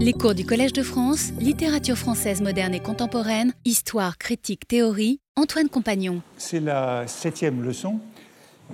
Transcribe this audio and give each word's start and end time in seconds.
Les 0.00 0.12
cours 0.12 0.36
du 0.36 0.46
Collège 0.46 0.72
de 0.72 0.84
France, 0.84 1.32
littérature 1.40 1.98
française 1.98 2.40
moderne 2.40 2.72
et 2.72 2.78
contemporaine, 2.78 3.52
histoire, 3.64 4.16
critique, 4.16 4.68
théorie, 4.68 5.18
Antoine 5.34 5.68
Compagnon. 5.68 6.22
C'est 6.36 6.60
la 6.60 7.08
septième 7.08 7.64
leçon 7.64 7.98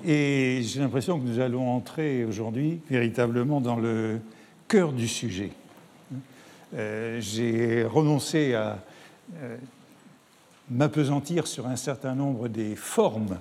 et 0.04 0.60
j'ai 0.62 0.80
l'impression 0.80 1.18
que 1.18 1.24
nous 1.24 1.40
allons 1.40 1.66
entrer 1.70 2.26
aujourd'hui 2.26 2.82
véritablement 2.90 3.62
dans 3.62 3.76
le 3.76 4.20
cœur 4.68 4.92
du 4.92 5.08
sujet. 5.08 5.52
Euh, 6.74 7.18
j'ai 7.22 7.84
renoncé 7.84 8.52
à 8.52 8.84
euh, 9.36 9.56
m'apesantir 10.70 11.46
sur 11.46 11.66
un 11.66 11.76
certain 11.76 12.14
nombre 12.14 12.48
des 12.48 12.76
formes 12.76 13.38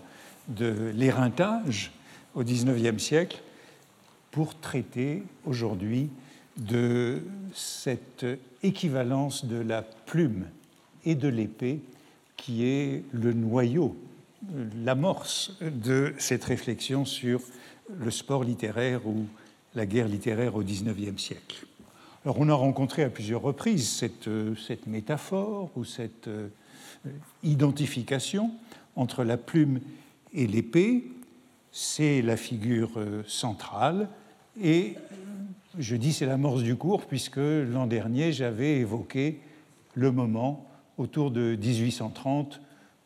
de 0.48 0.94
l'éreintage 0.96 1.92
au 2.34 2.46
XIXe 2.46 3.04
siècle 3.04 3.42
pour 4.32 4.58
traiter 4.58 5.24
aujourd'hui 5.46 6.10
de 6.58 7.22
cette 7.54 8.26
équivalence 8.62 9.46
de 9.46 9.58
la 9.58 9.82
plume 9.82 10.46
et 11.05 11.16
de 11.16 11.27
l'épée 11.27 11.82
qui 12.38 12.66
est 12.66 13.04
le 13.12 13.34
noyau, 13.34 13.96
l'amorce 14.84 15.54
de 15.62 16.13
cette 16.18 16.44
réflexion 16.44 17.05
sur 17.05 17.41
le 17.98 18.12
sport 18.12 18.44
littéraire 18.44 19.08
ou 19.08 19.26
la 19.76 19.86
guerre 19.86 20.08
littéraire 20.08 20.55
au 20.55 20.62
XIXe 20.62 21.22
siècle. 21.22 21.66
Alors 22.26 22.40
on 22.40 22.48
a 22.50 22.54
rencontré 22.54 23.04
à 23.04 23.10
plusieurs 23.10 23.41
reprises 23.41 23.90
cette, 23.90 24.88
métaphore 24.88 25.72
ou 25.76 25.84
cette 25.84 26.27
euh, 26.27 26.48
identification 27.44 28.52
entre 28.96 29.24
la 29.24 29.38
plume 29.38 29.82
et 30.34 30.48
l'épée. 30.48 31.04
C'est 31.72 32.22
la 32.22 32.38
figure 32.38 32.91
euh, 32.98 33.24
centrale 33.27 34.08
et 34.62 34.96
je 35.77 35.95
dis 35.95 36.13
c'est 36.13 36.26
l'amorce 36.26 36.62
du 36.62 36.76
cours 36.76 37.05
puisque 37.05 37.38
l'an 37.38 37.88
dernier 37.88 38.32
j'avais 38.32 38.77
évoqué 38.77 39.40
le 39.96 40.12
moment 40.12 40.68
autour 40.98 41.32
de 41.32 41.55
1830 41.55 42.62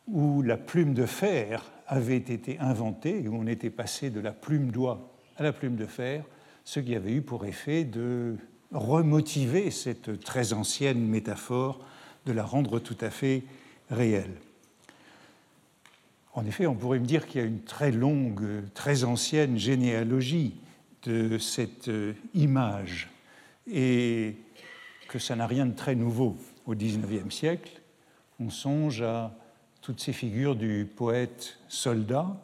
où 0.06 0.42
la 0.42 0.56
plume 0.56 0.94
de 0.94 1.06
fer 1.06 1.70
avait 1.86 2.16
été 2.16 2.58
inventée 2.58 3.22
et 3.22 3.28
où 3.28 3.36
on 3.36 3.46
était 3.46 3.70
passé 3.70 4.10
de 4.10 4.20
la 4.20 4.32
plume 4.32 4.70
d'oie 4.70 5.10
à 5.36 5.42
la 5.42 5.52
plume 5.52 5.76
de 5.76 5.86
fer, 5.86 6.24
ce 6.64 6.80
qui 6.80 6.94
avait 6.94 7.12
eu 7.12 7.22
pour 7.22 7.46
effet 7.46 7.84
de 7.84 8.36
remotiver 8.72 9.70
cette 9.70 10.20
très 10.20 10.52
ancienne 10.52 11.06
métaphore, 11.06 11.80
de 12.26 12.32
la 12.32 12.44
rendre 12.44 12.80
tout 12.80 12.96
à 13.00 13.08
fait 13.08 13.44
réelle. 13.90 14.34
En 16.34 16.44
effet, 16.44 16.66
on 16.66 16.74
pourrait 16.74 16.98
me 16.98 17.06
dire 17.06 17.26
qu'il 17.26 17.40
y 17.40 17.44
a 17.44 17.46
une 17.46 17.62
très 17.62 17.92
longue, 17.92 18.62
très 18.74 19.04
ancienne 19.04 19.56
généalogie 19.56 20.60
de 21.04 21.38
cette 21.38 21.88
euh, 21.88 22.14
image 22.34 23.10
et 23.70 24.36
que 25.08 25.18
ça 25.18 25.36
n'a 25.36 25.46
rien 25.46 25.66
de 25.66 25.74
très 25.74 25.94
nouveau 25.94 26.36
au 26.66 26.74
XIXe 26.74 27.34
siècle. 27.34 27.80
On 28.40 28.50
songe 28.50 29.02
à 29.02 29.34
toutes 29.80 30.00
ces 30.00 30.12
figures 30.12 30.56
du 30.56 30.86
poète 30.96 31.58
soldat, 31.68 32.36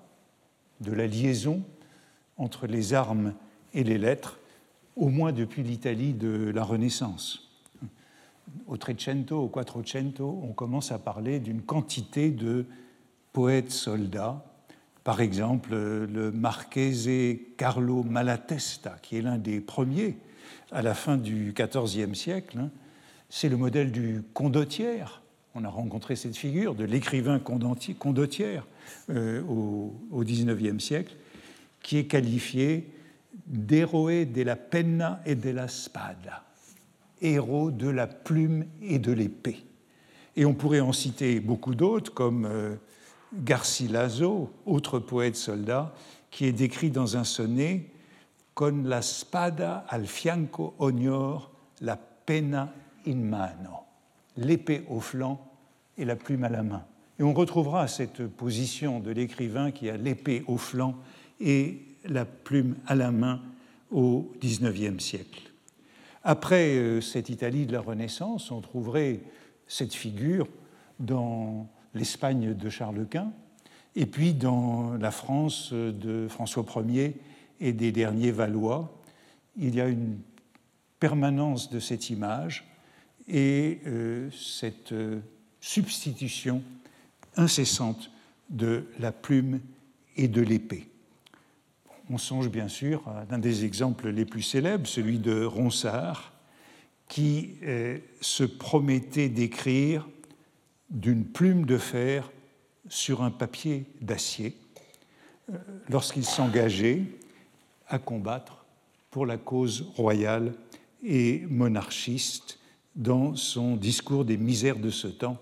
de 0.81 0.93
la 0.93 1.07
liaison 1.07 1.63
entre 2.37 2.67
les 2.67 2.95
armes 2.95 3.35
et 3.75 3.85
les 3.85 3.99
lettres, 3.99 4.39
au 4.97 5.09
moins 5.09 5.33
depuis 5.33 5.63
l'Italie 5.63 6.13
de 6.13 6.51
la 6.55 6.65
Renaissance. 6.65 7.51
Au 8.67 8.77
Trecento, 8.77 9.39
au 9.39 9.49
Quattrocento, 9.49 10.41
on 10.43 10.53
commence 10.53 10.93
à 10.93 10.99
parler 10.99 11.41
d'une 11.41 11.63
quantité 11.63 12.31
de 12.31 12.67
poètes 13.33 13.73
soldats 13.73 14.45
par 15.05 15.21
exemple, 15.21 15.71
le 15.71 16.33
Marchese 16.33 17.39
Carlo 17.59 18.03
Malatesta, 18.03 18.97
qui 19.03 19.19
est 19.19 19.23
l'un 19.23 19.37
des 19.37 19.61
premiers 19.61 20.17
à 20.73 20.81
la 20.81 20.95
fin 20.95 21.19
du 21.19 21.55
XIVe 21.55 22.15
siècle, 22.15 22.59
hein, 22.59 22.71
c'est 23.29 23.51
le 23.51 23.59
modèle 23.59 23.93
du 23.93 24.23
condottière. 24.33 25.21
On 25.55 25.65
a 25.65 25.69
rencontré 25.69 26.17
cette 26.17 26.37
figure 26.37 26.75
de 26.75 26.85
l'écrivain 26.85 27.39
condottière 27.39 28.67
euh, 29.11 29.43
au 29.43 30.23
XIXe 30.23 30.83
siècle, 30.83 31.15
qui 31.83 31.99
est 31.99 32.07
qualifié 32.07 32.91
d'héroe 33.47 34.25
de 34.25 34.43
la 34.43 34.57
penna 34.57 35.21
et 35.27 35.35
de 35.35 35.51
la 35.51 35.69
spada, 35.69 36.45
héros 37.21 37.71
de 37.71 37.89
la 37.89 38.07
plume 38.07 38.65
et 38.83 38.99
de 38.99 39.13
l'épée. 39.13 39.65
Et 40.37 40.45
on 40.45 40.55
pourrait 40.55 40.81
en 40.81 40.93
citer 40.93 41.41
beaucoup 41.41 41.75
d'autres, 41.75 42.13
comme 42.13 42.47
euh, 42.47 42.75
Garcilaso, 43.43 44.51
autre 44.67 44.99
poète 44.99 45.37
soldat, 45.37 45.95
qui 46.31 46.47
est 46.47 46.53
décrit 46.53 46.91
dans 46.91 47.17
un 47.17 47.25
sonnet 47.25 47.87
Con 48.55 48.85
la 48.85 49.03
spada 49.03 49.85
al 49.89 50.07
fianco 50.07 50.75
ognor, 50.79 51.51
la 51.81 51.97
penna 51.97 52.73
in 53.05 53.17
mano, 53.17 53.81
l'épée 54.37 54.85
au 54.89 55.01
flanc 55.01 55.41
et 55.99 56.05
la 56.05 56.15
plume 56.15 56.45
à 56.45 56.49
la 56.49 56.63
main. 56.63 56.85
Et 57.19 57.25
on 57.25 57.33
retrouvera 57.33 57.89
cette 57.89 58.27
position 58.29 59.01
de 59.01 59.11
l'écrivain 59.11 59.73
qui 59.73 59.91
a 59.91 59.97
l'épée 59.97 60.45
au 60.47 60.57
flanc 60.57 60.95
et 61.41 61.83
la 62.05 62.25
plume 62.25 62.77
à 62.87 62.95
la 62.95 63.11
main 63.11 63.41
au 63.91 64.33
XIXe 64.41 65.03
siècle. 65.03 65.51
Après 66.23 66.77
euh, 66.77 67.01
cette 67.01 67.29
Italie 67.29 67.67
de 67.67 67.73
la 67.73 67.81
Renaissance, 67.81 68.51
on 68.51 68.61
trouverait 68.61 69.21
cette 69.67 69.95
figure 69.95 70.49
dans 70.99 71.69
l'Espagne 71.95 72.55
de 72.55 72.69
Charles 72.69 73.07
Quint, 73.09 73.33
et 73.97 74.07
puis 74.07 74.35
dans 74.35 74.95
la 74.95 75.11
France 75.11 75.73
de 75.73 76.27
François 76.29 76.65
Ier 76.89 77.17
et 77.61 77.73
des 77.73 77.93
derniers 77.93 78.33
Valois, 78.33 79.01
il 79.57 79.75
y 79.75 79.81
a 79.81 79.89
une 79.89 80.19
permanence 80.99 81.71
de 81.71 81.79
cette 81.79 82.11
image 82.11 82.65
et 83.29 83.81
euh, 83.87 84.31
cette 84.31 84.93
euh, 84.93 85.21
substitution 85.61 86.63
incessante 87.37 88.11
de 88.51 88.87
la 88.99 89.13
plume 89.13 89.61
et 90.17 90.29
de 90.29 90.43
l'épée. 90.43 90.89
On 92.11 92.19
songe 92.19 92.51
bien 92.51 92.69
sûr 92.69 93.07
à 93.09 93.25
l'un 93.31 93.39
des 93.39 93.65
exemples 93.65 94.11
les 94.11 94.27
plus 94.27 94.43
célèbres, 94.43 94.87
celui 94.87 95.19
de 95.19 95.45
Ronsard, 95.45 96.33
qui 97.09 97.57
euh, 97.63 97.99
se 98.21 98.45
promettait 98.45 99.29
d'écrire 99.29 100.07
d'une 100.95 101.25
plume 101.25 101.67
de 101.67 101.77
fer 101.77 102.31
sur 102.89 103.23
un 103.23 103.31
papier 103.31 103.85
d'acier 104.01 104.57
euh, 105.53 105.59
lorsqu'il 105.89 106.25
s'engageait 106.25 107.03
à 107.89 107.99
combattre 107.99 108.65
pour 109.11 109.27
la 109.27 109.37
cause 109.37 109.91
royale 109.97 110.55
et 111.03 111.45
monarchiste 111.51 112.59
dans 112.97 113.35
son 113.35 113.77
discours 113.77 114.25
des 114.25 114.37
misères 114.37 114.79
de 114.79 114.91
ce 114.91 115.09
temps 115.09 115.39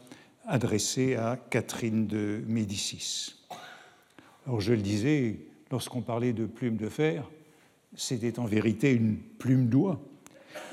adressé 0.46 1.14
à 1.14 1.38
Catherine 1.50 2.06
de 2.06 2.42
Médicis. 2.46 3.34
Alors 4.46 4.60
je 4.60 4.72
le 4.72 4.80
disais, 4.80 5.38
lorsqu'on 5.70 6.00
parlait 6.00 6.32
de 6.32 6.46
plume 6.46 6.76
de 6.76 6.88
fer, 6.88 7.30
c'était 7.94 8.38
en 8.38 8.46
vérité 8.46 8.92
une 8.92 9.16
plume 9.16 9.68
d'oie 9.68 10.00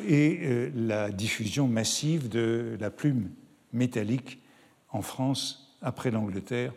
et 0.08 0.40
euh, 0.44 0.72
la 0.74 1.12
diffusion 1.12 1.68
massive 1.68 2.30
de 2.30 2.78
la 2.80 2.90
plume 2.90 3.30
métallique 3.74 4.39
en 4.92 5.02
France 5.02 5.76
après 5.82 6.12
l'Angleterre, 6.12 6.74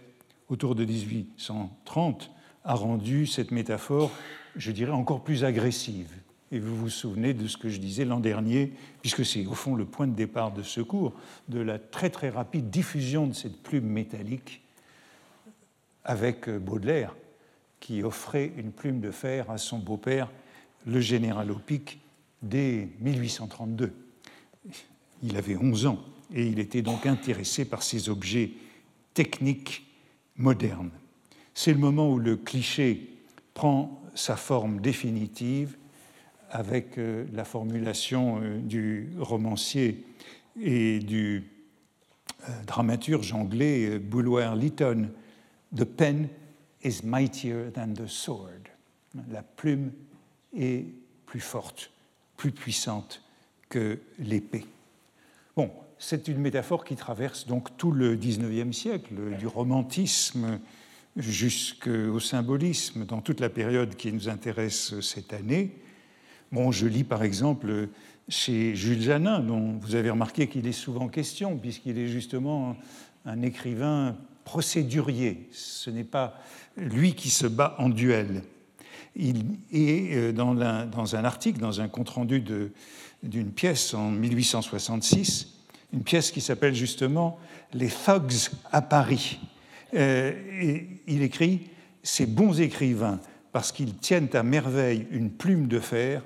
autour 0.49 0.75
de 0.75 0.85
1830, 0.85 2.31
a 2.65 2.75
rendu 2.75 3.27
cette 3.27 3.51
métaphore, 3.51 4.11
je 4.57 4.71
dirais, 4.71 4.93
encore 4.93 5.23
plus 5.25 5.45
agressive. 5.45 6.13
Et 6.53 6.59
vous 6.59 6.77
vous 6.77 6.91
souvenez 6.91 7.33
de 7.33 7.47
ce 7.47 7.57
que 7.57 7.71
je 7.71 7.79
disais 7.79 8.05
l'an 8.05 8.21
dernier, 8.21 8.73
puisque 9.01 9.25
c'est 9.25 9.47
au 9.47 9.55
fond 9.55 9.75
le 9.75 9.87
point 9.87 10.07
de 10.07 10.15
départ 10.15 10.53
de 10.53 10.63
ce 10.63 10.81
cours, 10.83 11.15
de 11.49 11.61
la 11.61 11.79
très 11.79 12.11
très 12.11 12.29
rapide 12.29 12.69
diffusion 12.69 13.27
de 13.27 13.33
cette 13.33 13.63
plume 13.63 13.87
métallique 13.87 14.61
avec 16.05 16.51
Baudelaire, 16.51 17.15
qui 17.81 18.03
offrait 18.03 18.53
une 18.57 18.71
plume 18.71 19.01
de 19.01 19.11
fer 19.11 19.51
à 19.51 19.59
son 19.59 19.79
beau-père, 19.79 20.31
le 20.87 21.01
général 21.01 21.51
Opic, 21.51 22.01
dès 22.43 22.89
1832. 23.01 23.93
Il 25.23 25.37
avait 25.37 25.57
11 25.57 25.87
ans 25.87 25.99
et 26.35 26.47
il 26.47 26.59
était 26.59 26.83
donc 26.83 27.07
intéressé 27.07 27.65
par 27.65 27.83
ces 27.83 28.09
objets 28.09 28.51
techniques 29.15 29.87
modernes. 30.37 30.91
C'est 31.55 31.73
le 31.73 31.79
moment 31.79 32.11
où 32.11 32.19
le 32.19 32.37
cliché 32.37 33.11
prend 33.55 34.03
sa 34.15 34.37
forme 34.37 34.81
définitive 34.81 35.77
avec 36.51 36.99
euh, 36.99 37.25
la 37.33 37.45
formulation 37.45 38.41
euh, 38.43 38.59
du 38.59 39.11
romancier 39.19 40.05
et 40.61 40.99
du 40.99 41.45
euh, 42.49 42.63
dramaturge 42.67 43.33
anglais 43.33 43.99
Bulwer 43.99 44.53
Lytton 44.57 45.09
The 45.75 45.85
pen 45.85 46.29
is 46.85 47.01
mightier 47.03 47.71
than 47.73 47.95
the 47.95 48.07
sword. 48.07 48.69
La 49.31 49.43
plume 49.43 49.93
est 50.55 50.85
plus 51.25 51.41
forte, 51.41 51.91
plus 52.37 52.53
puissante 52.53 53.23
que 53.71 53.99
l'épée. 54.19 54.67
Bon, 55.57 55.71
c'est 56.03 56.27
une 56.27 56.39
métaphore 56.39 56.85
qui 56.85 56.97
traverse 56.97 57.47
donc 57.47 57.77
tout 57.77 57.93
le 57.93 58.17
XIXe 58.17 58.77
siècle, 58.77 59.15
du 59.39 59.47
romantisme 59.47 60.59
jusqu'au 61.17 62.19
symbolisme, 62.19 63.05
dans 63.05 63.21
toute 63.21 63.39
la 63.39 63.49
période 63.49 63.95
qui 63.95 64.13
nous 64.13 64.29
intéresse 64.29 64.99
cette 65.01 65.33
année. 65.33 65.79
Bon, 66.51 66.73
je 66.73 66.89
lis 66.89 67.05
par 67.05 67.23
exemple 67.23 67.89
chez 68.29 68.75
Jules 68.75 69.01
Janin, 69.01 69.39
dont 69.39 69.79
vous 69.81 69.95
avez 69.95 70.11
remarqué 70.11 70.49
qu'il 70.49 70.67
est 70.67 70.73
souvent 70.73 71.07
question, 71.07 71.57
puisqu'il 71.57 71.97
est 71.99 72.09
justement 72.09 72.77
un 73.25 73.41
écrivain 73.43 74.17
procédurier. 74.45 75.49
Ce 75.53 75.89
n'est 75.89 76.03
pas 76.03 76.37
lui 76.77 77.15
qui 77.15 77.31
se 77.31 77.47
bat 77.47 77.77
en 77.79 77.89
duel. 77.89 78.43
Il 79.15 79.45
est 79.71 80.17
euh, 80.17 80.33
dans, 80.33 80.55
dans 80.55 81.15
un 81.15 81.25
article, 81.25 81.61
dans 81.61 81.81
un 81.81 81.87
compte-rendu 81.87 82.43
d'une 83.23 83.53
pièce 83.53 83.95
en 83.95 84.11
1866, 84.11 85.62
une 85.93 86.03
pièce 86.03 86.31
qui 86.31 86.41
s'appelle 86.41 86.75
justement 86.75 87.39
Les 87.73 87.89
thugs 87.89 88.51
à 88.71 88.83
Paris. 88.83 89.41
Euh, 89.95 90.33
il 91.07 91.23
écrit 91.23 91.69
Ces 92.03 92.27
bons 92.27 92.61
écrivains, 92.61 93.21
parce 93.53 93.73
qu'ils 93.73 93.97
tiennent 93.97 94.31
à 94.33 94.43
merveille 94.43 95.07
une 95.11 95.31
plume 95.31 95.69
de 95.69 95.79
fer, 95.79 96.23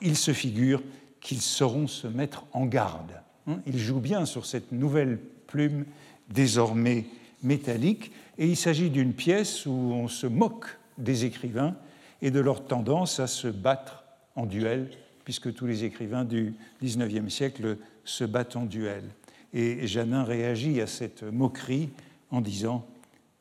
ils 0.00 0.16
se 0.16 0.32
figurent 0.32 0.82
qu'ils 1.20 1.42
sauront 1.42 1.86
se 1.86 2.06
mettre 2.06 2.44
en 2.52 2.66
garde. 2.66 3.20
Hein, 3.46 3.60
il 3.66 3.78
joue 3.78 4.00
bien 4.00 4.24
sur 4.24 4.46
cette 4.46 4.72
nouvelle 4.72 5.18
plume 5.46 5.84
désormais 6.28 7.06
métallique, 7.42 8.12
et 8.38 8.46
il 8.46 8.56
s'agit 8.56 8.90
d'une 8.90 9.12
pièce 9.12 9.66
où 9.66 9.70
on 9.70 10.08
se 10.08 10.26
moque 10.26 10.78
des 10.98 11.24
écrivains 11.24 11.74
et 12.22 12.30
de 12.30 12.40
leur 12.40 12.64
tendance 12.64 13.18
à 13.20 13.26
se 13.26 13.48
battre 13.48 14.04
en 14.36 14.46
duel, 14.46 14.90
puisque 15.24 15.52
tous 15.52 15.66
les 15.66 15.84
écrivains 15.84 16.24
du 16.24 16.54
XIXe 16.82 17.32
siècle 17.32 17.76
se 18.04 18.24
battent 18.24 18.56
en 18.56 18.64
duel. 18.64 19.04
Et 19.52 19.86
Janin 19.86 20.24
réagit 20.24 20.80
à 20.80 20.86
cette 20.86 21.22
moquerie 21.22 21.90
en 22.30 22.40
disant 22.40 22.86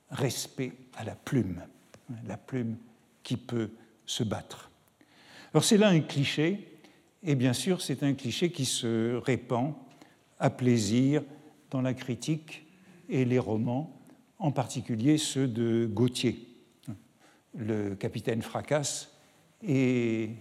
respect 0.09 0.73
à 0.95 1.03
la 1.03 1.15
plume, 1.15 1.61
la 2.27 2.37
plume 2.37 2.77
qui 3.23 3.37
peut 3.37 3.69
se 4.05 4.23
battre. 4.23 4.71
Alors 5.53 5.63
c'est 5.63 5.77
là 5.77 5.89
un 5.89 5.99
cliché, 5.99 6.79
et 7.23 7.35
bien 7.35 7.53
sûr 7.53 7.81
c'est 7.81 8.03
un 8.03 8.13
cliché 8.13 8.51
qui 8.51 8.65
se 8.65 9.15
répand 9.15 9.73
à 10.39 10.49
plaisir 10.49 11.23
dans 11.69 11.81
la 11.81 11.93
critique 11.93 12.65
et 13.09 13.25
les 13.25 13.39
romans, 13.39 13.95
en 14.39 14.51
particulier 14.51 15.17
ceux 15.17 15.47
de 15.47 15.87
Gautier. 15.91 16.47
Le 17.57 17.95
capitaine 17.95 18.41
Fracasse 18.41 19.11
est 19.67 20.31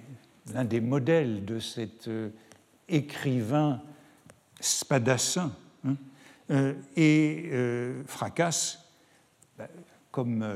l'un 0.53 0.65
des 0.65 0.81
modèles 0.81 1.45
de 1.45 1.59
cet 1.59 2.09
euh, 2.09 2.31
écrivain 2.89 3.83
spadassin. 4.61 5.53
Hein. 5.87 5.97
Euh, 6.51 6.75
et 6.97 7.51
euh, 7.53 8.03
Fracasse, 8.07 8.79
bah, 9.57 9.69
comme, 10.11 10.47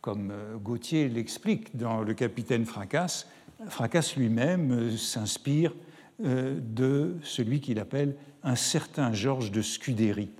comme 0.00 0.32
Gautier 0.62 1.08
l'explique 1.08 1.76
dans 1.76 2.02
Le 2.02 2.14
capitaine 2.14 2.64
Fracasse, 2.66 3.28
Fracasse 3.68 4.16
lui-même 4.16 4.96
s'inspire 4.96 5.72
de 6.20 7.16
celui 7.22 7.60
qu'il 7.60 7.78
appelle 7.78 8.14
un 8.42 8.56
certain 8.56 9.12
Georges 9.12 9.50
de 9.50 9.62
Scudéry 9.62 10.30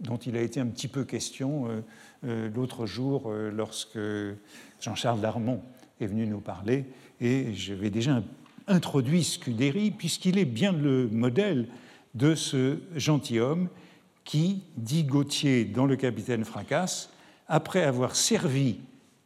dont 0.00 0.16
il 0.16 0.36
a 0.36 0.42
été 0.42 0.60
un 0.60 0.66
petit 0.66 0.88
peu 0.88 1.04
question 1.04 1.68
euh, 1.68 1.80
euh, 2.24 2.50
l'autre 2.54 2.86
jour 2.86 3.24
euh, 3.26 3.50
lorsque 3.50 3.98
Jean-Charles 4.80 5.20
Darmon 5.20 5.62
est 6.00 6.06
venu 6.06 6.26
nous 6.26 6.40
parler. 6.40 6.84
Et 7.20 7.54
je 7.54 7.72
vais 7.72 7.90
déjà 7.90 8.22
introduit 8.66 9.24
Scudéry, 9.24 9.90
puisqu'il 9.90 10.38
est 10.38 10.44
bien 10.44 10.72
le 10.72 11.08
modèle 11.08 11.68
de 12.16 12.34
ce 12.34 12.80
gentilhomme 12.96 13.68
qui, 14.24 14.64
dit 14.76 15.04
Gauthier 15.04 15.64
dans 15.64 15.86
Le 15.86 15.96
Capitaine 15.96 16.44
Fracasse, 16.44 17.10
après 17.46 17.84
avoir 17.84 18.16
servi 18.16 18.80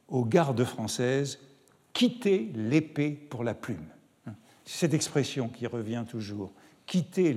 aux 0.08 0.24
gardes 0.24 0.64
françaises, 0.64 1.38
quitter 1.92 2.50
l'épée 2.54 3.10
pour 3.12 3.44
la 3.44 3.54
plume. 3.54 3.86
Cette 4.64 4.92
expression 4.92 5.48
qui 5.48 5.66
revient 5.66 6.04
toujours, 6.08 6.52
quitter 6.84 7.32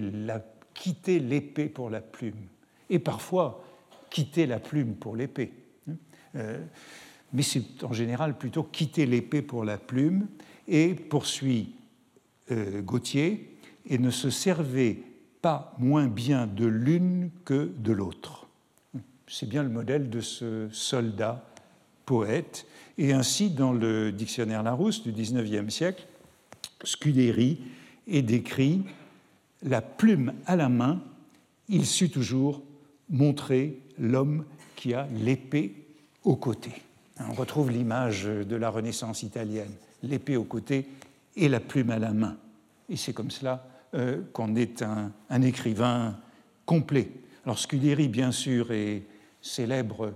l'épée 1.20 1.70
pour 1.70 1.90
la 1.90 2.02
plume 2.02 2.48
et 2.90 3.00
parfois 3.00 3.64
quitter 4.10 4.46
la 4.46 4.60
plume 4.60 4.96
pour 4.96 5.16
l'épée. 5.16 5.54
Euh, 6.36 6.64
mais 7.32 7.44
c'est 7.44 7.84
en 7.84 7.94
général 7.94 8.38
plutôt 8.38 8.64
quitter 8.64 9.06
l'épée 9.06 9.42
pour 9.42 9.64
la 9.64 9.78
plume, 9.78 10.28
et 10.68 10.94
poursuit 10.94 11.76
euh, 12.52 12.82
Gautier, 12.82 13.58
et 13.88 13.98
ne 13.98 14.12
se 14.12 14.30
servait 14.30 15.00
pas 15.44 15.76
moins 15.78 16.08
bien 16.08 16.48
de 16.48 16.66
l'une 16.66 17.30
que 17.44 17.70
de 17.78 17.92
l'autre. 17.92 18.48
C'est 19.28 19.48
bien 19.48 19.62
le 19.62 19.70
modèle 19.70 20.10
de 20.10 20.22
ce 20.22 20.70
soldat 20.72 21.44
poète. 22.06 22.66
Et 22.98 23.12
ainsi, 23.12 23.50
dans 23.50 23.74
le 23.74 24.14
dictionnaire 24.14 24.64
Larousse 24.64 25.04
du 25.04 25.12
XIXe 25.12 25.72
siècle, 25.72 26.08
Scudéry 26.86 27.60
est 28.08 28.22
décrit 28.22 28.84
la 29.64 29.82
plume 29.82 30.34
à 30.46 30.56
la 30.56 30.70
main, 30.70 31.02
il 31.68 31.86
sut 31.86 32.10
toujours 32.10 32.62
montrer 33.10 33.80
l'homme 34.00 34.46
qui 34.78 34.94
a 34.94 35.08
l'épée 35.14 35.76
au 36.24 36.38
côté. 36.38 36.72
On 37.20 37.34
retrouve 37.34 37.70
l'image 37.70 38.26
de 38.26 38.56
la 38.56 38.70
Renaissance 38.70 39.24
italienne, 39.24 39.72
l'épée 40.04 40.38
au 40.38 40.46
côté 40.46 40.88
et 41.36 41.50
la 41.50 41.60
plume 41.60 41.90
à 41.90 42.00
la 42.00 42.14
main. 42.14 42.38
Et 42.90 42.96
c'est 42.96 43.14
comme 43.14 43.32
cela 43.32 43.66
euh, 43.94 44.22
qu'on 44.34 44.56
est 44.56 44.82
un, 44.82 45.42
écrivain 45.42 46.18
complet. 46.66 47.12
Alors 47.46 47.60
Scudéry, 47.60 48.08
bien 48.08 48.32
sûr, 48.32 48.72
est 48.72 49.04
célèbre 49.42 50.14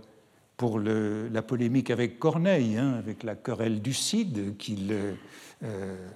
pour 0.56 0.79
la 0.79 1.41
polémique 1.44 1.91
avec 1.91 2.18
Corneille, 2.18 2.77
hein, 2.77 2.95
avec 2.97 3.24
la 3.24 3.35
querelle 3.35 3.81
du 3.81 3.94
Cid 3.94 4.57
qu'il 4.57 4.91
euh, 5.63 6.07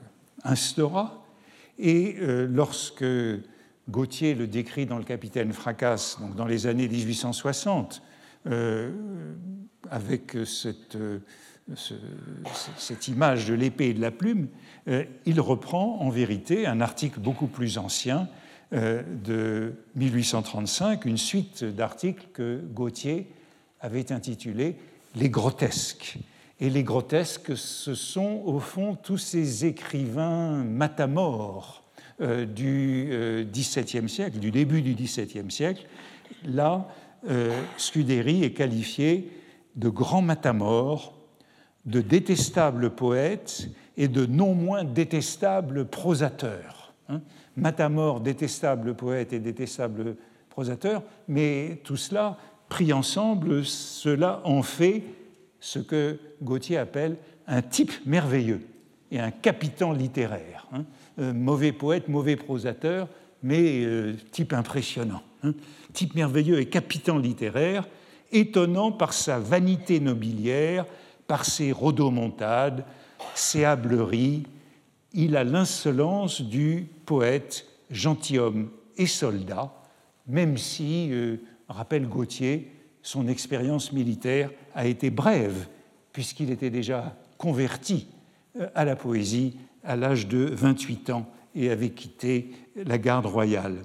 instaura. 0.43 1.23
Et 1.77 2.17
euh, 2.19 2.47
lorsque 2.49 3.05
Gauthier 3.89 4.35
le 4.35 4.47
décrit 4.47 4.85
dans 4.85 4.97
Le 4.97 5.03
Capitaine 5.03 5.53
Fracasse, 5.53 6.19
donc 6.19 6.35
dans 6.35 6.45
les 6.45 6.67
années 6.67 6.87
1860, 6.87 8.01
euh, 8.47 8.91
avec 9.89 10.37
cette, 10.45 10.97
euh, 11.91 11.95
cette, 12.77 13.07
image 13.07 13.47
de 13.47 13.53
l'épée 13.53 13.89
et 13.89 13.93
de 13.93 14.01
la 14.01 14.11
plume, 14.11 14.47
euh, 14.87 15.03
il 15.25 15.39
reprend 15.39 15.99
en 15.99 16.09
vérité 16.09 16.65
un 16.65 16.81
article 16.81 17.19
beaucoup 17.19 17.47
plus 17.47 17.77
ancien 17.77 18.27
de 18.73 19.73
1835, 19.97 21.03
une 21.03 21.17
suite 21.17 21.65
d'articles 21.65 22.25
que 22.31 22.61
Gauthier 22.73 23.27
avait 23.81 24.13
intitulé 24.13 24.77
Les 25.13 25.29
grotesques. 25.29 26.17
Et 26.61 26.69
les 26.69 26.83
grotesques, 26.83 27.57
ce 27.57 27.95
sont 27.95 28.43
au 28.45 28.59
fond 28.59 28.95
tous 28.95 29.17
ces 29.17 29.65
écrivains 29.65 30.63
matamores 30.63 31.81
euh, 32.21 32.45
du 32.45 33.09
euh, 33.11 33.43
XVIIe 33.43 34.07
siècle, 34.07 34.37
du 34.37 34.51
début 34.51 34.83
du 34.83 34.93
XVIIe 34.93 35.49
siècle, 35.49 35.87
là, 36.45 36.87
euh, 37.27 37.49
Scudéry 37.77 38.43
est 38.43 38.51
qualifié 38.51 39.31
de 39.75 39.89
grand 39.89 40.21
matamore, 40.21 41.17
de 41.85 42.01
détestable 42.01 42.91
poète 42.91 43.69
et 43.97 44.07
de 44.07 44.25
non 44.25 44.53
moins 44.53 44.83
détestable 44.83 45.85
prosateur. 45.85 46.93
Hein. 47.09 47.21
matamore, 47.57 48.21
détestable 48.21 48.93
poète 48.93 49.33
et 49.33 49.39
détestable 49.39 50.15
prosateur, 50.49 51.03
mais 51.27 51.81
tout 51.83 51.97
cela, 51.97 52.37
pris 52.69 52.93
ensemble, 52.93 53.65
cela 53.65 54.41
en 54.45 54.61
fait 54.61 55.03
ce 55.59 55.79
que 55.79 56.19
Gauthier 56.41 56.77
appelle 56.77 57.17
un 57.47 57.61
type 57.61 57.91
merveilleux 58.05 58.61
et 59.11 59.19
un 59.19 59.31
capitan 59.31 59.91
littéraire. 59.91 60.67
Hein. 60.71 60.85
Euh, 61.19 61.33
mauvais 61.33 61.73
poète, 61.73 62.07
mauvais 62.07 62.37
prosateur, 62.37 63.07
mais 63.43 63.83
euh, 63.83 64.15
type 64.31 64.53
impressionnant, 64.53 65.21
hein. 65.43 65.53
type 65.93 66.15
merveilleux 66.15 66.59
et 66.59 66.67
capitan 66.67 67.17
littéraire, 67.17 67.87
étonnant 68.31 68.91
par 68.91 69.11
sa 69.11 69.37
vanité 69.37 69.99
nobiliaire, 69.99 70.85
par 71.31 71.45
ses 71.45 71.71
rodomontades, 71.71 72.83
ses 73.35 73.63
hableries. 73.63 74.43
Il 75.13 75.37
a 75.37 75.45
l'insolence 75.45 76.41
du 76.41 76.89
poète 77.05 77.67
gentilhomme 77.89 78.69
et 78.97 79.05
soldat, 79.05 79.71
même 80.27 80.57
si, 80.57 81.07
euh, 81.09 81.37
rappelle 81.69 82.05
Gauthier, 82.05 82.69
son 83.01 83.29
expérience 83.29 83.93
militaire 83.93 84.51
a 84.75 84.85
été 84.87 85.09
brève, 85.09 85.67
puisqu'il 86.11 86.51
était 86.51 86.69
déjà 86.69 87.15
converti 87.37 88.07
à 88.75 88.83
la 88.83 88.97
poésie 88.97 89.55
à 89.85 89.95
l'âge 89.95 90.27
de 90.27 90.49
28 90.51 91.11
ans 91.11 91.29
et 91.55 91.69
avait 91.69 91.91
quitté 91.91 92.51
la 92.75 92.97
garde 92.97 93.25
royale. 93.25 93.77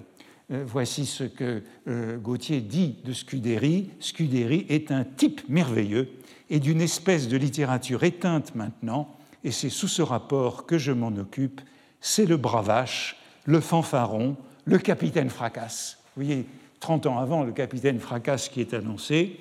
Euh, 0.50 0.64
voici 0.66 1.06
ce 1.06 1.22
que 1.22 1.62
euh, 1.86 2.18
Gauthier 2.18 2.60
dit 2.60 2.96
de 3.04 3.12
Scudéry. 3.12 3.90
Scudéry 4.00 4.66
est 4.68 4.90
un 4.90 5.04
type 5.04 5.48
merveilleux 5.48 6.08
et 6.50 6.60
d'une 6.60 6.80
espèce 6.80 7.28
de 7.28 7.36
littérature 7.36 8.04
éteinte 8.04 8.54
maintenant, 8.54 9.16
et 9.44 9.50
c'est 9.50 9.70
sous 9.70 9.88
ce 9.88 10.02
rapport 10.02 10.66
que 10.66 10.78
je 10.78 10.92
m'en 10.92 11.14
occupe. 11.16 11.60
C'est 12.00 12.26
le 12.26 12.36
bravache, 12.36 13.16
le 13.44 13.60
fanfaron, 13.60 14.36
le 14.64 14.78
capitaine 14.78 15.30
fracasse. 15.30 15.98
Vous 16.16 16.24
voyez, 16.24 16.46
30 16.80 17.06
ans 17.06 17.18
avant, 17.18 17.44
le 17.44 17.52
capitaine 17.52 18.00
fracasse 18.00 18.48
qui 18.48 18.60
est 18.60 18.74
annoncé, 18.74 19.40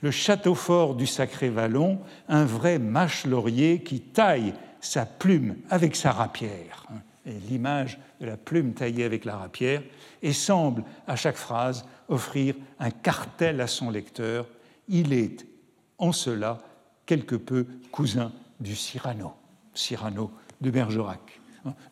le 0.00 0.10
château 0.10 0.54
fort 0.54 0.94
du 0.94 1.06
Sacré 1.06 1.48
Vallon, 1.48 2.00
un 2.28 2.44
vrai 2.44 2.78
mâche 2.78 3.24
laurier 3.24 3.82
qui 3.82 4.00
taille 4.00 4.52
sa 4.80 5.06
plume 5.06 5.56
avec 5.70 5.94
sa 5.94 6.12
rapière. 6.12 6.86
l'image 7.48 8.00
de 8.20 8.26
la 8.26 8.36
plume 8.36 8.72
taillée 8.72 9.04
avec 9.04 9.24
la 9.24 9.36
rapière, 9.36 9.82
et 10.22 10.32
semble 10.32 10.82
à 11.06 11.14
chaque 11.14 11.36
phrase 11.36 11.84
offrir 12.08 12.54
un 12.80 12.90
cartel 12.90 13.60
à 13.60 13.68
son 13.68 13.90
lecteur. 13.90 14.46
Il 14.88 15.12
est 15.12 15.46
en 16.02 16.10
cela 16.10 16.58
quelque 17.06 17.36
peu 17.36 17.64
cousin 17.92 18.32
du 18.60 18.74
Cyrano, 18.74 19.32
Cyrano 19.72 20.32
de 20.60 20.70
Bergerac. 20.70 21.40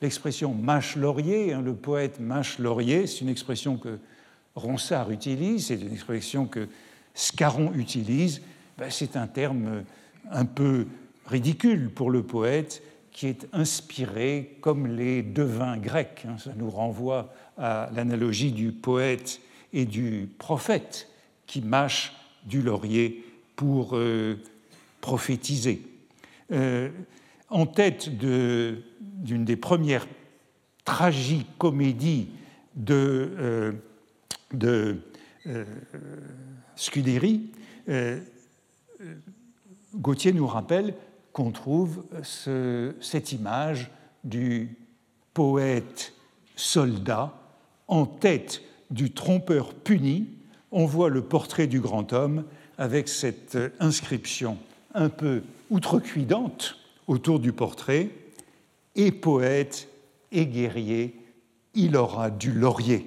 L'expression 0.02 0.52
mâche-laurier, 0.52 1.52
hein, 1.52 1.62
le 1.62 1.74
poète 1.74 2.18
mâche-laurier, 2.18 3.06
c'est 3.06 3.20
une 3.20 3.28
expression 3.28 3.76
que 3.76 4.00
Ronsard 4.56 5.12
utilise, 5.12 5.68
c'est 5.68 5.76
une 5.76 5.92
expression 5.92 6.46
que 6.46 6.68
Scarron 7.14 7.72
utilise. 7.74 8.42
Ben, 8.78 8.90
c'est 8.90 9.16
un 9.16 9.28
terme 9.28 9.84
un 10.28 10.44
peu 10.44 10.88
ridicule 11.26 11.88
pour 11.90 12.10
le 12.10 12.24
poète 12.24 12.82
qui 13.12 13.28
est 13.28 13.46
inspiré 13.52 14.56
comme 14.60 14.88
les 14.88 15.22
devins 15.22 15.76
grecs. 15.76 16.26
Hein. 16.26 16.36
Ça 16.38 16.50
nous 16.56 16.70
renvoie 16.70 17.32
à 17.56 17.88
l'analogie 17.94 18.50
du 18.50 18.72
poète 18.72 19.40
et 19.72 19.84
du 19.84 20.28
prophète 20.38 21.08
qui 21.46 21.60
mâche 21.60 22.12
du 22.44 22.60
laurier 22.60 23.24
pour 23.60 23.94
euh, 23.94 24.38
prophétiser. 25.02 25.82
Euh, 26.50 26.88
en 27.50 27.66
tête 27.66 28.08
d'une 28.08 29.44
des 29.44 29.56
premières 29.56 30.06
tragicomédies 30.86 32.30
de, 32.74 33.34
euh, 33.38 33.72
de 34.54 34.96
Scudéry, 36.74 37.50
Gauthier 39.94 40.32
nous 40.32 40.46
rappelle 40.46 40.94
qu'on 41.34 41.50
trouve 41.50 42.04
cette 42.22 43.32
image 43.32 43.90
du 44.24 44.74
poète 45.34 46.14
soldat 46.56 47.34
en 47.88 48.06
tête 48.06 48.62
du 48.90 49.12
trompeur 49.12 49.74
puni. 49.74 50.28
On 50.72 50.86
voit 50.86 51.10
le 51.10 51.20
portrait 51.20 51.66
du 51.66 51.80
grand 51.80 52.14
homme 52.14 52.44
avec 52.80 53.08
cette 53.08 53.56
inscription 53.78 54.58
un 54.94 55.10
peu 55.10 55.42
outrecuidante 55.70 56.78
autour 57.06 57.38
du 57.38 57.52
portrait 57.52 58.08
Et 58.96 59.12
poète 59.12 59.88
et 60.32 60.46
guerrier, 60.46 61.14
il 61.74 61.96
aura 61.96 62.30
du 62.30 62.52
laurier. 62.52 63.06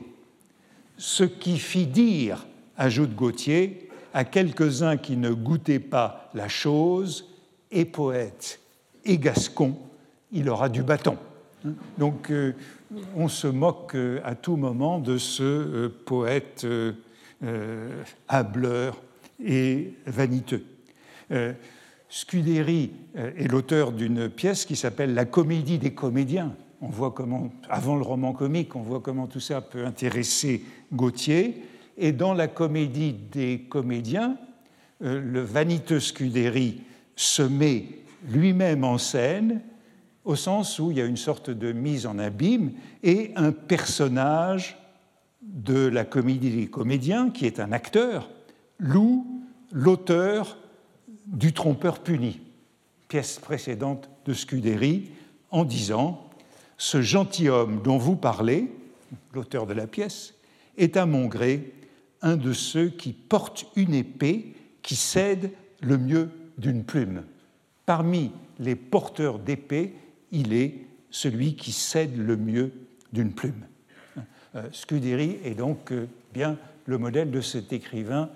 Ce 0.97 1.23
qui 1.25 1.57
fit 1.57 1.87
dire, 1.87 2.45
ajoute 2.77 3.15
Gauthier, 3.15 3.89
à 4.13 4.23
quelques-uns 4.23 4.95
qui 4.95 5.17
ne 5.17 5.31
goûtaient 5.31 5.79
pas 5.79 6.29
la 6.33 6.47
chose, 6.47 7.29
et 7.71 7.85
poète 7.85 8.61
et 9.03 9.17
gascon, 9.17 9.75
il 10.31 10.49
aura 10.49 10.69
du 10.69 10.83
bâton. 10.83 11.17
Donc 11.97 12.29
euh, 12.29 12.53
on 13.15 13.27
se 13.27 13.47
moque 13.47 13.95
euh, 13.95 14.19
à 14.23 14.35
tout 14.35 14.55
moment 14.55 14.99
de 14.99 15.17
ce 15.17 15.43
euh, 15.43 15.89
poète 16.05 16.65
hableur 18.29 19.01
et 19.45 19.93
vaniteux. 20.05 20.65
Scudéry 22.09 22.91
est 23.15 23.51
l'auteur 23.51 23.91
d'une 23.91 24.29
pièce 24.29 24.65
qui 24.65 24.75
s'appelle 24.75 25.13
La 25.13 25.25
comédie 25.25 25.79
des 25.79 25.93
comédiens. 25.93 26.55
On 26.81 26.87
voit 26.87 27.11
comment, 27.11 27.51
avant 27.69 27.95
le 27.95 28.03
roman 28.03 28.33
comique, 28.33 28.75
on 28.75 28.81
voit 28.81 28.99
comment 28.99 29.27
tout 29.27 29.39
ça 29.39 29.61
peut 29.61 29.85
intéresser 29.85 30.63
Gautier. 30.91 31.63
Et 31.97 32.11
dans 32.11 32.33
la 32.33 32.47
comédie 32.47 33.13
des 33.13 33.61
comédiens, 33.69 34.37
le 34.99 35.41
vaniteux 35.41 35.99
Scudéry 35.99 36.81
se 37.15 37.41
met 37.41 37.85
lui-même 38.29 38.83
en 38.83 38.97
scène 38.97 39.61
au 40.25 40.35
sens 40.35 40.79
où 40.79 40.91
il 40.91 40.97
y 40.97 41.01
a 41.01 41.05
une 41.05 41.17
sorte 41.17 41.49
de 41.49 41.71
mise 41.71 42.05
en 42.05 42.17
abîme 42.17 42.71
et 43.03 43.31
un 43.35 43.51
personnage 43.51 44.77
de 45.41 45.87
la 45.87 46.05
comédie 46.05 46.51
des 46.51 46.67
comédiens, 46.67 47.29
qui 47.29 47.45
est 47.45 47.59
un 47.59 47.71
acteur, 47.71 48.29
loue 48.79 49.32
l'auteur 49.73 50.57
du 51.25 51.51
trompeur 51.51 51.99
puni, 51.99 52.39
pièce 53.09 53.39
précédente 53.39 54.09
de 54.25 54.33
Scudéry, 54.33 55.11
en 55.51 55.65
disant 55.65 56.29
Ce 56.77 57.01
gentilhomme 57.01 57.81
dont 57.81 57.97
vous 57.97 58.15
parlez, 58.15 58.71
l'auteur 59.33 59.65
de 59.65 59.73
la 59.73 59.87
pièce, 59.87 60.35
est 60.77 60.95
à 60.95 61.05
mon 61.05 61.25
gré 61.25 61.73
un 62.21 62.37
de 62.37 62.53
ceux 62.53 62.87
qui 62.87 63.11
portent 63.11 63.65
une 63.75 63.93
épée 63.93 64.53
qui 64.81 64.95
cède 64.95 65.51
le 65.81 65.97
mieux 65.97 66.29
d'une 66.57 66.83
plume. 66.83 67.23
Parmi 67.85 68.31
les 68.59 68.75
porteurs 68.75 69.39
d'épée, 69.39 69.93
il 70.31 70.53
est 70.53 70.85
celui 71.09 71.55
qui 71.55 71.71
cède 71.71 72.17
le 72.17 72.37
mieux 72.37 72.71
d'une 73.11 73.33
plume. 73.33 73.65
Euh, 74.55 74.67
Scudéry 74.71 75.39
est 75.43 75.55
donc 75.55 75.91
euh, 75.91 76.07
bien 76.33 76.57
le 76.85 76.97
modèle 76.97 77.31
de 77.31 77.41
cet 77.41 77.73
écrivain 77.73 78.29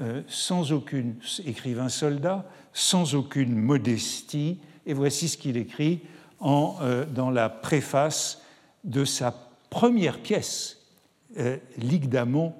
euh, 0.00 0.22
sans 0.28 0.72
aucune 0.72 1.16
écrivain 1.44 1.88
soldat, 1.88 2.48
sans 2.72 3.14
aucune 3.14 3.54
modestie. 3.54 4.58
Et 4.86 4.94
voici 4.94 5.28
ce 5.28 5.36
qu'il 5.36 5.56
écrit 5.56 6.00
en, 6.40 6.76
dans 7.14 7.30
la 7.30 7.48
préface 7.48 8.42
de 8.84 9.04
sa 9.04 9.34
première 9.70 10.20
pièce, 10.20 10.76
L'Igdamon 11.76 12.54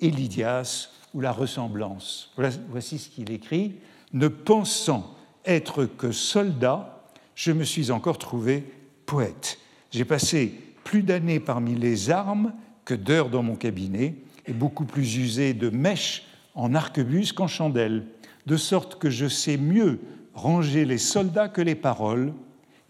et 0.00 0.10
Lydias 0.10 0.90
ou 1.12 1.20
la 1.20 1.32
ressemblance. 1.32 2.32
Voici 2.70 2.98
ce 2.98 3.08
qu'il 3.08 3.30
écrit 3.30 3.74
ne 4.12 4.28
pensant 4.28 5.14
être 5.44 5.86
que 5.86 6.12
soldat, 6.12 7.02
je 7.34 7.52
me 7.52 7.64
suis 7.64 7.90
encore 7.90 8.18
trouvé 8.18 8.64
poète. 9.06 9.58
J'ai 9.90 10.04
passé 10.04 10.54
plus 10.84 11.02
d'années 11.02 11.40
parmi 11.40 11.74
les 11.74 12.10
armes 12.10 12.52
que 12.84 12.94
d'heures 12.94 13.30
dans 13.30 13.42
mon 13.42 13.56
cabinet, 13.56 14.14
et 14.46 14.52
beaucoup 14.52 14.86
plus 14.86 15.16
usé 15.16 15.52
de 15.52 15.68
mèches 15.68 16.24
en 16.58 16.74
arquebus 16.74 17.32
qu'en 17.32 17.46
chandelles, 17.46 18.04
de 18.46 18.56
sorte 18.56 18.98
que 18.98 19.10
je 19.10 19.28
sais 19.28 19.56
mieux 19.56 20.00
ranger 20.34 20.84
les 20.84 20.98
soldats 20.98 21.48
que 21.48 21.62
les 21.62 21.76
paroles, 21.76 22.34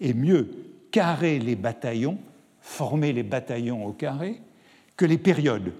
et 0.00 0.14
mieux 0.14 0.48
carrer 0.90 1.38
les 1.38 1.54
bataillons, 1.54 2.18
former 2.60 3.12
les 3.12 3.22
bataillons 3.22 3.84
au 3.84 3.92
carré, 3.92 4.40
que 4.96 5.04
les 5.04 5.18
périodes. 5.18 5.72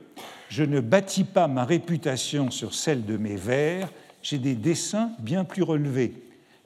Je 0.51 0.65
ne 0.65 0.81
bâtis 0.81 1.25
pas 1.25 1.49
ma 1.49 1.65
réputation 1.65 2.51
sur 2.51 2.75
celle 2.75 3.07
de 3.07 3.17
mes 3.17 3.37
vers, 3.37 3.91
j'ai 4.23 4.39
des 4.39 4.55
dessins 4.55 5.13
bien 5.19 5.45
plus 5.45 5.63
relevés. 5.63 6.13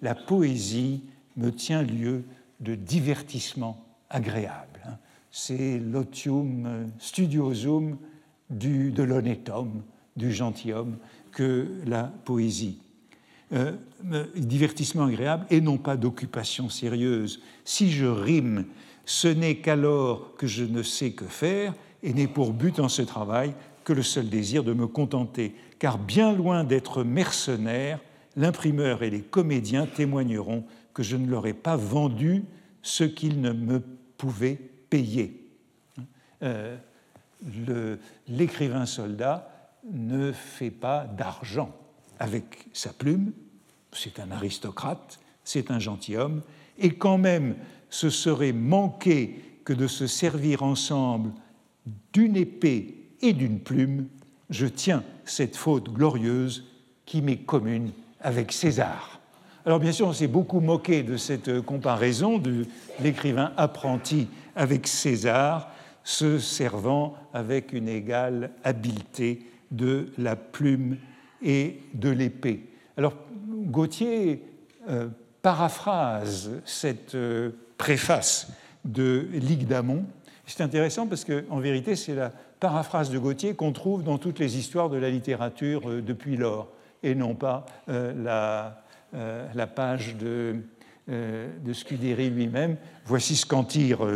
La 0.01 0.17
poésie 0.17 1.05
me 1.37 1.51
tient 1.51 1.83
lieu 1.83 2.25
de 2.59 2.75
divertissement 2.75 3.85
agréable. 4.11 4.81
Hein. 4.87 4.97
C'est 5.31 5.79
l'otium 5.79 6.91
studiosum 6.99 7.97
du, 8.51 8.91
de 8.91 9.03
l'honnête 9.05 9.49
homme, 9.51 9.83
du 10.17 10.33
gentilhomme, 10.33 10.97
que 11.33 11.69
la 11.87 12.05
poésie. 12.25 12.79
Euh, 13.53 13.73
euh, 14.13 14.25
divertissement 14.35 15.05
agréable 15.05 15.47
et 15.51 15.61
non 15.61 15.77
pas 15.77 15.97
d'occupation 15.99 16.71
sérieuse. 16.71 17.43
Si 17.65 17.91
je 17.91 18.07
rime, 18.07 18.65
ce 19.05 19.29
n'est 19.29 19.57
qu'alors 19.57 20.35
que 20.37 20.47
je 20.47 20.65
ne 20.65 20.83
sais 20.83 21.11
que 21.11 21.27
faire 21.27 21.75
et 22.03 22.15
n'ai 22.15 22.27
pour 22.27 22.55
but 22.55 22.81
en 22.81 22.89
ce 22.89 23.03
travail 23.03 23.53
que 23.85 23.93
le 23.93 24.03
seul 24.03 24.31
désir 24.31 24.65
de 24.65 24.73
me 24.73 24.87
contenter 24.87 25.55
car 25.79 25.99
bien 25.99 26.33
loin 26.33 26.65
d'être 26.65 27.05
mercenaire, 27.05 28.01
l'imprimeur 28.37 29.03
et 29.03 29.11
les 29.11 29.21
comédiens 29.21 29.87
témoigneront 29.87 30.65
que 30.95 31.03
je 31.03 31.17
ne 31.17 31.29
leur 31.29 31.47
ai 31.47 31.53
pas 31.53 31.77
vendu 31.77 32.45
ce 32.81 33.05
qu'ils 33.05 33.41
ne 33.41 33.53
me 33.53 33.83
pouvaient 34.17 34.59
payer. 34.89 35.47
Euh, 36.43 36.77
l'écrivain 38.29 38.87
soldat 38.87 39.62
ne 39.91 40.33
fait 40.33 40.71
pas 40.71 41.07
d'argent 41.07 41.75
avec 42.19 42.69
sa 42.73 42.93
plume, 42.93 43.33
c'est 43.93 44.21
un 44.21 44.31
aristocrate, 44.31 45.19
c'est 45.45 45.71
un 45.71 45.79
gentilhomme, 45.79 46.43
et 46.79 46.91
quand 46.91 47.19
même 47.19 47.57
ce 47.91 48.11
serait 48.11 48.53
manquer 48.53 49.41
que 49.65 49.73
de 49.73 49.87
se 49.87 50.07
servir 50.07 50.63
ensemble 50.63 51.33
d'une 52.13 52.37
épée 52.37 52.95
et 53.21 53.33
d'une 53.33 53.61
plume 53.61 54.07
je 54.51 54.67
tiens 54.67 55.03
cette 55.25 55.57
faute 55.57 55.93
glorieuse 55.93 56.65
qui 57.07 57.23
m'est 57.23 57.39
commune 57.39 57.91
avec 58.21 58.53
César. 58.53 59.21
Alors 59.65 59.81
bien 59.81 59.93
sûr, 59.93 60.09
on 60.09 60.13
s'est 60.13 60.29
beaucoup 60.29 60.61
moqué 60.61 61.03
de 61.03 61.17
cette 61.17 61.61
comparaison 61.63 62.39
de 62.39 62.67
l'écrivain 63.01 63.53
apprenti 63.57 64.29
avec 64.55 64.87
César, 64.87 65.71
se 66.05 66.39
servant 66.39 67.15
avec 67.33 67.73
une 67.73 67.89
égale 67.89 68.51
habileté 68.65 69.47
de 69.73 70.13
la 70.19 70.37
plume 70.37 70.99
et 71.43 71.81
de 71.95 72.11
l'épée. 72.11 72.69
Alors 72.97 73.15
Gauthier 73.49 74.43
euh, 74.89 75.09
paraphrase 75.41 76.51
cette 76.65 77.15
euh, 77.15 77.51
préface 77.79 78.53
de 78.85 79.27
Ligue 79.33 79.67
d'Amont. 79.67 80.05
C'est 80.47 80.63
intéressant 80.63 81.07
parce 81.07 81.25
qu'en 81.25 81.59
vérité, 81.59 81.97
c'est 81.97 82.15
la 82.15 82.31
paraphrase 82.61 83.11
de 83.11 83.19
Gauthier 83.19 83.55
qu'on 83.55 83.73
trouve 83.73 84.05
dans 84.05 84.19
toutes 84.19 84.39
les 84.39 84.57
histoires 84.57 84.89
de 84.89 84.97
la 84.97 85.11
littérature 85.11 85.89
euh, 85.89 86.03
depuis 86.03 86.37
lors, 86.37 86.69
et 87.03 87.15
non 87.15 87.35
pas 87.35 87.67
la, 87.89 88.85
page 89.75 90.17
de 90.17 90.57
de 91.09 91.73
Scudéry 91.73 92.31
lui-même. 92.31 92.77
Voici 93.05 93.35
ce 93.35 93.45
qu'en 93.45 93.65
tire, 93.65 94.07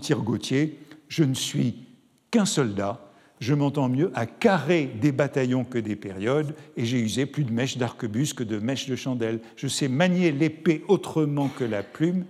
tire 0.00 0.20
Gauthier. 0.20 0.80
Je 1.08 1.22
ne 1.22 1.34
suis 1.34 1.86
qu'un 2.30 2.46
soldat, 2.46 2.98
je 3.40 3.54
m'entends 3.54 3.88
mieux 3.88 4.10
à 4.14 4.26
carrer 4.26 4.86
des 4.86 5.12
bataillons 5.12 5.64
que 5.64 5.78
des 5.78 5.96
périodes, 5.96 6.54
et 6.76 6.84
j'ai 6.84 7.00
usé 7.00 7.26
plus 7.26 7.44
de 7.44 7.52
mèches 7.52 7.78
d'arquebus 7.78 8.34
que 8.34 8.42
de 8.42 8.58
mèches 8.58 8.88
de 8.88 8.96
chandelle. 8.96 9.40
Je 9.56 9.68
sais 9.68 9.88
manier 9.88 10.32
l'épée 10.32 10.84
autrement 10.88 11.48
que 11.48 11.64
la 11.64 11.82
plume, 11.82 12.24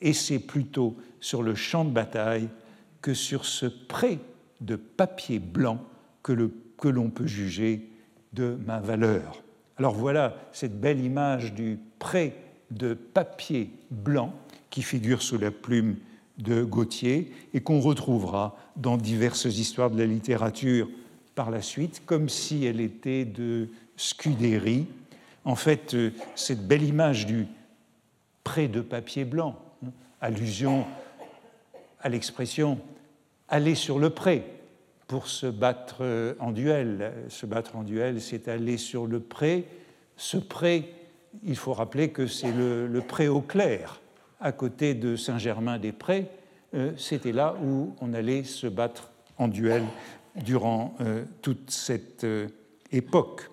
et 0.00 0.12
c'est 0.12 0.38
plutôt 0.38 0.96
sur 1.20 1.42
le 1.42 1.54
champ 1.54 1.84
de 1.84 1.90
bataille 1.90 2.48
que 3.02 3.14
sur 3.14 3.44
ce 3.44 3.66
pré 3.66 4.18
de 4.60 4.76
papier 4.76 5.38
blanc 5.38 5.82
que 6.22 6.88
l'on 6.88 7.10
peut 7.10 7.26
juger 7.26 7.90
de 8.32 8.56
ma 8.66 8.80
valeur. 8.80 9.42
Alors 9.76 9.94
voilà 9.94 10.36
cette 10.52 10.80
belle 10.80 11.00
image 11.00 11.52
du 11.52 11.78
pré 11.98 12.36
de 12.70 12.94
papier 12.94 13.70
blanc 13.90 14.34
qui 14.70 14.82
figure 14.82 15.22
sous 15.22 15.38
la 15.38 15.50
plume 15.50 15.96
de 16.38 16.64
Gautier 16.64 17.32
et 17.52 17.60
qu'on 17.60 17.80
retrouvera 17.80 18.56
dans 18.76 18.96
diverses 18.96 19.44
histoires 19.44 19.90
de 19.90 19.98
la 19.98 20.06
littérature 20.06 20.88
par 21.34 21.50
la 21.50 21.62
suite, 21.62 22.02
comme 22.06 22.28
si 22.28 22.64
elle 22.64 22.80
était 22.80 23.24
de 23.24 23.68
Scudéry. 23.96 24.86
En 25.44 25.56
fait, 25.56 25.94
euh, 25.94 26.10
cette 26.34 26.66
belle 26.66 26.82
image 26.82 27.26
du 27.26 27.46
pré 28.42 28.68
de 28.68 28.80
papier 28.80 29.24
blanc, 29.24 29.56
hein, 29.84 29.90
allusion 30.20 30.84
à 32.00 32.08
l'expression 32.08 32.78
aller 33.48 33.74
sur 33.74 33.98
le 33.98 34.10
pré 34.10 34.44
pour 35.06 35.28
se 35.28 35.46
battre 35.46 36.34
en 36.40 36.50
duel. 36.50 37.12
Se 37.28 37.46
battre 37.46 37.76
en 37.76 37.82
duel, 37.82 38.20
c'est 38.20 38.48
aller 38.48 38.78
sur 38.78 39.06
le 39.06 39.20
pré. 39.20 39.66
Ce 40.16 40.36
pré, 40.36 40.92
il 41.44 41.56
faut 41.56 41.72
rappeler 41.72 42.10
que 42.10 42.26
c'est 42.26 42.52
le, 42.52 42.86
le 42.86 43.00
pré 43.00 43.28
au 43.28 43.40
clair 43.40 44.00
à 44.44 44.52
côté 44.52 44.92
de 44.92 45.16
Saint-Germain-des-Prés, 45.16 46.26
euh, 46.74 46.92
c'était 46.98 47.32
là 47.32 47.56
où 47.64 47.96
on 48.02 48.12
allait 48.12 48.44
se 48.44 48.66
battre 48.66 49.10
en 49.38 49.48
duel 49.48 49.82
durant 50.36 50.94
euh, 51.00 51.24
toute 51.40 51.70
cette 51.70 52.24
euh, 52.24 52.48
époque, 52.92 53.50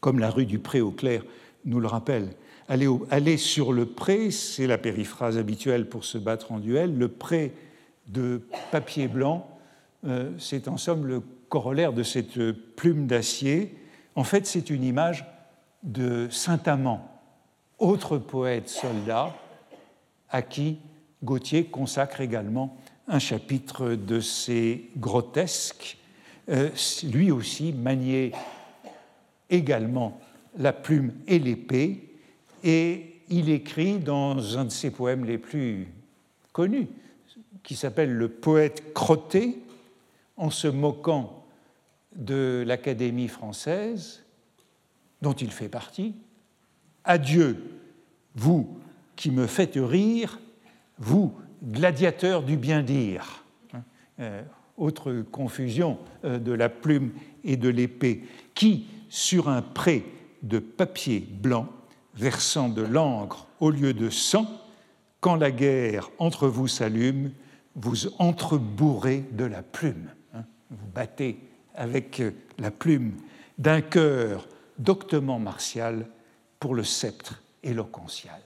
comme 0.00 0.18
la 0.18 0.28
rue 0.28 0.44
du 0.44 0.58
Pré 0.58 0.80
au 0.80 0.90
Clair 0.90 1.22
nous 1.64 1.78
le 1.78 1.86
rappelle. 1.86 2.30
Aller, 2.68 2.88
aller 3.10 3.36
sur 3.36 3.72
le 3.72 3.86
pré, 3.86 4.32
c'est 4.32 4.66
la 4.66 4.76
périphrase 4.76 5.38
habituelle 5.38 5.88
pour 5.88 6.04
se 6.04 6.18
battre 6.18 6.50
en 6.50 6.58
duel. 6.58 6.98
Le 6.98 7.06
pré 7.06 7.52
de 8.08 8.40
papier 8.72 9.06
blanc, 9.06 9.48
c'est 10.38 10.66
en 10.66 10.76
somme 10.76 11.06
le 11.06 11.22
corollaire 11.48 11.92
de 11.92 12.02
cette 12.02 12.52
plume 12.74 13.06
d'acier. 13.06 13.76
En 14.16 14.24
fait, 14.24 14.46
c'est 14.46 14.70
une 14.70 14.82
image 14.82 15.24
de 15.84 16.28
Saint-Amand, 16.30 17.08
autre 17.78 18.18
poète 18.18 18.68
soldat, 18.68 19.32
à 20.32 20.42
qui 20.42 20.78
Gauthier 21.22 21.66
consacre 21.66 22.20
également 22.20 22.76
un 23.06 23.20
chapitre 23.20 23.94
de 23.94 24.18
ses 24.18 24.90
grotesques. 24.96 25.98
Euh, 26.48 26.70
lui 27.04 27.30
aussi 27.30 27.72
maniait 27.72 28.32
également 29.48 30.18
la 30.58 30.72
plume 30.72 31.12
et 31.28 31.38
l'épée, 31.38 32.08
et 32.64 33.20
il 33.28 33.50
écrit 33.50 33.98
dans 33.98 34.58
un 34.58 34.64
de 34.64 34.70
ses 34.70 34.90
poèmes 34.90 35.24
les 35.24 35.38
plus 35.38 35.86
connus, 36.52 36.88
qui 37.62 37.76
s'appelle 37.76 38.12
Le 38.12 38.28
poète 38.28 38.92
crotté, 38.92 39.58
en 40.36 40.50
se 40.50 40.66
moquant 40.66 41.44
de 42.16 42.64
l'Académie 42.66 43.28
française, 43.28 44.24
dont 45.20 45.32
il 45.32 45.52
fait 45.52 45.68
partie. 45.68 46.14
Adieu, 47.04 47.78
vous 48.34 48.81
qui 49.16 49.30
me 49.30 49.46
faites 49.46 49.76
rire, 49.76 50.40
vous, 50.98 51.34
gladiateur 51.62 52.42
du 52.42 52.56
bien-dire. 52.56 53.44
Euh, 54.20 54.42
autre 54.76 55.22
confusion 55.30 55.98
euh, 56.24 56.38
de 56.38 56.52
la 56.52 56.68
plume 56.68 57.12
et 57.44 57.56
de 57.56 57.68
l'épée, 57.68 58.24
qui, 58.54 58.86
sur 59.08 59.48
un 59.48 59.62
pré 59.62 60.04
de 60.42 60.58
papier 60.58 61.20
blanc, 61.20 61.68
versant 62.14 62.68
de 62.68 62.82
l'encre 62.82 63.46
au 63.60 63.70
lieu 63.70 63.94
de 63.94 64.10
sang, 64.10 64.46
quand 65.20 65.36
la 65.36 65.50
guerre 65.50 66.10
entre 66.18 66.48
vous 66.48 66.68
s'allume, 66.68 67.32
vous 67.74 68.08
entrebourrez 68.18 69.24
de 69.32 69.44
la 69.44 69.62
plume. 69.62 70.10
Hein. 70.34 70.44
vous 70.70 70.88
battez 70.94 71.38
avec 71.74 72.20
euh, 72.20 72.32
la 72.58 72.70
plume 72.70 73.12
d'un 73.58 73.80
cœur 73.80 74.48
doctement 74.78 75.38
martial 75.38 76.06
pour 76.58 76.74
le 76.74 76.84
sceptre 76.84 77.42
éloquential. 77.62 78.40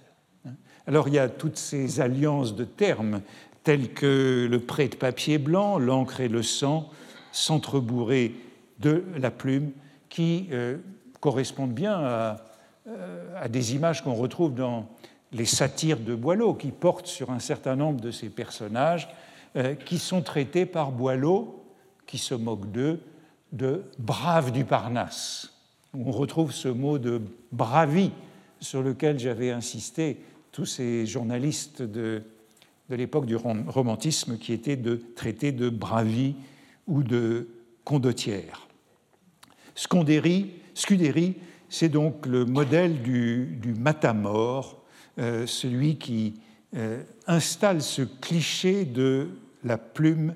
Alors 0.86 1.08
il 1.08 1.14
y 1.14 1.18
a 1.18 1.28
toutes 1.28 1.56
ces 1.56 2.00
alliances 2.00 2.54
de 2.54 2.64
termes 2.64 3.20
tels 3.64 3.92
que 3.92 4.46
le 4.48 4.60
prêt 4.60 4.86
de 4.86 4.94
papier 4.94 5.38
blanc, 5.38 5.78
l'encre 5.78 6.20
et 6.20 6.28
le 6.28 6.44
sang, 6.44 6.88
s'entrebourré 7.32 8.34
de 8.78 9.02
la 9.18 9.32
plume, 9.32 9.72
qui 10.08 10.46
euh, 10.52 10.76
correspondent 11.18 11.72
bien 11.72 12.00
euh, 12.00 12.34
à, 13.36 13.48
des 13.48 13.74
images 13.74 14.04
qu'on 14.04 14.14
retrouve 14.14 14.54
dans 14.54 14.86
les 15.32 15.44
satires 15.44 15.98
de 15.98 16.14
Boileau, 16.14 16.54
qui 16.54 16.70
portent 16.70 17.08
sur 17.08 17.30
un 17.30 17.40
certain 17.40 17.74
nombre 17.74 18.00
de 18.00 18.12
ces 18.12 18.28
personnages, 18.28 19.08
euh, 19.56 19.74
qui 19.74 19.98
sont 19.98 20.22
traités 20.22 20.64
par 20.64 20.92
Boileau, 20.92 21.64
qui 22.06 22.18
se 22.18 22.34
moque 22.34 22.70
d'eux, 22.70 23.00
de 23.50 23.82
braves 23.98 24.52
du 24.52 24.64
Parnasse. 24.64 25.52
On 25.92 26.12
retrouve 26.12 26.52
ce 26.52 26.68
mot 26.68 26.98
de 26.98 27.20
bravi 27.50 28.12
sur 28.60 28.82
lequel 28.82 29.18
j'avais 29.18 29.50
insisté 29.50 30.20
tous 30.56 30.64
ces 30.64 31.04
journalistes 31.04 31.82
de, 31.82 32.22
de 32.88 32.96
l'époque 32.96 33.26
du 33.26 33.36
romantisme 33.36 34.38
qui 34.38 34.54
étaient 34.54 34.76
de 34.76 34.98
traiter 35.14 35.52
de 35.52 35.68
bravi 35.68 36.34
ou 36.86 37.02
de 37.02 37.48
condottière. 37.84 38.66
Scudéry, 39.74 41.34
c'est 41.68 41.90
donc 41.90 42.24
le 42.24 42.46
modèle 42.46 43.02
du, 43.02 43.58
du 43.60 43.74
matamor, 43.74 44.82
euh, 45.18 45.46
celui 45.46 45.98
qui 45.98 46.40
euh, 46.74 47.02
installe 47.26 47.82
ce 47.82 48.00
cliché 48.00 48.86
de 48.86 49.28
la 49.62 49.76
plume 49.76 50.34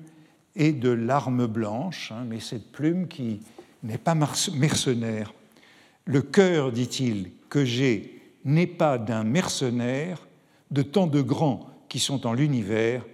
et 0.55 0.71
de 0.71 0.89
l'arme 0.89 1.47
blanche, 1.47 2.11
hein, 2.11 2.25
mais 2.29 2.39
cette 2.39 2.71
plume 2.71 3.07
qui 3.07 3.39
n'est 3.81 3.97
pas 3.97 4.13
mercenaire. 4.13 5.33
Le 6.05 6.21
cœur, 6.21 6.71
dit-il, 6.71 7.31
que 7.49 7.65
j'ai 7.65 8.20
n'est 8.45 8.67
pas 8.67 8.97
d'un 8.97 9.23
mercenaire, 9.23 10.19
de 10.71 10.81
tant 10.81 11.07
de 11.07 11.21
grands 11.21 11.69
qui 11.89 11.99
sont 11.99 12.25
en 12.25 12.33
l'univers, 12.33 13.05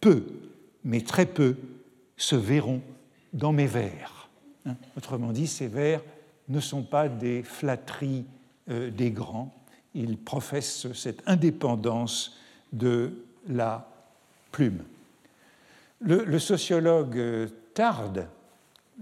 peu, 0.00 0.26
mais 0.84 1.00
très 1.00 1.26
peu, 1.26 1.56
se 2.16 2.36
verront 2.36 2.82
dans 3.32 3.52
mes 3.52 3.66
vers. 3.66 4.28
Hein, 4.66 4.76
autrement 4.96 5.32
dit, 5.32 5.46
ces 5.46 5.68
vers 5.68 6.02
ne 6.48 6.60
sont 6.60 6.82
pas 6.82 7.08
des 7.08 7.42
flatteries 7.42 8.24
euh, 8.68 8.90
des 8.90 9.10
grands, 9.10 9.54
ils 9.94 10.18
professent 10.18 10.92
cette 10.92 11.22
indépendance 11.26 12.36
de 12.72 13.24
la 13.48 13.88
plume. 14.52 14.82
Le, 16.00 16.38
sociologue 16.38 17.48
Tarde, 17.74 18.28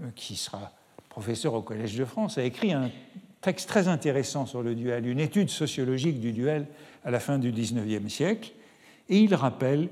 euh, 0.00 0.06
qui 0.14 0.36
sera 0.36 0.72
professeur 1.08 1.54
au 1.54 1.62
Collège 1.62 1.96
de 1.96 2.04
France, 2.04 2.38
a 2.38 2.44
écrit 2.44 2.72
un 2.72 2.90
texte 3.44 3.68
très 3.68 3.88
intéressant 3.88 4.46
sur 4.46 4.62
le 4.62 4.74
duel, 4.74 5.06
une 5.06 5.20
étude 5.20 5.50
sociologique 5.50 6.18
du 6.18 6.32
duel 6.32 6.66
à 7.04 7.10
la 7.10 7.20
fin 7.20 7.38
du 7.38 7.52
XIXe 7.52 8.10
siècle, 8.10 8.52
et 9.10 9.18
il 9.18 9.34
rappelle 9.34 9.90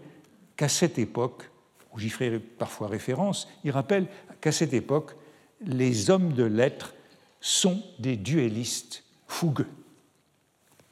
qu'à 0.57 0.71
cette 0.71 0.99
époque, 0.99 1.51
où 1.93 1.99
j'y 1.99 2.09
ferai 2.09 2.39
parfois 2.39 2.89
référence, 2.89 3.47
il 3.63 3.71
rappelle 3.71 4.07
qu'à 4.41 4.53
cette 4.53 4.73
époque, 4.73 5.13
les 5.67 6.09
hommes 6.09 6.33
de 6.33 6.45
lettres 6.45 6.95
sont 7.43 7.83
des 7.99 8.17
duellistes 8.17 9.05
fougueux. 9.27 9.69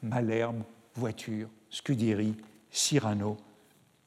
Malherbe, 0.03 0.61
Voiture, 0.93 1.47
Scudéry, 1.71 2.35
Cyrano. 2.69 3.37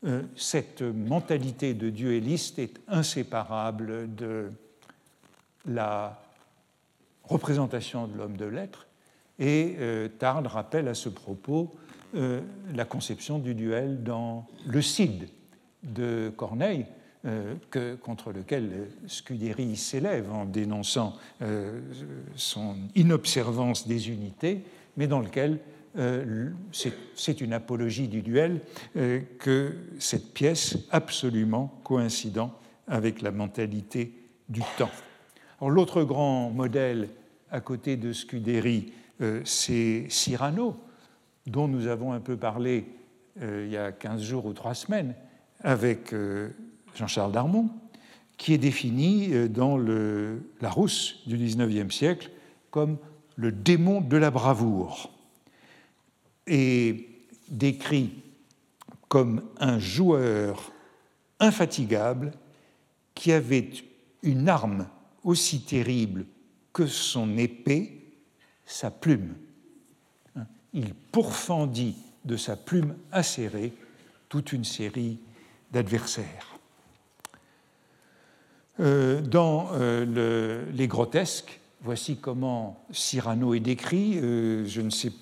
Euh, 0.05 0.23
cette 0.37 0.83
mentalité 0.83 1.75
de 1.75 1.91
duelliste 1.91 2.61
est 2.61 2.79
inséparable 2.87 4.15
de 4.15 4.53
la 5.67 6.24
représentation 7.29 8.07
de 8.07 8.17
l'homme 8.17 8.37
de 8.37 8.45
lettres. 8.45 8.87
Et 9.39 9.77
euh, 9.79 10.09
Tarde 10.09 10.47
rappelle 10.47 10.89
à 10.89 10.95
ce 10.95 11.09
propos 11.09 11.75
euh, 12.15 12.41
la 12.75 12.85
conception 12.85 13.39
du 13.39 13.55
duel 13.55 14.03
dans 14.03 14.47
Le 14.67 14.81
Cid 14.81 15.29
de 15.83 16.33
Corneille, 16.37 16.87
euh, 17.27 17.55
contre 18.01 18.33
lequel 18.33 18.89
Scudéry 19.07 19.77
s'élève 19.77 20.31
en 20.31 20.45
dénonçant 20.45 21.15
son 22.37 22.77
inobservance 22.95 23.89
des 23.89 24.11
unités, 24.11 24.63
mais 24.97 25.07
dans 25.07 25.21
lequel 25.21 25.59
c'est 26.73 27.41
une 27.41 27.53
apologie 27.53 28.09
du 28.09 28.21
duel 28.21 28.61
que 29.39 29.75
cette 29.99 30.35
pièce 30.35 30.77
absolument 30.91 31.81
coïncidant 31.85 32.53
avec 32.89 33.23
la 33.23 33.31
mentalité 33.31 34.13
du 34.49 34.61
temps. 34.77 34.91
L'autre 35.61 36.03
grand 36.03 36.51
modèle 36.51 37.09
à 37.51 37.61
côté 37.61 37.97
de 37.97 38.13
Scudéry, 38.13 38.93
euh, 39.21 39.41
c'est 39.45 40.07
Cyrano, 40.09 40.77
dont 41.47 41.69
nous 41.69 41.87
avons 41.87 42.13
un 42.13 42.21
peu 42.21 42.37
parlé 42.37 42.87
il 43.41 43.69
y 43.69 43.77
a 43.77 43.91
15 43.91 44.23
jours 44.23 44.47
ou 44.47 44.53
3 44.53 44.75
semaines 44.75 45.17
avec 45.65 46.15
Jean-Charles 46.95 47.33
Darmon, 47.33 47.69
qui 48.37 48.55
est 48.55 48.59
défini 48.59 49.49
dans 49.49 49.77
le 49.77 50.41
Larousse 50.61 51.21
du 51.27 51.37
XIXe 51.37 51.93
siècle 51.93 52.31
comme 52.71 52.97
le 53.35 53.51
démon 53.51 54.01
de 54.01 54.17
la 54.17 54.31
bravoure. 54.31 55.11
Et 56.47 57.09
décrit 57.49 58.23
comme 59.09 59.43
un 59.59 59.79
joueur 59.79 60.73
infatigable 61.41 62.33
qui 63.15 63.33
avait 63.33 63.71
une 64.23 64.49
arme 64.49 64.87
aussi 65.25 65.63
terrible 65.63 66.27
que 66.73 66.87
son 66.87 67.37
épée, 67.39 68.03
sa 68.67 68.91
plume. 68.91 69.35
Il 70.73 70.95
pourfendit 70.95 71.97
de 72.25 72.37
sa 72.37 72.57
plume 72.57 72.95
acérée 73.13 73.73
toute 74.29 74.53
une 74.53 74.65
série 74.65 75.19
d'adversaires. 75.73 76.59
Euh, 78.81 79.21
dans 79.21 79.69
euh, 79.75 80.65
les 80.73 80.89
grotesques, 80.89 81.61
voici 81.81 82.17
comment 82.17 82.85
Cyrano 82.91 83.55
est 83.55 83.61
décrit. 83.61 84.19
Euh, 84.19 84.67
je, 84.67 84.81
ne 84.81 84.91
sais, 84.91 85.13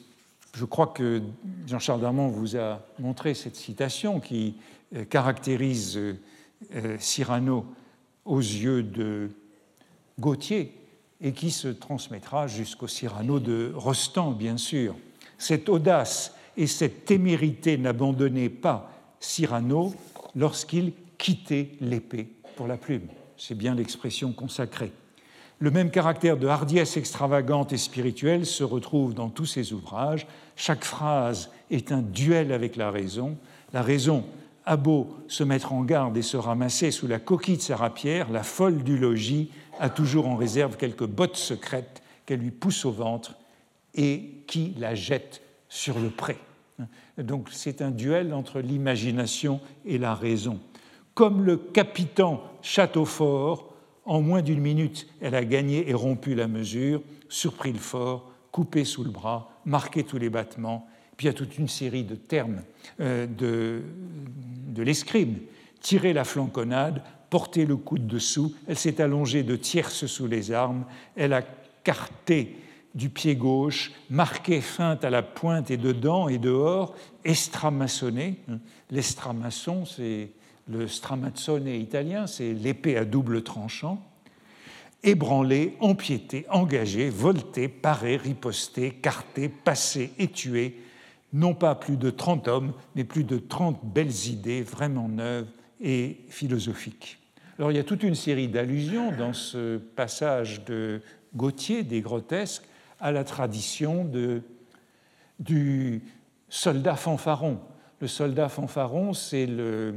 je 0.54 0.64
crois 0.64 0.86
que 0.86 1.20
Jean-Charles 1.66 2.00
Darmon 2.00 2.28
vous 2.28 2.56
a 2.56 2.80
montré 2.98 3.34
cette 3.34 3.56
citation 3.56 4.20
qui 4.20 4.56
caractérise 5.08 5.98
Cyrano 6.98 7.64
aux 8.26 8.40
yeux 8.40 8.82
de 8.82 9.30
Gautier 10.18 10.75
et 11.20 11.33
qui 11.33 11.51
se 11.51 11.68
transmettra 11.68 12.46
jusqu'au 12.46 12.88
Cyrano 12.88 13.38
de 13.38 13.72
Rostand, 13.75 14.33
bien 14.33 14.57
sûr. 14.57 14.94
Cette 15.38 15.68
audace 15.68 16.35
et 16.57 16.66
cette 16.66 17.05
témérité 17.05 17.79
n'abandonnaient 17.79 18.48
pas 18.48 18.90
Cyrano 19.20 19.94
lorsqu'il 20.35 20.92
quittait 21.16 21.70
l'épée 21.81 22.29
pour 22.57 22.66
la 22.66 22.77
plume. 22.77 23.07
C'est 23.37 23.57
bien 23.57 23.75
l'expression 23.75 24.33
consacrée. 24.33 24.92
Le 25.59 25.70
même 25.70 25.92
caractère 25.92 26.37
de 26.37 26.48
hardiesse 26.48 26.96
extravagante 26.96 27.72
et 27.72 27.77
spirituelle 27.77 28.46
se 28.46 28.64
retrouve 28.64 29.14
dans 29.14 29.29
tous 29.29 29.46
ses 29.46 29.72
ouvrages. 29.72 30.27
Chaque 30.57 30.83
phrase 30.83 31.51
est 31.70 31.92
un 31.92 32.03
duel 32.03 32.53
avec 32.53 32.75
la 32.75 32.90
raison. 32.90 33.37
La 33.72 33.83
raison 33.83 34.25
a 34.66 34.77
beau 34.77 35.16
se 35.29 35.44
mettre 35.44 35.72
en 35.72 35.83
garde 35.83 36.16
et 36.16 36.22
se 36.22 36.37
ramasser 36.37 36.90
sous 36.90 37.07
la 37.07 37.20
coquille 37.20 37.59
de 37.59 37.62
sa 37.62 37.77
rapière, 37.77 38.31
la 38.31 38.42
folle 38.42 38.83
du 38.83 38.98
logis 38.98 39.51
a 39.78 39.90
toujours 39.90 40.28
en 40.28 40.37
réserve 40.37 40.76
quelques 40.76 41.06
bottes 41.06 41.37
secrètes 41.37 42.02
qu'elle 42.26 42.40
lui 42.40 42.50
pousse 42.50 42.85
au 42.85 42.92
ventre 42.92 43.37
et 43.94 44.44
qui 44.46 44.74
la 44.78 44.94
jette 44.94 45.42
sur 45.68 45.98
le 45.98 46.11
pré. 46.11 46.38
Donc 47.18 47.48
c'est 47.50 47.82
un 47.82 47.90
duel 47.90 48.32
entre 48.32 48.61
l'imagination 48.61 49.61
et 49.85 49.98
la 49.98 50.14
raison. 50.14 50.61
Comme 51.14 51.44
le 51.44 51.56
capitaine 51.56 52.38
Châteaufort, 52.62 53.74
en 54.04 54.20
moins 54.22 54.42
d'une 54.42 54.61
minute, 54.61 55.06
elle 55.20 55.35
a 55.35 55.44
gagné 55.44 55.88
et 55.88 55.94
rompu 55.94 56.35
la 56.35 56.48
mesure, 56.48 57.02
surpris 57.28 57.72
le 57.72 57.78
fort, 57.78 58.30
coupé 58.50 58.85
sous 58.85 59.04
le 59.04 59.11
bras, 59.11 59.50
marqué 59.64 60.04
tous 60.04 60.18
les 60.18 60.30
battements. 60.30 60.87
Puis 61.16 61.26
il 61.26 61.30
y 61.30 61.30
a 61.30 61.35
toute 61.35 61.58
une 61.58 61.68
série 61.68 62.04
de 62.04 62.14
termes 62.14 62.62
euh, 63.00 63.26
de, 63.26 63.82
de 64.68 64.82
l'escrime. 64.82 65.38
Tirer 65.80 66.12
la 66.12 66.24
flanconnade, 66.24 67.02
porter 67.32 67.64
le 67.64 67.78
coude 67.78 68.06
dessous, 68.06 68.54
elle 68.68 68.76
s'est 68.76 69.00
allongée 69.00 69.42
de 69.42 69.56
tierces 69.56 70.04
sous 70.04 70.26
les 70.26 70.52
armes, 70.52 70.84
elle 71.16 71.32
a 71.32 71.40
carté 71.82 72.58
du 72.94 73.08
pied 73.08 73.36
gauche, 73.36 73.90
marqué 74.10 74.60
feinte 74.60 75.02
à 75.02 75.08
la 75.08 75.22
pointe 75.22 75.70
et 75.70 75.78
dedans 75.78 76.28
et 76.28 76.36
dehors, 76.36 76.94
estramaçonné. 77.24 78.36
L'estramaçon, 78.90 79.86
c'est 79.86 80.32
le 80.68 80.86
stramazzone 80.86 81.68
italien, 81.68 82.26
c'est 82.26 82.52
l'épée 82.52 82.98
à 82.98 83.06
double 83.06 83.42
tranchant. 83.42 84.06
Ébranlé, 85.02 85.74
empiété, 85.80 86.44
engagé, 86.50 87.08
volté, 87.08 87.66
paré, 87.66 88.18
riposté, 88.18 88.90
carté, 88.90 89.48
passé 89.48 90.12
et 90.18 90.28
tué, 90.28 90.82
non 91.32 91.54
pas 91.54 91.76
plus 91.76 91.96
de 91.96 92.10
30 92.10 92.46
hommes, 92.48 92.74
mais 92.94 93.04
plus 93.04 93.24
de 93.24 93.38
30 93.38 93.80
belles 93.82 94.28
idées 94.28 94.60
vraiment 94.60 95.08
neuves 95.08 95.48
et 95.80 96.18
philosophiques. 96.28 97.20
Alors 97.58 97.70
il 97.70 97.76
y 97.76 97.80
a 97.80 97.84
toute 97.84 98.02
une 98.02 98.14
série 98.14 98.48
d'allusions 98.48 99.12
dans 99.12 99.34
ce 99.34 99.76
passage 99.76 100.64
de 100.64 101.02
Gautier, 101.36 101.82
des 101.82 102.00
grotesques, 102.00 102.64
à 102.98 103.12
la 103.12 103.24
tradition 103.24 104.04
de, 104.04 104.42
du 105.38 106.02
soldat 106.48 106.96
fanfaron. 106.96 107.58
Le 108.00 108.08
soldat 108.08 108.48
fanfaron, 108.48 109.12
c'est 109.12 109.46
le 109.46 109.96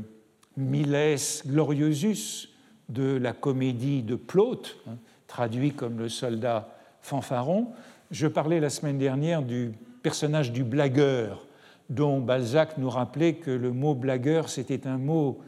Miles 0.57 1.17
Gloriosus 1.47 2.49
de 2.89 3.15
la 3.15 3.31
comédie 3.31 4.03
de 4.03 4.15
Plaute, 4.15 4.77
hein, 4.87 4.97
traduit 5.27 5.71
comme 5.71 5.97
le 5.97 6.09
soldat 6.09 6.69
fanfaron. 7.01 7.69
Je 8.11 8.27
parlais 8.27 8.59
la 8.59 8.69
semaine 8.69 8.97
dernière 8.97 9.41
du 9.41 9.71
personnage 10.03 10.51
du 10.51 10.63
blagueur, 10.63 11.47
dont 11.89 12.19
Balzac 12.19 12.77
nous 12.77 12.89
rappelait 12.89 13.35
que 13.35 13.51
le 13.51 13.71
mot 13.71 13.95
blagueur, 13.95 14.49
c'était 14.49 14.87
un 14.87 14.97
mot 14.97 15.39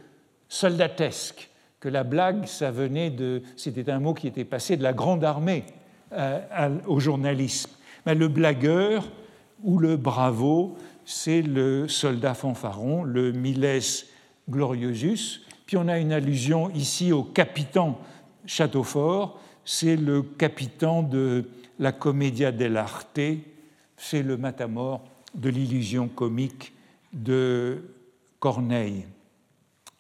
soldatesque, 0.50 1.50
que 1.80 1.90
la 1.90 2.04
blague, 2.04 2.46
ça 2.46 2.72
venait 2.72 3.10
de, 3.10 3.42
c'était 3.56 3.90
un 3.90 4.00
mot 4.00 4.14
qui 4.14 4.28
était 4.28 4.46
passé 4.46 4.78
de 4.78 4.84
la 4.84 4.94
grande 4.94 5.24
armée 5.24 5.66
euh, 6.14 6.40
au 6.88 7.00
journalisme. 7.00 7.72
Mais 8.06 8.16
le 8.16 8.28
blagueur 8.28 9.08
ou 9.64 9.78
le 9.80 9.98
bravo, 9.98 10.78
c'est 11.06 11.42
le 11.42 11.88
soldat 11.88 12.34
fanfaron, 12.34 13.04
le 13.04 13.32
miles 13.32 13.82
gloriosus. 14.50 15.42
Puis 15.66 15.78
on 15.78 15.88
a 15.88 16.00
une 16.00 16.12
allusion 16.12 16.70
ici 16.72 17.12
au 17.12 17.24
capitaine 17.24 17.94
Châteaufort, 18.46 19.42
c'est 19.66 19.98
le 19.98 20.22
capitaine 20.22 21.10
de 21.10 21.50
la 21.80 21.92
Commedia 21.92 22.52
dell'arte, 22.54 23.20
c'est 23.98 24.24
le 24.24 24.38
matamor 24.38 25.04
de 25.36 25.50
l'illusion 25.50 26.08
comique 26.08 26.74
de 27.12 27.84
Corneille. 28.40 29.06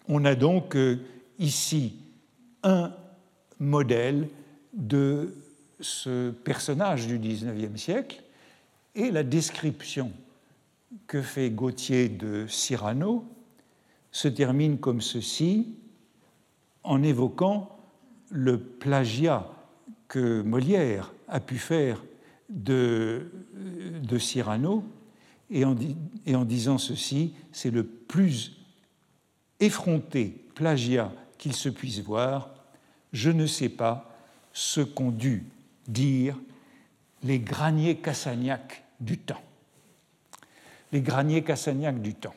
On 0.07 0.23
a 0.23 0.35
donc 0.35 0.75
euh, 0.75 0.99
ici 1.39 1.95
un 2.63 2.93
modèle 3.59 4.29
de 4.73 5.33
ce 5.79 6.31
personnage 6.31 7.07
du 7.07 7.19
XIXe 7.19 7.79
siècle 7.79 8.23
et 8.95 9.11
la 9.11 9.23
description 9.23 10.11
que 11.05 11.21
fait 11.21 11.49
Gauthier 11.49 12.09
de 12.09 12.47
Cyrano 12.47 13.25
se 14.11 14.27
termine 14.27 14.77
comme 14.77 15.01
ceci 15.01 15.75
en 16.83 17.03
évoquant 17.03 17.77
le 18.29 18.59
plagiat 18.59 19.47
que 20.07 20.41
Molière 20.41 21.13
a 21.27 21.39
pu 21.39 21.57
faire 21.57 22.03
de, 22.49 23.29
Cyrano, 24.19 24.83
et 25.49 25.65
en 25.65 26.45
disant 26.45 26.77
ceci, 26.77 27.33
c'est 27.51 27.71
le 27.71 27.83
plus 27.83 28.57
effronté 29.59 30.45
plagiat 30.55 31.11
se 31.53 31.69
puisse 31.69 31.99
voir, 31.99 32.49
je 33.13 33.29
ne 33.29 33.45
sais 33.45 33.69
pas 33.69 34.13
ce 34.53 34.81
qu'ont 34.81 35.11
dû 35.11 35.43
dire 35.87 36.37
les 37.23 37.39
graniers 37.39 37.97
cassagnac 37.97 38.83
du 38.99 39.17
temps. 39.17 39.41
Les 40.91 41.01
graniers 41.01 41.43
cassagnac 41.43 42.01
du 42.01 42.13
temps. 42.13 42.35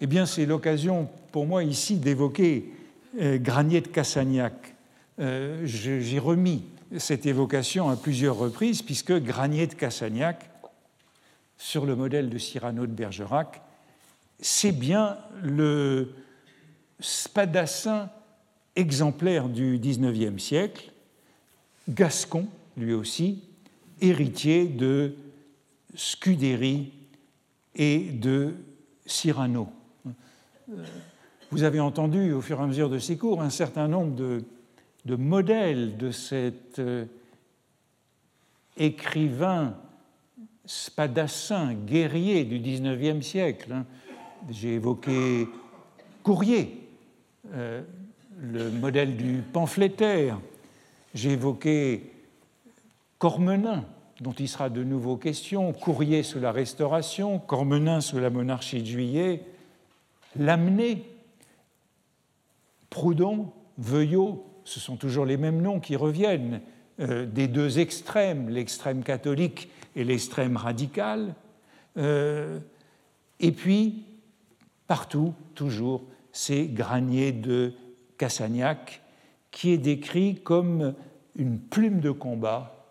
Eh 0.00 0.06
bien, 0.06 0.24
c'est 0.24 0.46
l'occasion 0.46 1.08
pour 1.32 1.46
moi 1.46 1.62
ici 1.62 1.96
d'évoquer 1.96 2.72
euh, 3.20 3.38
Granier 3.38 3.80
de 3.80 3.88
Cassagnac. 3.88 4.74
Euh, 5.18 5.60
j'ai 5.64 6.18
remis 6.18 6.64
cette 6.96 7.26
évocation 7.26 7.90
à 7.90 7.96
plusieurs 7.96 8.36
reprises, 8.36 8.82
puisque 8.82 9.12
Granier 9.12 9.66
de 9.66 9.74
Cassagnac, 9.74 10.48
sur 11.58 11.84
le 11.84 11.94
modèle 11.94 12.30
de 12.30 12.38
Cyrano 12.38 12.86
de 12.86 12.92
Bergerac, 12.92 13.60
c'est 14.40 14.72
bien 14.72 15.18
le 15.42 16.14
spadassin 17.00 18.10
exemplaire 18.76 19.48
du 19.48 19.78
XIXe 19.78 20.42
siècle, 20.42 20.92
gascon 21.88 22.46
lui 22.76 22.92
aussi, 22.92 23.42
héritier 24.00 24.66
de 24.66 25.14
Scudéry 25.94 26.92
et 27.74 27.98
de 27.98 28.54
Cyrano. 29.06 29.68
Vous 31.50 31.64
avez 31.64 31.80
entendu 31.80 32.32
au 32.32 32.40
fur 32.40 32.60
et 32.60 32.62
à 32.62 32.66
mesure 32.66 32.88
de 32.88 32.98
ces 32.98 33.16
cours 33.16 33.42
un 33.42 33.50
certain 33.50 33.88
nombre 33.88 34.14
de 34.14 34.44
de 35.04 35.16
modèle 35.16 35.96
de 35.96 36.10
cet 36.10 36.78
euh, 36.78 37.04
écrivain 38.76 39.74
spadassin, 40.66 41.74
guerrier 41.74 42.44
du 42.44 42.58
XIXe 42.58 43.26
siècle. 43.26 43.72
Hein. 43.72 43.86
J'ai 44.50 44.74
évoqué 44.74 45.48
Courrier, 46.22 46.79
euh, 47.52 47.82
le 48.40 48.70
modèle 48.70 49.16
du 49.16 49.42
pamphlétaire. 49.52 50.38
J'ai 51.14 51.32
évoqué 51.32 52.12
Cormenin, 53.18 53.84
dont 54.20 54.32
il 54.32 54.48
sera 54.48 54.70
de 54.70 54.84
nouveau 54.84 55.16
question, 55.16 55.72
Courrier 55.72 56.22
sous 56.22 56.40
la 56.40 56.52
Restauration, 56.52 57.38
Cormenin 57.38 58.00
sous 58.00 58.18
la 58.18 58.30
monarchie 58.30 58.80
de 58.80 58.86
Juillet, 58.86 59.42
Lamennais, 60.38 61.02
Proudhon, 62.88 63.52
Veuillot, 63.78 64.44
ce 64.64 64.80
sont 64.80 64.96
toujours 64.96 65.26
les 65.26 65.36
mêmes 65.36 65.60
noms 65.60 65.80
qui 65.80 65.96
reviennent, 65.96 66.60
euh, 67.00 67.26
des 67.26 67.48
deux 67.48 67.78
extrêmes, 67.78 68.48
l'extrême 68.48 69.02
catholique 69.02 69.70
et 69.96 70.04
l'extrême 70.04 70.56
radical. 70.56 71.34
Euh, 71.96 72.58
et 73.40 73.52
puis, 73.52 74.04
partout, 74.86 75.34
toujours, 75.54 76.04
c'est 76.32 76.66
Granier 76.66 77.32
de 77.32 77.72
Cassagnac, 78.18 79.02
qui 79.50 79.70
est 79.72 79.78
décrit 79.78 80.36
comme 80.42 80.94
une 81.36 81.58
plume 81.58 82.00
de 82.00 82.10
combat, 82.10 82.86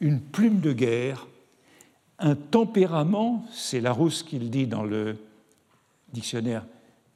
une 0.00 0.20
plume 0.20 0.60
de 0.60 0.72
guerre, 0.72 1.26
un 2.18 2.34
tempérament, 2.34 3.44
c'est 3.50 3.80
Larousse 3.80 4.22
qui 4.22 4.38
le 4.38 4.48
dit 4.48 4.66
dans 4.66 4.82
le 4.82 5.16
dictionnaire 6.12 6.64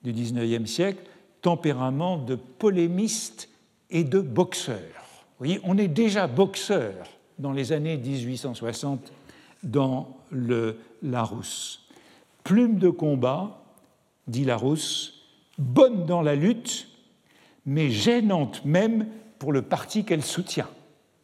du 0.03 0.13
XIXe 0.13 0.71
siècle, 0.71 1.03
tempérament 1.43 2.19
de 2.19 2.37
polémiste 2.37 3.49
et 3.91 4.05
de 4.05 4.21
boxeur. 4.21 4.79
Vous 4.79 5.47
voyez, 5.47 5.61
on 5.65 5.77
est 5.77 5.89
déjà 5.89 6.27
boxeur 6.27 7.07
dans 7.39 7.53
les 7.53 7.73
années 7.73 7.97
1860 7.97 9.13
dans 9.63 10.17
le 10.31 10.79
Larousse. 11.03 11.87
Plume 12.45 12.79
de 12.79 12.89
combat, 12.89 13.63
dit 14.27 14.45
Larousse, 14.45 15.14
bonne 15.59 16.07
dans 16.07 16.23
la 16.23 16.35
lutte, 16.35 16.89
mais 17.67 17.91
gênante 17.91 18.65
même 18.65 19.07
pour 19.39 19.53
le 19.53 19.63
parti 19.63 20.05
qu'elle 20.05 20.25
soutient, 20.25 20.69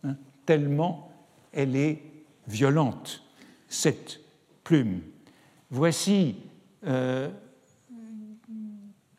hein, 0.05 0.17
tellement 0.47 1.11
elle 1.53 1.77
est 1.77 2.03
violente, 2.47 3.23
cette 3.69 4.21
plume. 4.65 5.01
Voici 5.71 6.37
euh, 6.87 7.29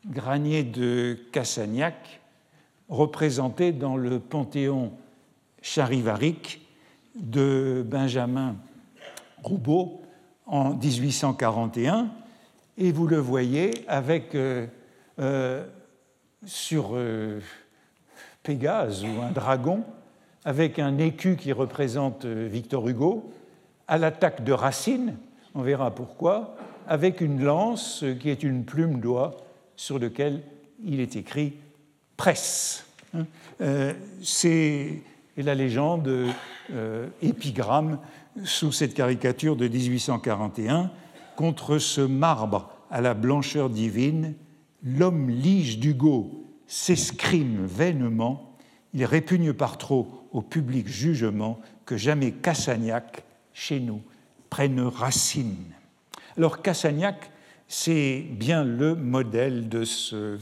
Granier 0.05 0.63
de 0.63 1.17
Cassagnac 1.31 2.21
représenté 2.89 3.71
dans 3.71 3.95
le 3.95 4.19
panthéon 4.19 4.91
charivarique 5.61 6.67
de 7.15 7.85
Benjamin 7.87 8.55
Roubaud 9.43 10.01
en 10.45 10.73
1841, 10.73 12.09
et 12.77 12.91
vous 12.91 13.07
le 13.07 13.17
voyez 13.17 13.71
avec 13.87 14.35
euh, 14.35 14.67
euh, 15.19 15.65
sur 16.45 16.91
euh, 16.93 17.39
Pégase 18.43 19.03
ou 19.03 19.21
un 19.21 19.31
dragon, 19.31 19.83
avec 20.45 20.79
un 20.79 20.97
écu 20.97 21.35
qui 21.35 21.51
représente 21.51 22.25
Victor 22.25 22.87
Hugo, 22.87 23.31
à 23.87 23.97
l'attaque 23.97 24.43
de 24.43 24.53
Racine, 24.53 25.17
on 25.53 25.61
verra 25.61 25.93
pourquoi, 25.93 26.55
avec 26.87 27.21
une 27.21 27.43
lance 27.43 28.03
qui 28.19 28.29
est 28.29 28.41
une 28.41 28.65
plume 28.65 28.99
d'oie 28.99 29.37
sur 29.75 29.99
laquelle 29.99 30.41
il 30.83 30.99
est 30.99 31.15
écrit 31.15 31.53
presse. 32.17 32.85
Hein. 33.13 33.25
C'est 34.23 35.03
la 35.37 35.53
légende 35.53 36.09
épigramme 37.21 37.99
sous 38.43 38.71
cette 38.71 38.93
caricature 38.93 39.55
de 39.55 39.67
1841 39.67 40.89
contre 41.35 41.77
ce 41.77 42.01
marbre 42.01 42.69
à 42.89 43.01
la 43.01 43.13
blancheur 43.13 43.69
divine, 43.69 44.33
l'homme 44.83 45.29
lige 45.29 45.79
d'Hugo 45.79 46.47
s'escrime 46.67 47.65
vainement, 47.65 48.55
il 48.93 49.05
répugne 49.05 49.53
par 49.53 49.77
trop 49.77 50.27
au 50.31 50.41
public 50.41 50.87
jugement 50.87 51.59
que 51.85 51.97
jamais 51.97 52.31
Cassagnac, 52.31 53.23
chez 53.53 53.79
nous, 53.79 54.01
prenne 54.49 54.79
racine. 54.81 55.65
Alors 56.37 56.61
Cassagnac, 56.61 57.31
c'est 57.67 58.25
bien 58.31 58.63
le 58.63 58.95
modèle 58.95 59.69
de 59.69 59.83
ce, 59.83 60.37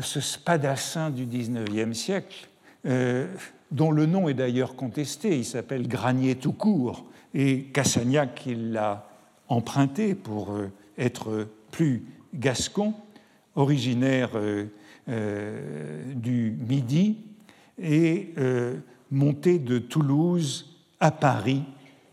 spadassin 0.00 1.10
du 1.10 1.26
XIXe 1.26 1.96
siècle, 1.96 2.48
euh, 2.86 3.32
dont 3.70 3.90
le 3.90 4.06
nom 4.06 4.28
est 4.28 4.34
d'ailleurs 4.34 4.76
contesté. 4.76 5.38
Il 5.38 5.44
s'appelle 5.44 5.88
Granier 5.88 6.36
tout 6.36 6.52
court, 6.52 7.04
et 7.34 7.64
Cassagnac, 7.64 8.44
il 8.46 8.72
l'a 8.72 9.08
emprunté 9.48 10.14
pour 10.14 10.52
euh, 10.52 10.70
être 10.96 11.48
plus 11.70 12.04
gascon, 12.34 12.94
originaire 13.56 14.30
euh, 14.34 14.66
euh, 15.08 16.12
du 16.14 16.56
Midi, 16.68 17.16
et 17.82 18.34
monté 19.10 19.58
de 19.58 19.78
Toulouse 19.78 20.78
à 21.00 21.10
Paris, 21.10 21.64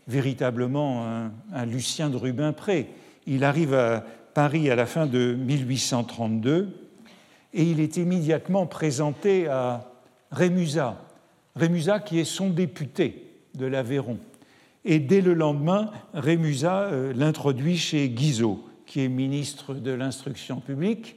véritablement 0.08 1.30
un, 1.52 1.66
Lucien 1.66 2.10
de 2.10 2.16
Rubempré. 2.16 2.88
Il 3.28 3.44
arrive 3.44 3.72
à 3.74 4.04
Paris 4.34 4.70
à 4.70 4.74
la 4.74 4.86
fin 4.86 5.06
de 5.06 5.34
1832 5.34 6.82
et 7.54 7.62
il 7.62 7.78
est 7.78 7.96
immédiatement 7.96 8.66
présenté 8.66 9.46
à 9.46 9.88
Rémusat, 10.32 10.96
Rémusat 11.54 12.00
qui 12.00 12.18
est 12.18 12.24
son 12.24 12.50
député 12.50 13.30
de 13.54 13.66
l'Aveyron. 13.66 14.18
Et 14.84 14.98
dès 14.98 15.20
le 15.20 15.34
lendemain, 15.34 15.90
Rémusat 16.14 16.84
euh, 16.84 17.12
l'introduit 17.14 17.76
chez 17.76 18.08
Guizot, 18.08 18.64
qui 18.92 19.00
est 19.00 19.08
ministre 19.08 19.72
de 19.72 19.90
l'Instruction 19.90 20.60
publique. 20.60 21.16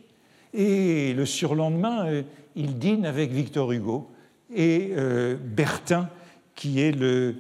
Et 0.54 1.14
le 1.14 1.26
surlendemain, 1.26 2.08
euh, 2.08 2.24
il 2.56 2.80
dîne 2.80 3.06
avec 3.06 3.34
Victor 3.34 3.70
Hugo 3.74 4.10
et 4.50 4.92
euh, 4.94 5.36
Bertin, 5.36 6.10
qui 6.56 6.80
est 6.80 6.94
le 6.94 7.36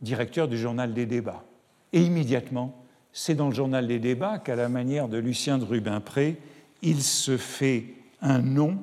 directeur 0.00 0.48
du 0.48 0.56
journal 0.56 0.94
des 0.94 1.04
débats. 1.04 1.44
Et 1.92 2.00
immédiatement, 2.00 2.86
c'est 3.12 3.34
dans 3.34 3.50
le 3.50 3.54
journal 3.54 3.86
des 3.86 3.98
débats 3.98 4.38
qu'à 4.38 4.56
la 4.56 4.70
manière 4.70 5.08
de 5.08 5.18
Lucien 5.18 5.58
de 5.58 5.64
Rubempré, 5.64 6.38
il 6.80 7.02
se 7.02 7.36
fait 7.36 7.84
un 8.22 8.38
nom 8.38 8.78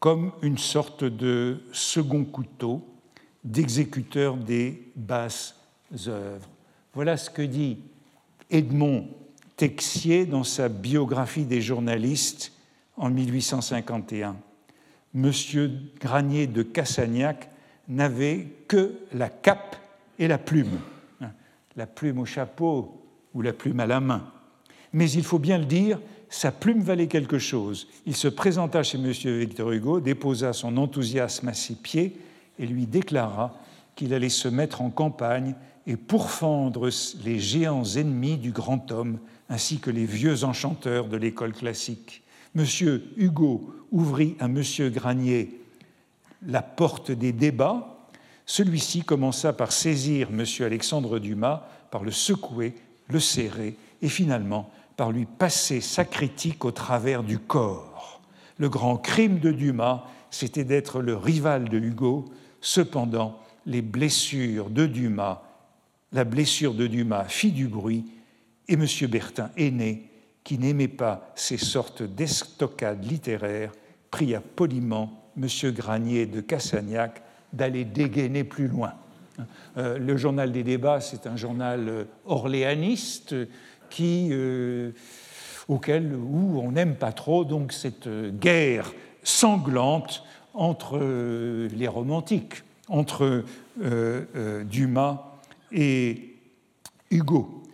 comme 0.00 0.32
une 0.42 0.58
sorte 0.58 1.04
de 1.04 1.62
second 1.70 2.24
couteau 2.24 2.84
d'exécuteur 3.44 4.36
des 4.36 4.82
basses 4.96 5.54
œuvres. 6.08 6.48
Voilà 6.92 7.16
ce 7.16 7.30
que 7.30 7.42
dit 7.42 7.78
Edmond 8.50 9.06
Texier 9.56 10.26
dans 10.26 10.44
sa 10.44 10.68
biographie 10.68 11.44
des 11.44 11.60
journalistes 11.60 12.52
en 12.96 13.10
1851. 13.10 14.36
Monsieur 15.14 15.70
Granier 16.00 16.46
de 16.46 16.62
Cassagnac 16.62 17.48
n'avait 17.88 18.48
que 18.66 18.94
la 19.12 19.28
cape 19.28 19.76
et 20.18 20.26
la 20.26 20.38
plume, 20.38 20.80
la 21.76 21.86
plume 21.86 22.18
au 22.18 22.24
chapeau 22.24 23.00
ou 23.32 23.42
la 23.42 23.52
plume 23.52 23.80
à 23.80 23.86
la 23.86 24.00
main. 24.00 24.24
Mais 24.92 25.10
il 25.10 25.22
faut 25.22 25.38
bien 25.38 25.58
le 25.58 25.64
dire, 25.64 26.00
sa 26.28 26.50
plume 26.50 26.80
valait 26.80 27.06
quelque 27.06 27.38
chose. 27.38 27.88
Il 28.06 28.16
se 28.16 28.28
présenta 28.28 28.82
chez 28.82 28.98
M. 28.98 29.10
Victor 29.38 29.70
Hugo, 29.70 30.00
déposa 30.00 30.52
son 30.52 30.76
enthousiasme 30.76 31.48
à 31.48 31.54
ses 31.54 31.74
pieds 31.74 32.16
et 32.58 32.66
lui 32.66 32.86
déclara 32.86 33.56
qu'il 33.94 34.14
allait 34.14 34.28
se 34.28 34.48
mettre 34.48 34.82
en 34.82 34.90
campagne 34.90 35.54
et 35.86 35.96
pourfendre 35.96 36.88
les 37.24 37.38
géants 37.38 37.84
ennemis 37.84 38.36
du 38.36 38.50
grand 38.50 38.90
homme, 38.90 39.18
ainsi 39.48 39.78
que 39.78 39.90
les 39.90 40.06
vieux 40.06 40.44
enchanteurs 40.44 41.08
de 41.08 41.16
l'école 41.16 41.52
classique. 41.52 42.22
M. 42.56 42.64
Hugo 43.16 43.74
ouvrit 43.90 44.36
à 44.40 44.46
M. 44.46 44.62
Granier 44.90 45.60
la 46.46 46.62
porte 46.62 47.10
des 47.10 47.32
débats. 47.32 48.08
Celui-ci 48.46 49.02
commença 49.02 49.52
par 49.52 49.72
saisir 49.72 50.28
M. 50.30 50.44
Alexandre 50.60 51.18
Dumas, 51.18 51.66
par 51.90 52.04
le 52.04 52.10
secouer, 52.10 52.74
le 53.08 53.20
serrer 53.20 53.76
et 54.02 54.08
finalement 54.08 54.70
par 54.96 55.10
lui 55.10 55.26
passer 55.26 55.80
sa 55.80 56.04
critique 56.04 56.64
au 56.64 56.70
travers 56.70 57.22
du 57.22 57.38
corps. 57.38 58.20
Le 58.58 58.68
grand 58.68 58.96
crime 58.96 59.40
de 59.40 59.50
Dumas, 59.50 60.04
c'était 60.30 60.64
d'être 60.64 61.00
le 61.00 61.16
rival 61.16 61.68
de 61.68 61.78
Hugo. 61.78 62.26
Cependant, 62.60 63.40
les 63.66 63.82
blessures 63.82 64.70
de 64.70 64.86
Dumas, 64.86 65.42
la 66.12 66.24
blessure 66.24 66.74
de 66.74 66.86
Dumas 66.86 67.24
fit 67.24 67.50
du 67.50 67.66
bruit, 67.66 68.04
et 68.68 68.74
M. 68.74 68.86
Bertin 69.08 69.50
aîné, 69.56 70.10
qui 70.42 70.58
n'aimait 70.58 70.88
pas 70.88 71.32
ces 71.34 71.56
sortes 71.56 72.02
d'estocades 72.02 73.04
littéraires, 73.04 73.72
pria 74.10 74.40
poliment 74.40 75.30
M. 75.36 75.48
Granier 75.72 76.26
de 76.26 76.40
Cassagnac 76.40 77.22
d'aller 77.52 77.84
dégainer 77.84 78.44
plus 78.44 78.68
loin. 78.68 78.94
Euh, 79.76 79.98
le 79.98 80.16
journal 80.16 80.52
des 80.52 80.62
débats, 80.62 81.00
c'est 81.00 81.26
un 81.26 81.36
journal 81.36 81.88
euh, 81.88 82.04
orléaniste 82.24 83.34
qui, 83.90 84.28
euh, 84.30 84.92
auquel, 85.68 86.14
où 86.14 86.60
on 86.60 86.72
n'aime 86.72 86.94
pas 86.94 87.12
trop 87.12 87.44
donc 87.44 87.72
cette 87.72 88.08
guerre 88.38 88.92
sanglante 89.22 90.22
entre 90.52 90.98
les 90.98 91.88
romantiques, 91.88 92.62
entre 92.88 93.42
Dumas 94.70 95.40
et 95.72 96.36
Hugo. 97.10 97.64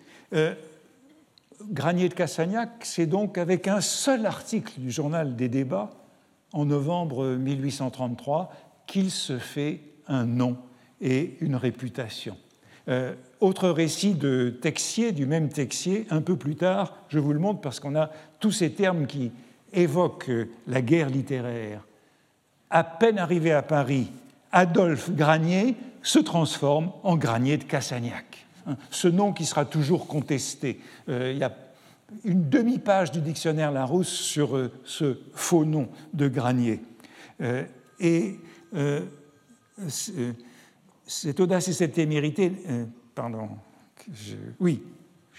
Granier 1.71 2.09
de 2.09 2.15
Cassagnac, 2.15 2.71
c'est 2.83 3.07
donc 3.07 3.39
avec 3.39 3.69
un 3.69 3.81
seul 3.81 4.27
article 4.27 4.81
du 4.81 4.91
journal 4.91 5.37
des 5.37 5.49
débats 5.49 5.91
en 6.53 6.65
novembre 6.65 7.37
1833 7.37 8.53
qu'il 8.89 9.13
se 9.13 9.39
fait 9.39 9.81
un 10.09 10.25
nom 10.27 10.57
et 11.01 11.37
une 11.41 11.55
réputation. 11.55 12.37
Euh, 12.89 13.15
autre 13.39 13.69
récit 13.69 14.15
de 14.15 14.59
Texier, 14.61 15.13
du 15.13 15.27
même 15.27 15.49
Texier, 15.49 16.09
un 16.11 16.23
peu 16.23 16.35
plus 16.35 16.57
tard, 16.57 16.97
je 17.09 17.21
vous 17.21 17.33
le 17.33 17.39
montre 17.39 17.61
parce 17.61 17.79
qu'on 17.79 17.95
a 17.95 18.11
tous 18.41 18.51
ces 18.51 18.73
termes 18.73 19.07
qui 19.07 19.31
évoquent 19.73 20.33
la 20.67 20.83
guerre 20.83 21.09
littéraire. 21.09 21.87
À 22.69 22.83
peine 22.83 23.19
arrivé 23.19 23.53
à 23.53 23.63
Paris, 23.63 24.11
Adolphe 24.51 25.13
Granier 25.13 25.77
se 26.03 26.19
transforme 26.19 26.91
en 27.05 27.17
Granier 27.17 27.59
de 27.59 27.65
Cassagnac. 27.65 28.47
Ce 28.91 29.09
nom 29.09 29.33
qui 29.33 29.45
sera 29.45 29.65
toujours 29.65 30.07
contesté. 30.07 30.81
Euh, 31.09 31.33
il 31.33 31.39
y 31.39 31.45
a 31.45 31.55
une 32.25 32.49
demi-page 32.49 33.13
du 33.13 33.21
dictionnaire 33.21 33.71
Larousse 33.73 34.09
sur 34.09 34.57
euh, 34.57 34.73
ce 34.85 35.19
faux 35.33 35.65
nom 35.65 35.89
de 36.13 36.29
Granier. 36.29 36.81
et 38.01 38.39
cette 41.11 41.41
audace 41.41 41.69
et 41.69 41.73
cette 41.73 41.95
témérité, 41.95 42.53
euh, 42.69 42.85
pardon, 43.15 43.49
oui, 44.61 44.83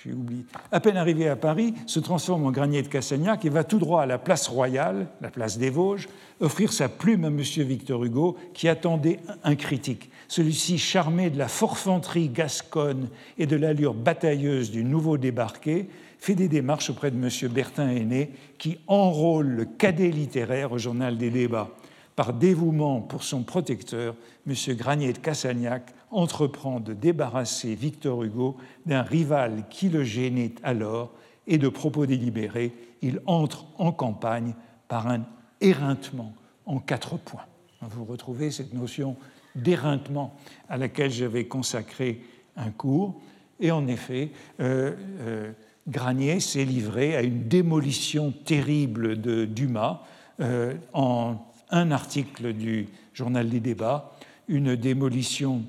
j'ai 0.04 0.14
oublié, 0.14 0.46
à 0.72 0.80
peine 0.80 0.98
arrivé 0.98 1.28
à 1.28 1.36
Paris, 1.36 1.74
se 1.86 2.00
transforme 2.00 2.46
en 2.46 2.52
granier 2.52 2.82
de 2.82 2.88
Cassagnac 2.88 3.46
et 3.46 3.50
va 3.50 3.64
tout 3.64 3.78
droit 3.78 4.02
à 4.02 4.06
la 4.06 4.18
place 4.18 4.48
royale, 4.48 5.08
la 5.22 5.30
place 5.30 5.60
des 5.60 5.70
Vosges, 5.70 6.10
offrir 6.40 6.74
sa 6.74 6.90
plume 6.90 7.26
à 7.26 7.28
M. 7.28 7.38
Victor 7.38 8.04
Hugo, 8.04 8.38
qui 8.54 8.68
attendait 8.68 9.20
un 9.44 9.56
critique. 9.56 10.10
Celui-ci, 10.28 10.78
charmé 10.80 11.30
de 11.30 11.38
la 11.38 11.48
forfanterie 11.48 12.30
gasconne 12.30 13.10
et 13.38 13.46
de 13.46 13.56
l'allure 13.56 13.94
batailleuse 13.94 14.72
du 14.72 14.84
nouveau 14.84 15.18
débarqué, 15.18 15.88
fait 16.18 16.36
des 16.36 16.48
démarches 16.48 16.90
auprès 16.90 17.12
de 17.12 17.18
M. 17.18 17.52
Bertin 17.52 17.90
Aîné, 17.90 18.32
qui 18.58 18.80
enrôle 18.88 19.48
le 19.48 19.66
cadet 19.66 20.10
littéraire 20.10 20.72
au 20.72 20.78
journal 20.78 21.18
des 21.18 21.30
débats. 21.30 21.70
Par 22.16 22.34
dévouement 22.34 23.02
pour 23.02 23.24
son 23.24 23.44
protecteur, 23.44 24.16
M. 24.48 24.56
Granier 24.76 25.14
de 25.14 25.20
Cassagnac 25.20 25.94
entreprend 26.12 26.80
de 26.80 26.94
débarrasser 26.94 27.76
Victor 27.76 28.24
Hugo 28.24 28.58
d'un 28.86 29.02
rival 29.02 29.66
qui 29.70 29.90
le 29.90 30.04
gênait 30.04 30.54
alors, 30.64 31.12
et 31.48 31.58
de 31.58 31.70
propos 31.70 32.06
délibérés, 32.06 32.74
il 33.02 33.22
entre 33.26 33.66
en 33.78 33.92
campagne 33.92 34.54
par 34.88 35.08
un 35.08 35.26
éreintement 35.60 36.34
en 36.66 36.80
quatre 36.80 37.18
points. 37.18 37.46
Vous 37.82 38.06
retrouvez 38.06 38.52
cette 38.52 38.74
notion 38.74 39.16
d'éreintement 39.56 40.36
à 40.70 40.78
laquelle 40.78 41.12
j'avais 41.12 41.46
consacré 41.46 42.22
un 42.56 42.70
cours. 42.70 43.20
Et 43.60 43.72
en 43.72 43.88
effet, 43.88 44.32
euh, 44.60 44.94
euh, 45.20 45.52
Granier 45.88 46.40
s'est 46.40 46.66
livré 46.66 47.16
à 47.16 47.22
une 47.22 47.48
démolition 47.48 48.32
terrible 48.32 49.20
de 49.20 49.46
Dumas 49.46 50.02
euh, 50.40 50.76
en 50.94 51.38
un 51.70 51.92
article 51.92 52.54
du 52.54 52.88
journal 53.14 53.50
des 53.50 53.60
débats, 53.60 54.12
une 54.48 54.76
démolition 54.76 55.64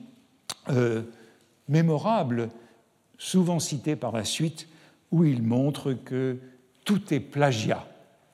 euh, 0.68 1.02
mémorable, 1.68 2.50
souvent 3.18 3.59
citée 3.59 3.96
par 3.96 4.12
la 4.12 4.24
suite, 4.24 4.68
où 5.11 5.24
il 5.24 5.42
montre 5.42 5.92
que 5.92 6.38
tout 6.85 7.12
est 7.12 7.20
plagiat 7.20 7.87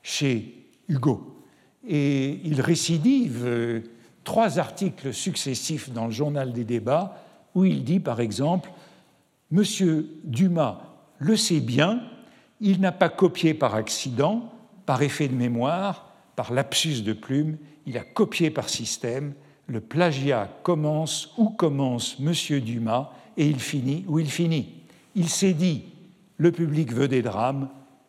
chez 0.02 0.66
Hugo. 0.88 1.42
Et 1.86 2.40
il 2.44 2.60
récidive 2.60 3.42
euh, 3.44 3.80
trois 4.24 4.58
articles 4.58 5.12
successifs 5.12 5.90
dans 5.90 6.06
le 6.06 6.12
journal 6.12 6.52
des 6.52 6.64
débats, 6.64 7.24
où 7.54 7.64
il 7.64 7.84
dit 7.84 8.00
par 8.00 8.20
exemple 8.20 8.70
Monsieur 9.50 10.10
Dumas 10.24 10.82
le 11.18 11.36
sait 11.36 11.60
bien, 11.60 12.02
il 12.60 12.80
n'a 12.80 12.92
pas 12.92 13.08
copié 13.08 13.54
par 13.54 13.74
accident, 13.74 14.52
par 14.86 15.02
effet 15.02 15.28
de 15.28 15.34
mémoire, 15.34 16.12
par 16.36 16.52
lapsus 16.52 17.02
de 17.02 17.12
plume, 17.12 17.56
il 17.86 17.98
a 17.98 18.04
copié 18.04 18.50
par 18.50 18.68
système. 18.68 19.34
Le 19.68 19.80
plagiat 19.80 20.48
commence 20.62 21.34
où 21.36 21.50
commence 21.50 22.16
M. 22.20 22.60
Dumas 22.60 23.10
et 23.36 23.46
il 23.46 23.60
finit 23.60 24.04
où 24.08 24.18
il 24.18 24.30
finit. 24.30 24.74
Il 25.14 25.28
s'est 25.28 25.52
dit 25.52 25.84
le 26.38 26.52
public 26.52 26.92
veut 26.92 27.08
des 27.08 27.22
drames, 27.22 27.68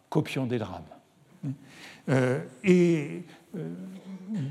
copions 0.10 0.45
des 0.45 0.58
drames. 0.58 0.84
Euh, 2.10 2.39
et 2.63 3.24
euh, 3.58 3.74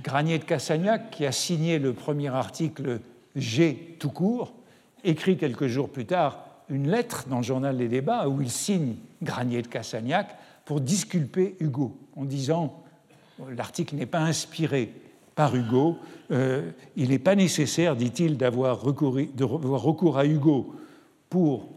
Granier 0.04 0.38
de 0.38 0.44
Cassagnac, 0.44 1.10
qui 1.10 1.24
a 1.26 1.32
signé 1.32 1.78
le 1.78 1.92
premier 1.92 2.28
article 2.28 3.00
G 3.36 3.96
tout 3.98 4.10
court, 4.10 4.52
écrit 5.02 5.36
quelques 5.36 5.66
jours 5.66 5.90
plus 5.90 6.06
tard 6.06 6.44
une 6.68 6.90
lettre 6.90 7.26
dans 7.28 7.38
le 7.38 7.42
journal 7.42 7.76
des 7.76 7.88
débats 7.88 8.28
où 8.28 8.42
il 8.42 8.50
signe 8.50 8.96
Granier 9.22 9.62
de 9.62 9.68
Cassagnac 9.68 10.36
pour 10.64 10.80
disculper 10.80 11.56
Hugo 11.60 11.96
en 12.14 12.24
disant 12.24 12.82
l'article 13.56 13.96
n'est 13.96 14.06
pas 14.06 14.20
inspiré 14.20 14.92
par 15.38 15.54
Hugo. 15.54 15.98
Euh, 16.32 16.72
il 16.96 17.10
n'est 17.10 17.20
pas 17.20 17.36
nécessaire, 17.36 17.94
dit-il, 17.94 18.36
d'avoir 18.36 18.82
recours, 18.82 20.18
à 20.18 20.26
Hugo 20.26 20.74
pour, 21.30 21.68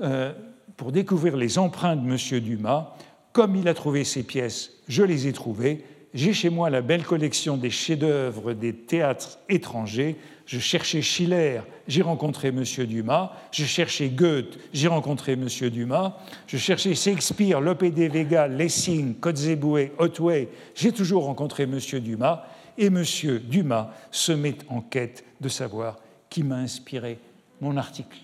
euh, 0.00 0.32
pour 0.76 0.90
découvrir 0.90 1.36
les 1.36 1.56
empreintes 1.56 2.04
de 2.04 2.10
M. 2.10 2.40
Dumas. 2.40 2.96
Comme 3.32 3.54
il 3.54 3.68
a 3.68 3.74
trouvé 3.74 4.02
ces 4.02 4.24
pièces, 4.24 4.72
je 4.88 5.04
les 5.04 5.28
ai 5.28 5.32
trouvées. 5.32 5.84
J'ai 6.12 6.32
chez 6.32 6.50
moi 6.50 6.70
la 6.70 6.82
belle 6.82 7.04
collection 7.04 7.56
des 7.56 7.70
chefs-d'œuvre 7.70 8.52
des 8.52 8.72
théâtres 8.72 9.38
étrangers. 9.48 10.16
Je 10.44 10.58
cherchais 10.58 11.00
Schiller, 11.00 11.60
j'ai 11.86 12.02
rencontré 12.02 12.48
M. 12.48 12.64
Dumas. 12.64 13.30
Je 13.52 13.64
cherchais 13.64 14.08
Goethe, 14.08 14.58
j'ai 14.72 14.88
rencontré 14.88 15.34
M. 15.34 15.46
Dumas. 15.70 16.16
Je 16.48 16.56
cherchais 16.56 16.96
Shakespeare, 16.96 17.60
Lope 17.60 17.84
de 17.84 18.04
Vega, 18.06 18.48
Lessing, 18.48 19.14
Kotzebue, 19.14 19.92
Otway, 19.98 20.48
j'ai 20.74 20.90
toujours 20.90 21.26
rencontré 21.26 21.62
M. 21.62 21.78
Dumas. 22.00 22.44
Et 22.78 22.86
M. 22.86 23.04
Dumas 23.48 23.90
se 24.10 24.32
met 24.32 24.56
en 24.68 24.80
quête 24.80 25.24
de 25.40 25.48
savoir 25.48 25.98
qui 26.28 26.42
m'a 26.42 26.56
inspiré 26.56 27.18
mon 27.60 27.76
article. 27.76 28.18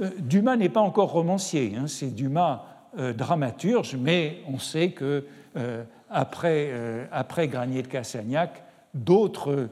Euh, 0.00 0.10
Dumas 0.18 0.56
n'est 0.56 0.68
pas 0.68 0.80
encore 0.80 1.12
romancier, 1.12 1.74
hein. 1.76 1.86
c'est 1.86 2.14
Dumas 2.14 2.64
euh, 2.98 3.12
dramaturge, 3.12 3.96
mais 3.96 4.38
on 4.48 4.58
sait 4.58 4.90
que 4.90 5.24
euh, 5.56 5.84
après, 6.10 6.70
après 7.10 7.48
Granier 7.48 7.82
de 7.82 7.88
Cassagnac, 7.88 8.62
d'autres 8.94 9.68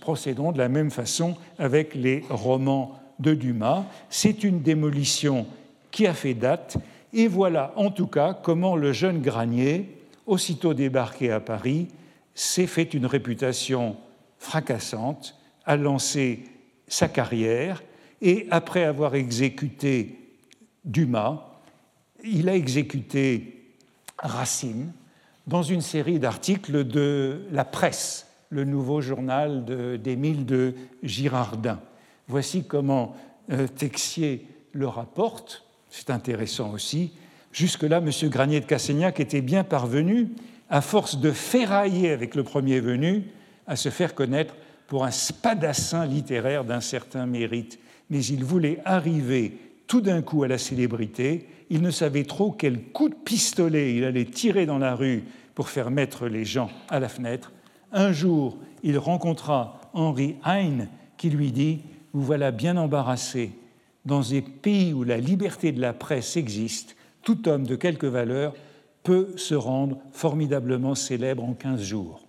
procéderont 0.00 0.50
de 0.50 0.58
la 0.58 0.70
même 0.70 0.90
façon 0.90 1.36
avec 1.58 1.94
les 1.94 2.24
romans 2.30 2.98
de 3.18 3.34
Dumas. 3.34 3.84
C'est 4.08 4.44
une 4.44 4.62
démolition 4.62 5.46
qui 5.90 6.06
a 6.06 6.14
fait 6.14 6.32
date, 6.32 6.78
et 7.12 7.28
voilà 7.28 7.74
en 7.76 7.90
tout 7.90 8.06
cas 8.06 8.32
comment 8.32 8.76
le 8.76 8.94
jeune 8.94 9.20
Granier, 9.20 9.94
aussitôt 10.26 10.72
débarqué 10.72 11.30
à 11.30 11.40
Paris, 11.40 11.88
s'est 12.38 12.68
fait 12.68 12.94
une 12.94 13.06
réputation 13.06 13.96
fracassante, 14.38 15.34
a 15.64 15.76
lancé 15.76 16.44
sa 16.86 17.08
carrière, 17.08 17.82
et 18.22 18.46
après 18.52 18.84
avoir 18.84 19.16
exécuté 19.16 20.18
Dumas, 20.84 21.44
il 22.22 22.48
a 22.48 22.54
exécuté 22.54 23.74
Racine, 24.18 24.92
dans 25.48 25.64
une 25.64 25.80
série 25.80 26.20
d'articles 26.20 26.84
de 26.84 27.42
La 27.50 27.64
Presse, 27.64 28.28
le 28.50 28.64
nouveau 28.64 29.00
journal 29.00 29.64
d'Émile 30.00 30.46
de, 30.46 30.74
Girardin. 31.02 31.80
Voici 32.28 32.64
comment 32.64 33.16
euh, 33.50 33.66
Texier 33.66 34.46
le 34.72 34.86
rapporte, 34.86 35.64
c'est 35.90 36.10
intéressant 36.10 36.70
aussi. 36.72 37.12
Jusque-là, 37.52 37.98
M. 37.98 38.10
Granier 38.28 38.60
de 38.60 38.66
Cassagnac 38.66 39.18
était 39.18 39.40
bien 39.40 39.64
parvenu, 39.64 40.28
à 40.70 40.80
force 40.80 41.18
de 41.18 41.30
ferrailler 41.30 42.10
avec 42.10 42.34
le 42.34 42.44
premier 42.44 42.80
venu, 42.80 43.24
à 43.66 43.76
se 43.76 43.88
faire 43.88 44.14
connaître 44.14 44.54
pour 44.86 45.04
un 45.04 45.10
spadassin 45.10 46.06
littéraire 46.06 46.64
d'un 46.64 46.80
certain 46.80 47.26
mérite. 47.26 47.78
Mais 48.10 48.24
il 48.24 48.44
voulait 48.44 48.80
arriver 48.84 49.56
tout 49.86 50.00
d'un 50.00 50.22
coup 50.22 50.42
à 50.42 50.48
la 50.48 50.58
célébrité. 50.58 51.46
Il 51.70 51.82
ne 51.82 51.90
savait 51.90 52.24
trop 52.24 52.50
quel 52.50 52.82
coup 52.82 53.08
de 53.08 53.14
pistolet 53.14 53.94
il 53.94 54.04
allait 54.04 54.24
tirer 54.24 54.66
dans 54.66 54.78
la 54.78 54.94
rue 54.94 55.24
pour 55.54 55.68
faire 55.68 55.90
mettre 55.90 56.26
les 56.26 56.44
gens 56.44 56.70
à 56.88 57.00
la 57.00 57.08
fenêtre. 57.08 57.52
Un 57.92 58.12
jour, 58.12 58.58
il 58.82 58.98
rencontra 58.98 59.80
Henri 59.92 60.36
Heine 60.46 60.88
qui 61.16 61.30
lui 61.30 61.52
dit 61.52 61.80
Vous 62.12 62.22
voilà 62.22 62.50
bien 62.50 62.76
embarrassé. 62.76 63.52
Dans 64.04 64.20
des 64.20 64.40
pays 64.40 64.94
où 64.94 65.04
la 65.04 65.18
liberté 65.18 65.72
de 65.72 65.80
la 65.80 65.92
presse 65.92 66.36
existe, 66.36 66.96
tout 67.22 67.48
homme 67.48 67.66
de 67.66 67.76
quelque 67.76 68.06
valeur 68.06 68.54
peut 69.08 69.32
se 69.36 69.54
rendre 69.54 69.96
formidablement 70.12 70.94
célèbre 70.94 71.42
en 71.42 71.54
15 71.54 71.80
jours. 71.80 72.20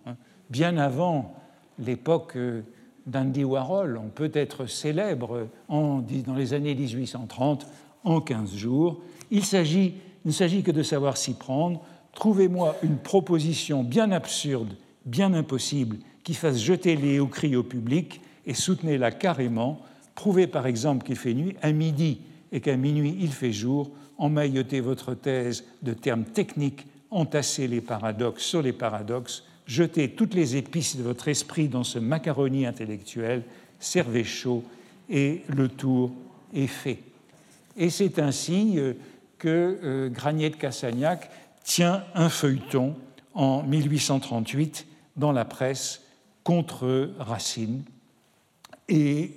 Bien 0.49 0.77
avant 0.77 1.35
l'époque 1.77 2.37
euh, 2.37 2.61
d'Andy 3.05 3.43
Warhol, 3.43 3.97
on 3.97 4.07
peut 4.07 4.31
être 4.33 4.65
célèbre 4.65 5.49
en, 5.67 6.01
dans 6.25 6.35
les 6.35 6.53
années 6.53 6.73
1830 6.73 7.67
en 8.05 8.21
15 8.21 8.55
jours. 8.55 9.01
Il, 9.29 9.43
il 9.43 9.93
ne 10.23 10.31
s'agit 10.31 10.63
que 10.63 10.71
de 10.71 10.81
savoir 10.81 11.17
s'y 11.17 11.33
prendre, 11.33 11.81
Trouvez-moi 12.15 12.77
une 12.81 12.97
proposition 12.97 13.83
bien 13.83 14.11
absurde, 14.13 14.73
bien 15.05 15.33
impossible, 15.33 15.97
qui 16.23 16.33
fasse 16.33 16.59
jeter 16.59 16.95
les 16.95 17.19
hauts 17.19 17.27
cris 17.27 17.57
au 17.57 17.63
public 17.63 18.21
et 18.45 18.53
soutenez-la 18.53 19.11
carrément. 19.11 19.81
Prouvez 20.15 20.47
par 20.47 20.65
exemple 20.65 21.05
qu'il 21.05 21.17
fait 21.17 21.33
nuit 21.33 21.57
à 21.61 21.73
midi 21.73 22.21
et 22.53 22.61
qu'à 22.61 22.77
minuit 22.77 23.17
il 23.19 23.33
fait 23.33 23.51
jour. 23.51 23.91
Emmaillotez 24.19 24.81
votre 24.81 25.15
thèse 25.15 25.63
de 25.81 25.93
termes 25.93 26.25
techniques, 26.25 26.85
entassez 27.09 27.67
les 27.67 27.81
paradoxes 27.81 28.43
sur 28.43 28.61
les 28.61 28.73
paradoxes, 28.73 29.43
jetez 29.65 30.11
toutes 30.11 30.33
les 30.33 30.57
épices 30.57 30.97
de 30.97 31.03
votre 31.03 31.29
esprit 31.29 31.69
dans 31.69 31.83
ce 31.83 31.97
macaroni 31.99 32.65
intellectuel, 32.65 33.43
servez 33.79 34.23
chaud 34.23 34.63
et 35.09 35.41
le 35.47 35.69
tour 35.69 36.11
est 36.53 36.67
fait. 36.67 36.99
Et 37.77 37.89
c'est 37.89 38.19
ainsi 38.19 38.77
que 39.37 40.09
Granier 40.13 40.49
de 40.49 40.57
Cassagnac 40.57 41.31
tient 41.63 42.03
un 42.13 42.29
feuilleton 42.29 42.95
en 43.33 43.63
1838 43.63 44.85
dans 45.15 45.31
la 45.31 45.45
presse 45.45 46.01
contre 46.43 47.11
Racine. 47.19 47.83
Et 48.89 49.31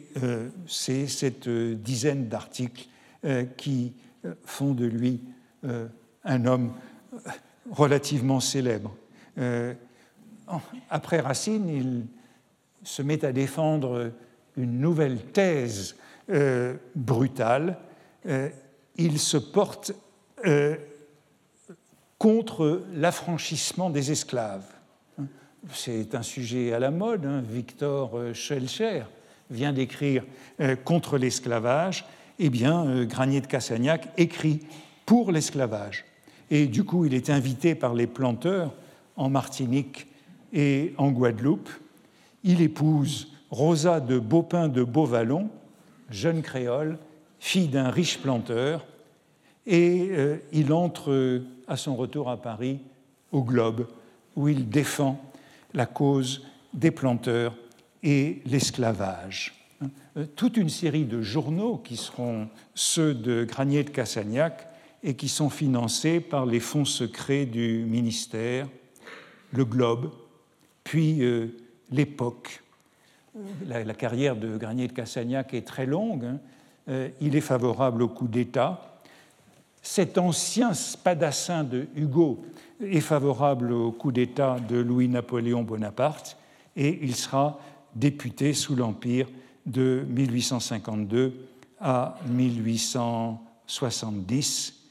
c'est 0.66 1.06
cette 1.06 1.48
dizaine 1.48 2.28
d'articles 2.28 2.88
qui 3.56 3.92
font 4.44 4.74
de 4.74 4.86
lui 4.86 5.20
un 6.24 6.46
homme 6.46 6.72
relativement 7.70 8.40
célèbre. 8.40 8.94
Euh, 9.38 9.74
après 10.90 11.20
Racine, 11.20 11.68
il 11.68 12.06
se 12.86 13.02
met 13.02 13.24
à 13.24 13.32
défendre 13.32 14.12
une 14.56 14.80
nouvelle 14.80 15.18
thèse 15.18 15.96
euh, 16.30 16.74
brutale. 16.94 17.78
Euh, 18.26 18.48
il 18.96 19.18
se 19.18 19.36
porte 19.36 19.92
contre 22.18 22.82
l'affranchissement 22.94 23.90
des 23.90 24.10
esclaves. 24.10 24.66
C'est 25.72 26.16
un 26.16 26.22
sujet 26.22 26.72
à 26.72 26.80
la 26.80 26.90
mode. 26.90 27.24
Hein. 27.24 27.42
Victor 27.48 28.34
Schellcher 28.34 29.04
vient 29.50 29.72
d'écrire 29.72 30.24
contre 30.84 31.16
l'esclavage. 31.16 32.04
Eh 32.38 32.50
bien, 32.50 33.04
Granier 33.04 33.40
de 33.40 33.46
Cassagnac 33.46 34.08
écrit 34.16 34.60
pour 35.06 35.32
l'esclavage. 35.32 36.04
Et 36.50 36.66
du 36.66 36.84
coup, 36.84 37.06
il 37.06 37.14
est 37.14 37.30
invité 37.30 37.74
par 37.74 37.94
les 37.94 38.06
planteurs 38.06 38.72
en 39.16 39.30
Martinique 39.30 40.06
et 40.52 40.94
en 40.98 41.10
Guadeloupe. 41.10 41.70
Il 42.44 42.60
épouse 42.60 43.32
Rosa 43.50 44.00
de 44.00 44.18
Beaupin 44.18 44.68
de 44.68 44.82
Beauvallon, 44.82 45.48
jeune 46.10 46.42
créole, 46.42 46.98
fille 47.38 47.68
d'un 47.68 47.90
riche 47.90 48.18
planteur, 48.18 48.86
et 49.66 50.08
euh, 50.10 50.36
il 50.52 50.72
entre 50.72 51.42
à 51.68 51.76
son 51.76 51.96
retour 51.96 52.28
à 52.28 52.40
Paris 52.40 52.80
au 53.30 53.42
Globe, 53.42 53.86
où 54.36 54.48
il 54.48 54.68
défend 54.68 55.20
la 55.74 55.86
cause 55.86 56.46
des 56.74 56.90
planteurs 56.90 57.54
et 58.02 58.42
l'esclavage. 58.46 59.61
Euh, 60.16 60.26
toute 60.36 60.56
une 60.56 60.68
série 60.68 61.04
de 61.04 61.22
journaux 61.22 61.78
qui 61.78 61.96
seront 61.96 62.48
ceux 62.74 63.14
de 63.14 63.44
Granier 63.44 63.82
de 63.82 63.90
Cassagnac 63.90 64.68
et 65.02 65.14
qui 65.14 65.28
sont 65.28 65.48
financés 65.48 66.20
par 66.20 66.44
les 66.44 66.60
fonds 66.60 66.84
secrets 66.84 67.46
du 67.46 67.84
ministère, 67.88 68.68
le 69.52 69.64
Globe, 69.64 70.10
puis 70.84 71.22
euh, 71.22 71.48
l'époque. 71.90 72.62
La, 73.66 73.94
carrière 73.94 74.36
de 74.36 74.58
Granier 74.58 74.88
de 74.88 74.92
Cassagnac 74.92 75.54
est 75.54 75.66
très 75.66 75.86
longue. 75.86 76.26
Hein. 76.26 76.38
Euh, 76.88 77.08
il 77.22 77.34
est 77.34 77.40
favorable 77.40 78.02
au 78.02 78.08
coup 78.08 78.28
d'État. 78.28 79.00
Cet 79.80 80.18
ancien 80.18 80.74
spadassin 80.74 81.64
de 81.64 81.86
Hugo 81.96 82.44
est 82.82 83.00
favorable 83.00 83.72
au 83.72 83.90
coup 83.92 84.12
d'État 84.12 84.58
de 84.68 84.76
Louis-Napoléon 84.76 85.62
Bonaparte 85.62 86.36
et 86.76 86.98
il 87.02 87.16
sera 87.16 87.58
député 87.94 88.52
sous 88.52 88.76
l'Empire 88.76 89.26
de 89.66 90.04
1852 90.08 91.34
à 91.80 92.18
1870 92.26 94.82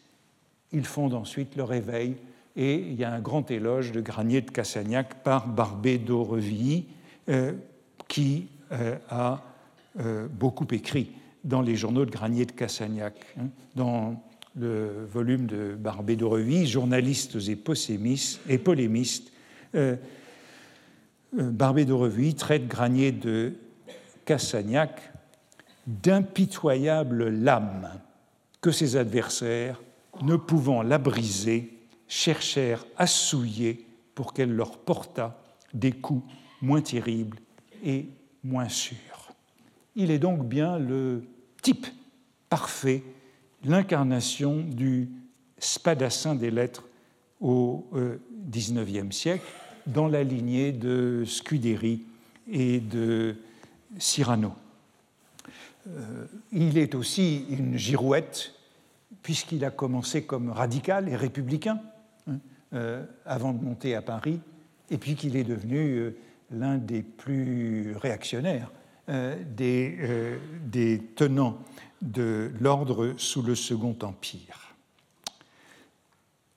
il 0.73 0.85
fonde 0.85 1.13
ensuite 1.13 1.55
le 1.55 1.63
Réveil 1.63 2.15
et 2.55 2.75
il 2.75 2.95
y 2.95 3.03
a 3.03 3.11
un 3.11 3.19
grand 3.19 3.49
éloge 3.51 3.91
de 3.91 4.01
Granier 4.01 4.41
de 4.41 4.51
Cassagnac 4.51 5.23
par 5.23 5.47
Barbé 5.47 5.97
d'Aurevilly 5.97 6.85
euh, 7.29 7.53
qui 8.07 8.47
euh, 8.71 8.97
a 9.09 9.41
euh, 9.99 10.27
beaucoup 10.27 10.67
écrit 10.71 11.11
dans 11.43 11.61
les 11.61 11.75
journaux 11.75 12.05
de 12.05 12.11
Granier 12.11 12.45
de 12.45 12.51
Cassagnac. 12.51 13.15
Hein. 13.39 13.47
dans 13.75 14.21
le 14.55 15.07
volume 15.09 15.45
de 15.45 15.75
Barbé 15.79 16.17
d'Aurevilly, 16.17 16.67
journalistes 16.67 17.37
et, 17.47 17.57
et 18.49 18.57
polémistes, 18.57 19.31
Barbé 21.31 21.85
d'Aurevilly 21.85 22.35
traite 22.35 22.67
Granier 22.67 23.13
de 23.13 23.53
Cassagnac 24.31 25.11
d'impitoyable 25.85 27.27
lame 27.27 27.99
que 28.61 28.71
ses 28.71 28.95
adversaires 28.95 29.81
ne 30.21 30.37
pouvant 30.37 30.83
la 30.83 30.97
briser, 30.97 31.77
cherchèrent 32.07 32.85
à 32.95 33.07
souiller 33.07 33.85
pour 34.15 34.33
qu'elle 34.33 34.55
leur 34.55 34.77
portât 34.77 35.37
des 35.73 35.91
coups 35.91 36.23
moins 36.61 36.79
terribles 36.79 37.39
et 37.83 38.07
moins 38.41 38.69
sûrs. 38.69 39.33
Il 39.97 40.11
est 40.11 40.19
donc 40.19 40.47
bien 40.47 40.79
le 40.79 41.25
type 41.61 41.87
parfait, 42.47 43.03
l'incarnation 43.65 44.61
du 44.61 45.09
spadassin 45.57 46.35
des 46.35 46.51
lettres 46.51 46.87
au 47.41 47.85
XIXe 48.49 49.13
siècle, 49.13 49.43
dans 49.87 50.07
la 50.07 50.23
lignée 50.23 50.71
de 50.71 51.25
Scuderi 51.25 52.05
et 52.49 52.79
de 52.79 53.35
Cyrano. 53.97 54.53
Euh, 55.87 56.25
il 56.51 56.77
est 56.77 56.95
aussi 56.95 57.45
une 57.49 57.77
girouette 57.77 58.53
puisqu'il 59.23 59.65
a 59.65 59.71
commencé 59.71 60.23
comme 60.23 60.49
radical 60.49 61.09
et 61.09 61.15
républicain 61.15 61.79
hein, 62.27 62.37
euh, 62.73 63.05
avant 63.25 63.53
de 63.53 63.63
monter 63.63 63.95
à 63.95 64.01
Paris, 64.01 64.39
et 64.89 64.97
puis 64.97 65.15
qu'il 65.15 65.35
est 65.35 65.43
devenu 65.43 65.77
euh, 65.77 66.17
l'un 66.51 66.77
des 66.77 67.01
plus 67.01 67.95
réactionnaires 67.97 68.71
des, 69.57 70.37
des, 70.67 71.01
tenants 71.15 71.57
de 72.01 72.51
l'ordre 72.61 73.13
sous 73.17 73.41
le 73.41 73.55
Second 73.55 73.97
Empire. 74.03 74.73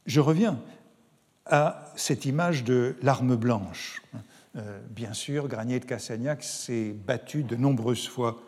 Je 0.07 0.21
reviens 0.21 0.61
à 1.47 1.93
cette 1.97 2.27
image 2.27 2.63
de 2.63 2.95
l'arme 3.03 3.35
blanche. 3.35 4.03
Bien 4.91 5.13
sûr, 5.13 5.49
Granier 5.49 5.81
de 5.81 5.85
Cassagnac 5.85 6.43
s'est 6.43 6.93
battu 6.93 7.43
de 7.43 7.57
nombreuses 7.57 8.07
fois 8.07 8.41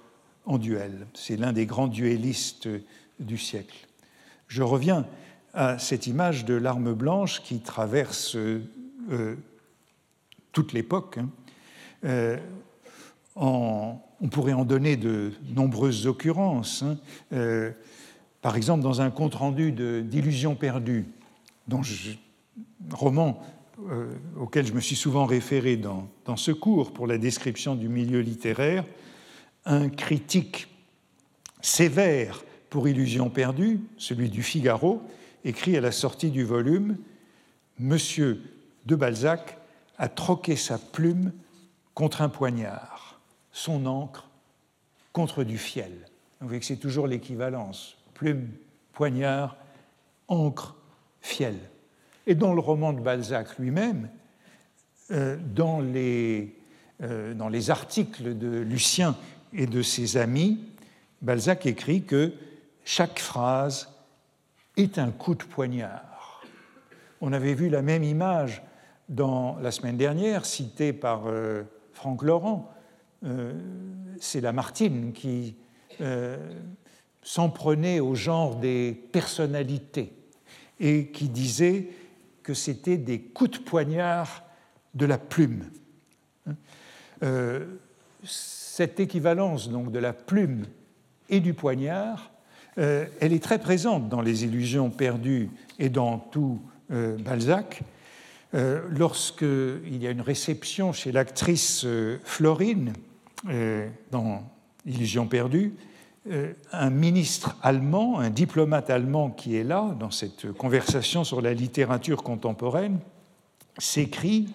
en 0.44 0.58
duel. 0.58 1.06
C'est 1.14 1.36
l'un 1.36 1.52
des 1.52 1.66
grands 1.66 1.88
duellistes 1.88 2.68
du 3.18 3.38
siècle. 3.38 3.86
Je 4.46 4.62
reviens 4.62 5.06
à 5.52 5.78
cette 5.78 6.06
image 6.06 6.44
de 6.44 6.54
l'arme 6.54 6.92
blanche 6.94 7.42
qui 7.42 7.60
traverse 7.60 8.36
euh, 8.36 9.36
toute 10.52 10.72
l'époque. 10.72 11.18
Hein. 11.18 11.28
Euh, 12.04 12.36
on 13.34 13.98
pourrait 14.30 14.52
en 14.52 14.64
donner 14.64 14.96
de 14.96 15.32
nombreuses 15.54 16.06
occurrences. 16.06 16.82
Hein. 16.82 16.96
Euh, 17.32 17.72
par 18.42 18.56
exemple, 18.56 18.82
dans 18.82 19.00
un 19.00 19.10
compte-rendu 19.10 19.72
d'Illusions 19.72 20.54
perdues, 20.54 21.06
dont 21.68 21.82
roman 22.90 23.42
auquel 24.38 24.66
je 24.66 24.72
me 24.72 24.80
suis 24.80 24.96
souvent 24.96 25.26
référé 25.26 25.76
dans, 25.76 26.08
dans 26.24 26.36
ce 26.36 26.50
cours 26.50 26.92
pour 26.92 27.06
la 27.06 27.18
description 27.18 27.74
du 27.74 27.88
milieu 27.88 28.20
littéraire, 28.20 28.84
un 29.64 29.88
critique 29.88 30.68
sévère 31.60 32.42
pour 32.70 32.88
Illusion 32.88 33.30
perdue, 33.30 33.80
celui 33.98 34.30
du 34.30 34.42
Figaro, 34.42 35.02
écrit 35.44 35.76
à 35.76 35.80
la 35.80 35.92
sortie 35.92 36.30
du 36.30 36.44
volume 36.44 36.96
Monsieur 37.78 38.42
de 38.86 38.96
Balzac 38.96 39.58
a 39.98 40.08
troqué 40.08 40.56
sa 40.56 40.78
plume 40.78 41.32
contre 41.94 42.22
un 42.22 42.28
poignard, 42.28 43.20
son 43.52 43.86
encre 43.86 44.28
contre 45.12 45.44
du 45.44 45.58
fiel. 45.58 45.92
Vous 46.40 46.48
voyez 46.48 46.60
que 46.60 46.66
c'est 46.66 46.76
toujours 46.76 47.06
l'équivalence 47.06 47.96
plume, 48.14 48.50
poignard, 48.92 49.56
encre, 50.28 50.74
fiel. 51.20 51.56
Et 52.26 52.34
dans 52.34 52.54
le 52.54 52.60
roman 52.60 52.92
de 52.92 53.00
Balzac 53.00 53.58
lui-même, 53.58 54.08
euh, 55.12 55.36
dans, 55.54 55.80
les, 55.80 56.56
euh, 57.02 57.34
dans 57.34 57.48
les 57.48 57.70
articles 57.70 58.36
de 58.36 58.58
Lucien 58.58 59.16
et 59.52 59.66
de 59.66 59.80
ses 59.80 60.16
amis, 60.16 60.64
Balzac 61.22 61.66
écrit 61.66 62.02
que 62.02 62.32
chaque 62.84 63.20
phrase 63.20 63.88
est 64.76 64.98
un 64.98 65.12
coup 65.12 65.36
de 65.36 65.44
poignard. 65.44 66.42
On 67.20 67.32
avait 67.32 67.54
vu 67.54 67.68
la 67.68 67.82
même 67.82 68.02
image 68.02 68.62
dans 69.08 69.56
la 69.60 69.70
semaine 69.70 69.96
dernière, 69.96 70.44
citée 70.44 70.92
par 70.92 71.26
euh, 71.26 71.62
Franck 71.92 72.22
Laurent. 72.22 72.72
C'est 74.20 74.40
Lamartine 74.40 75.12
qui 75.12 75.56
s'en 77.22 77.48
prenait 77.48 77.98
au 77.98 78.14
genre 78.14 78.54
des 78.56 78.92
personnalités 79.10 80.12
et 80.78 81.08
qui 81.08 81.28
disait 81.28 81.88
que 82.46 82.54
c'était 82.54 82.96
des 82.96 83.20
coups 83.20 83.58
de 83.58 83.64
poignard 83.64 84.44
de 84.94 85.04
la 85.04 85.18
plume. 85.18 85.64
cette 88.22 89.00
équivalence 89.00 89.68
donc 89.68 89.90
de 89.90 89.98
la 89.98 90.12
plume 90.12 90.66
et 91.28 91.40
du 91.40 91.54
poignard 91.54 92.30
euh, 92.78 93.06
elle 93.20 93.32
est 93.32 93.42
très 93.42 93.58
présente 93.58 94.08
dans 94.08 94.20
Les 94.20 94.44
Illusions 94.44 94.90
perdues 94.90 95.50
et 95.80 95.88
dans 95.88 96.18
tout 96.18 96.60
euh, 96.92 97.16
Balzac. 97.16 97.80
Euh, 98.54 98.82
Lorsqu'il 98.90 99.96
y 100.00 100.06
a 100.06 100.10
une 100.10 100.20
réception 100.20 100.92
chez 100.92 101.10
l'actrice 101.10 101.84
Florine 102.22 102.92
dans 104.12 104.44
Illusion 104.86 105.26
perdue, 105.26 105.72
euh, 105.74 105.95
un 106.72 106.90
ministre 106.90 107.56
allemand, 107.62 108.18
un 108.18 108.30
diplomate 108.30 108.90
allemand 108.90 109.30
qui 109.30 109.56
est 109.56 109.64
là, 109.64 109.94
dans 109.98 110.10
cette 110.10 110.52
conversation 110.52 111.24
sur 111.24 111.40
la 111.40 111.54
littérature 111.54 112.22
contemporaine, 112.22 112.98
s'écrit 113.78 114.48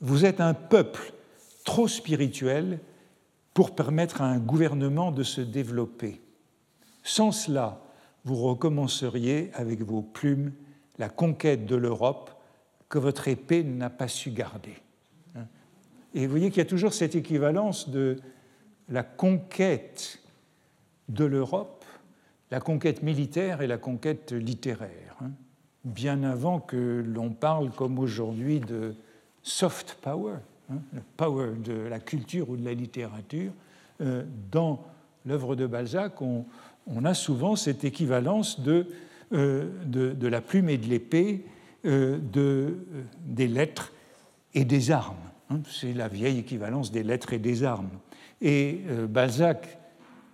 Vous 0.00 0.24
êtes 0.24 0.40
un 0.40 0.54
peuple 0.54 1.12
trop 1.64 1.88
spirituel 1.88 2.80
pour 3.54 3.74
permettre 3.74 4.20
à 4.20 4.26
un 4.26 4.38
gouvernement 4.38 5.12
de 5.12 5.22
se 5.22 5.40
développer. 5.40 6.20
Sans 7.02 7.32
cela, 7.32 7.80
vous 8.24 8.36
recommenceriez 8.36 9.50
avec 9.54 9.82
vos 9.82 10.02
plumes 10.02 10.52
la 10.98 11.08
conquête 11.08 11.66
de 11.66 11.76
l'Europe 11.76 12.30
que 12.88 12.98
votre 12.98 13.28
épée 13.28 13.62
n'a 13.62 13.90
pas 13.90 14.08
su 14.08 14.30
garder. 14.30 14.74
Et 16.14 16.26
vous 16.26 16.30
voyez 16.30 16.50
qu'il 16.50 16.58
y 16.58 16.66
a 16.66 16.68
toujours 16.68 16.94
cette 16.94 17.14
équivalence 17.14 17.90
de 17.90 18.16
la 18.88 19.02
conquête 19.02 20.20
de 21.08 21.24
l'Europe, 21.24 21.84
la 22.50 22.60
conquête 22.60 23.02
militaire 23.02 23.62
et 23.62 23.66
la 23.66 23.78
conquête 23.78 24.32
littéraire, 24.32 25.16
hein. 25.20 25.30
bien 25.84 26.22
avant 26.22 26.60
que 26.60 27.04
l'on 27.06 27.30
parle 27.30 27.70
comme 27.70 27.98
aujourd'hui 27.98 28.60
de 28.60 28.94
soft 29.42 29.98
power, 30.02 30.36
hein, 30.70 30.78
le 30.92 31.00
power 31.16 31.52
de 31.64 31.72
la 31.72 32.00
culture 32.00 32.50
ou 32.50 32.56
de 32.56 32.64
la 32.64 32.74
littérature. 32.74 33.52
Euh, 34.00 34.24
dans 34.50 34.84
l'œuvre 35.24 35.56
de 35.56 35.66
Balzac, 35.66 36.20
on, 36.20 36.44
a 37.04 37.14
souvent 37.14 37.56
cette 37.56 37.84
équivalence 37.84 38.60
de, 38.60 38.86
euh, 39.32 39.70
de, 39.84 40.28
la 40.28 40.40
plume 40.40 40.68
et 40.68 40.78
de 40.78 40.86
l'épée, 40.86 41.44
euh, 41.84 42.18
de, 42.18 42.76
des 43.24 43.48
lettres 43.48 43.92
et 44.54 44.64
des 44.64 44.90
armes. 44.90 45.16
Hein. 45.50 45.60
C'est 45.68 45.94
la 45.94 46.08
vieille 46.08 46.38
équivalence 46.38 46.92
des 46.92 47.02
lettres 47.02 47.32
et 47.32 47.38
des 47.38 47.64
armes. 47.64 47.90
Et 48.42 48.82
Balzac 49.08 49.78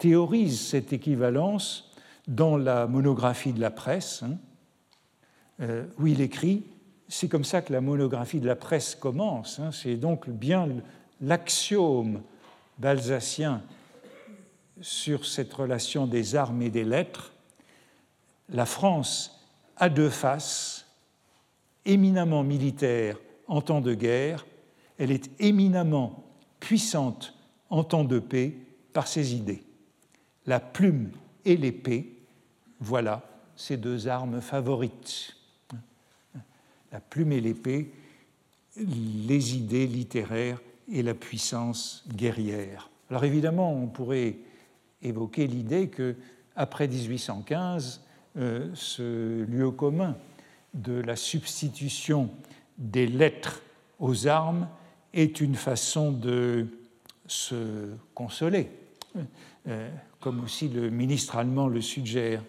théorise 0.02 0.60
cette 0.60 0.92
équivalence 0.92 1.92
dans 2.26 2.56
la 2.56 2.88
monographie 2.88 3.52
de 3.52 3.60
la 3.60 3.70
presse, 3.70 4.24
hein, 4.24 4.36
euh, 5.60 5.84
où 5.96 6.08
il 6.08 6.20
écrit 6.20 6.64
c'est 7.06 7.28
comme 7.28 7.44
ça 7.44 7.62
que 7.62 7.72
la 7.72 7.80
monographie 7.80 8.40
de 8.40 8.48
la 8.48 8.56
presse 8.56 8.96
commence. 8.96 9.60
Hein, 9.60 9.70
c'est 9.70 9.94
donc 9.94 10.28
bien 10.28 10.68
l'axiome 11.20 12.20
balzacien 12.78 13.62
sur 14.80 15.24
cette 15.24 15.52
relation 15.52 16.08
des 16.08 16.34
armes 16.34 16.62
et 16.62 16.70
des 16.70 16.84
lettres. 16.84 17.32
La 18.48 18.66
France 18.66 19.46
a 19.76 19.88
deux 19.88 20.10
faces, 20.10 20.84
éminemment 21.84 22.42
militaire 22.42 23.18
en 23.46 23.60
temps 23.60 23.80
de 23.80 23.94
guerre, 23.94 24.46
elle 24.98 25.12
est 25.12 25.30
éminemment 25.38 26.24
puissante 26.58 27.34
en 27.70 27.84
temps 27.84 28.04
de 28.04 28.18
paix 28.18 28.56
par 28.92 29.06
ses 29.06 29.36
idées 29.36 29.62
la 30.46 30.60
plume 30.60 31.10
et 31.44 31.56
l'épée, 31.56 32.16
voilà 32.80 33.28
ces 33.56 33.76
deux 33.76 34.08
armes 34.08 34.40
favorites. 34.40 35.36
La 36.90 37.00
plume 37.00 37.32
et 37.32 37.40
l'épée, 37.40 37.92
les 38.76 39.56
idées 39.56 39.86
littéraires 39.86 40.60
et 40.90 41.02
la 41.02 41.14
puissance 41.14 42.04
guerrière. 42.14 42.90
Alors 43.10 43.24
évidemment, 43.24 43.72
on 43.72 43.86
pourrait 43.86 44.36
évoquer 45.02 45.46
l'idée 45.46 45.88
que 45.88 46.16
après 46.56 46.88
1815, 46.88 48.02
euh, 48.36 48.70
ce 48.74 49.44
lieu 49.44 49.70
commun 49.70 50.16
de 50.74 50.94
la 50.94 51.16
substitution 51.16 52.30
des 52.78 53.06
lettres 53.06 53.62
aux 54.00 54.26
armes 54.26 54.68
est 55.12 55.40
une 55.40 55.54
façon 55.54 56.12
de 56.12 56.66
se 57.26 57.90
consoler. 58.14 58.70
Euh, 59.68 59.90
comme 60.22 60.44
aussi 60.44 60.68
le 60.68 60.88
ministre 60.88 61.36
allemand 61.36 61.68
le 61.68 61.80
suggère. 61.80 62.42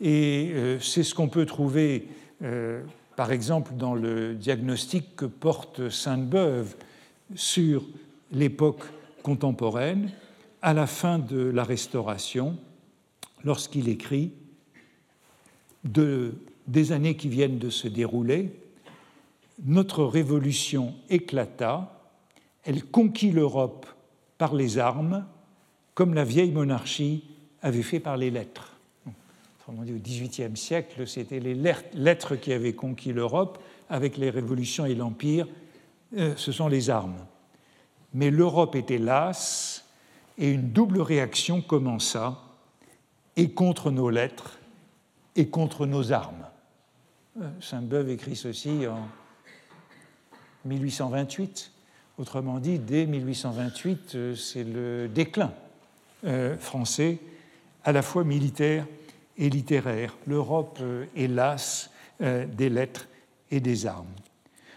Et 0.00 0.52
euh, 0.54 0.78
c'est 0.80 1.02
ce 1.02 1.14
qu'on 1.14 1.28
peut 1.28 1.44
trouver, 1.44 2.08
euh, 2.42 2.82
par 3.16 3.32
exemple, 3.32 3.74
dans 3.74 3.94
le 3.94 4.34
diagnostic 4.34 5.16
que 5.16 5.24
porte 5.26 5.90
Sainte-Beuve 5.90 6.76
sur 7.34 7.84
l'époque 8.30 8.84
contemporaine, 9.22 10.10
à 10.62 10.72
la 10.72 10.86
fin 10.86 11.18
de 11.18 11.38
la 11.38 11.64
Restauration, 11.64 12.56
lorsqu'il 13.44 13.88
écrit 13.88 14.32
de, 15.84 16.34
des 16.68 16.92
années 16.92 17.16
qui 17.16 17.28
viennent 17.28 17.58
de 17.58 17.70
se 17.70 17.88
dérouler, 17.88 18.52
notre 19.64 20.04
révolution 20.04 20.94
éclata, 21.08 21.92
elle 22.64 22.84
conquit 22.84 23.32
l'Europe 23.32 23.86
par 24.38 24.54
les 24.54 24.78
armes, 24.78 25.24
comme 25.96 26.12
la 26.12 26.24
vieille 26.24 26.52
monarchie 26.52 27.24
avait 27.62 27.82
fait 27.82 28.00
par 28.00 28.18
les 28.18 28.30
lettres. 28.30 28.76
Autrement 29.58 29.82
dit, 29.82 29.94
au 29.94 29.98
XVIIIe 29.98 30.54
siècle, 30.54 31.08
c'était 31.08 31.40
les 31.40 31.54
lettres 31.94 32.36
qui 32.36 32.52
avaient 32.52 32.74
conquis 32.74 33.14
l'Europe. 33.14 33.58
Avec 33.88 34.18
les 34.18 34.28
révolutions 34.30 34.84
et 34.84 34.94
l'Empire, 34.94 35.48
euh, 36.16 36.34
ce 36.36 36.52
sont 36.52 36.68
les 36.68 36.90
armes. 36.90 37.16
Mais 38.12 38.30
l'Europe 38.30 38.76
était 38.76 38.98
lasse 38.98 39.86
et 40.36 40.50
une 40.50 40.70
double 40.70 41.00
réaction 41.00 41.62
commença, 41.62 42.42
et 43.36 43.50
contre 43.50 43.90
nos 43.90 44.10
lettres 44.10 44.58
et 45.34 45.48
contre 45.48 45.86
nos 45.86 46.12
armes. 46.12 46.46
Euh, 47.40 47.48
Sainte-Beuve 47.60 48.10
écrit 48.10 48.36
ceci 48.36 48.86
en 48.86 49.08
1828. 50.66 51.72
Autrement 52.18 52.58
dit, 52.58 52.78
dès 52.78 53.06
1828, 53.06 54.14
euh, 54.14 54.34
c'est 54.34 54.64
le 54.64 55.08
déclin 55.08 55.52
euh, 56.26 56.56
français, 56.58 57.18
à 57.84 57.92
la 57.92 58.02
fois 58.02 58.24
militaire 58.24 58.84
et 59.38 59.48
littéraire. 59.48 60.16
L'Europe 60.26 60.78
euh, 60.82 61.06
lasse 61.16 61.90
euh, 62.20 62.46
des 62.46 62.68
lettres 62.68 63.06
et 63.52 63.60
des 63.60 63.86
armes. 63.86 64.12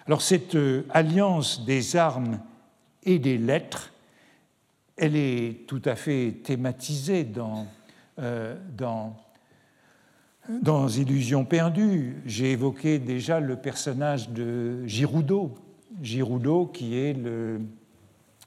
Alors 0.06 0.22
cette 0.22 0.56
alliance 0.92 1.66
des 1.66 1.96
armes 1.96 2.40
et 3.04 3.18
des 3.18 3.40
lettres, 3.40 3.92
elle 4.96 5.16
est 5.16 5.66
tout 5.66 5.82
à 5.86 5.96
fait 5.96 6.36
thématisée 6.44 7.24
dans, 7.24 7.68
dans, 8.18 9.16
dans 10.50 10.88
Illusions 10.88 11.46
perdues. 11.46 12.18
J'ai 12.26 12.52
évoqué 12.52 13.00
déjà 13.00 13.40
le 13.40 13.56
personnage 13.56 14.30
de 14.30 14.86
Giroudot, 14.88 15.56
Giroudot 16.02 16.66
qui 16.66 16.98
est 16.98 17.14
le 17.14 17.62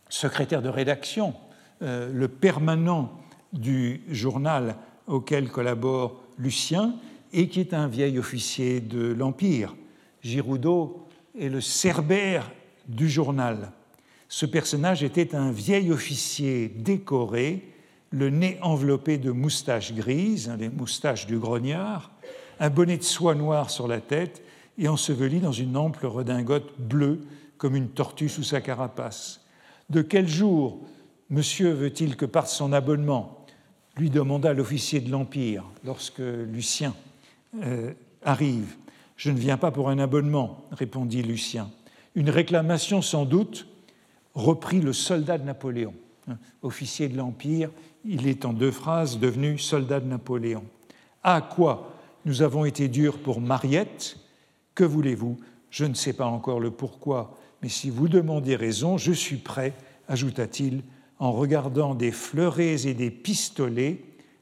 secrétaire 0.09 0.63
de 0.63 0.69
rédaction 0.69 1.35
le 1.83 2.29
permanent 2.29 3.13
du 3.53 4.01
journal 4.09 4.77
auquel 5.07 5.49
collabore 5.51 6.23
Lucien 6.39 6.95
et 7.33 7.49
qui 7.49 7.61
est 7.61 7.75
un 7.75 7.89
vieil 7.89 8.19
officier 8.19 8.81
de 8.81 9.13
l'Empire. 9.13 9.75
Giroudot 10.23 11.07
est 11.39 11.49
le 11.49 11.61
cerbère 11.61 12.51
du 12.89 13.09
journal. 13.09 13.73
Ce 14.29 14.47
personnage 14.47 15.03
était 15.03 15.35
un 15.35 15.51
vieil 15.51 15.93
officier 15.93 16.69
décoré, 16.69 17.69
le 18.11 18.31
nez 18.31 18.59
enveloppé 18.63 19.19
de 19.19 19.31
moustaches 19.31 19.95
grises, 19.95 20.49
hein, 20.49 20.57
les 20.59 20.69
moustaches 20.69 21.27
du 21.27 21.39
grognard, 21.39 22.11
un 22.61 22.71
bonnet 22.71 22.99
de 22.99 23.03
soie 23.03 23.35
noire 23.35 23.71
sur 23.71 23.89
la 23.89 24.01
tête 24.01 24.43
et 24.79 24.89
enseveli 24.89 25.41
dans 25.41 25.53
une 25.53 25.77
ample 25.77 26.07
redingote 26.07 26.79
bleue 26.79 27.21
comme 27.59 27.77
une 27.77 27.89
tortue 27.89 28.29
sous 28.29 28.43
sa 28.43 28.61
carapace. 28.61 29.45
De 29.91 30.03
quel 30.03 30.29
jour 30.29 30.81
Monsieur 31.33 31.71
veut-il 31.71 32.17
que 32.17 32.27
parte 32.27 32.49
son 32.49 32.75
abonnement 32.75 33.47
lui 33.97 34.11
demanda 34.11 34.53
l'officier 34.53 35.01
de 35.01 35.11
l'Empire 35.11 35.65
lorsque 35.83 36.19
Lucien 36.19 36.95
euh, 37.63 37.95
arrive. 38.23 38.77
Je 39.17 39.31
ne 39.31 39.39
viens 39.39 39.57
pas 39.57 39.71
pour 39.71 39.89
un 39.89 39.99
abonnement, 39.99 40.67
répondit 40.73 41.23
Lucien. 41.23 41.71
Une 42.15 42.29
réclamation 42.29 43.01
sans 43.01 43.25
doute, 43.25 43.67
reprit 44.35 44.83
le 44.83 44.93
soldat 44.93 45.39
de 45.39 45.45
Napoléon. 45.45 45.95
Hein, 46.29 46.37
officier 46.61 47.09
de 47.09 47.17
l'Empire, 47.17 47.71
il 48.05 48.27
est 48.27 48.45
en 48.45 48.53
deux 48.53 48.71
phrases 48.71 49.19
devenu 49.19 49.59
soldat 49.59 50.01
de 50.01 50.09
Napoléon. 50.09 50.65
À 51.23 51.41
quoi 51.41 51.95
nous 52.27 52.43
avons 52.43 52.67
été 52.67 52.89
durs 52.89 53.17
pour 53.17 53.41
Mariette? 53.41 54.19
Que 54.75 54.85
voulez-vous? 54.85 55.39
Je 55.71 55.87
ne 55.87 55.95
sais 55.95 56.13
pas 56.13 56.27
encore 56.27 56.61
le 56.61 56.71
pourquoi, 56.71 57.39
mais 57.63 57.71
si 57.71 57.89
vous 57.89 58.09
demandez 58.09 58.55
raison, 58.55 58.99
je 58.99 59.13
suis 59.13 59.39
prêt, 59.39 59.73
ajouta-t-il, 60.09 60.83
en 61.23 61.31
regardant 61.31 61.95
des 61.95 62.11
fleurets 62.11 62.85
et 62.85 62.95
des 62.95 63.13
pistolets, 63.13 64.01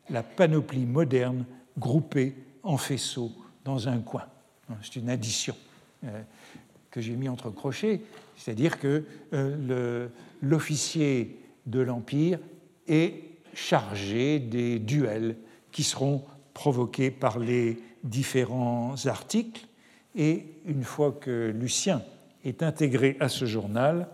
la 0.09 0.23
panoplie 0.23 0.87
moderne 0.87 1.45
groupée 1.77 2.35
en 2.63 2.79
faisceaux 2.79 3.33
dans 3.67 3.87
un 3.91 3.99
coin. 3.99 4.25
C'est 4.81 4.97
une 4.97 5.11
addition 5.11 5.55
euh, 6.05 6.23
que 6.91 7.03
j'ai 7.03 7.17
mis 7.17 7.29
entre 7.29 7.51
crochets, 7.51 8.01
c'est-à-dire 8.35 8.79
que 8.81 9.05
euh, 9.35 10.09
l'officier 10.41 11.39
de 11.67 11.81
l'Empire 11.81 12.39
est 12.89 13.25
chargé 13.53 14.39
des 14.39 14.79
duels 14.79 15.37
qui 15.73 15.83
seront 15.83 16.25
provoqués 16.55 17.11
par 17.11 17.39
les 17.39 17.79
différents 18.05 18.95
articles. 19.05 19.67
Et 20.17 20.47
une 20.65 20.85
fois 20.85 21.13
que 21.13 21.53
Lucien 21.55 22.01
est 22.43 22.63
intégré 22.63 23.19
à 23.21 23.29
ce 23.29 23.45
journal, 23.45 24.09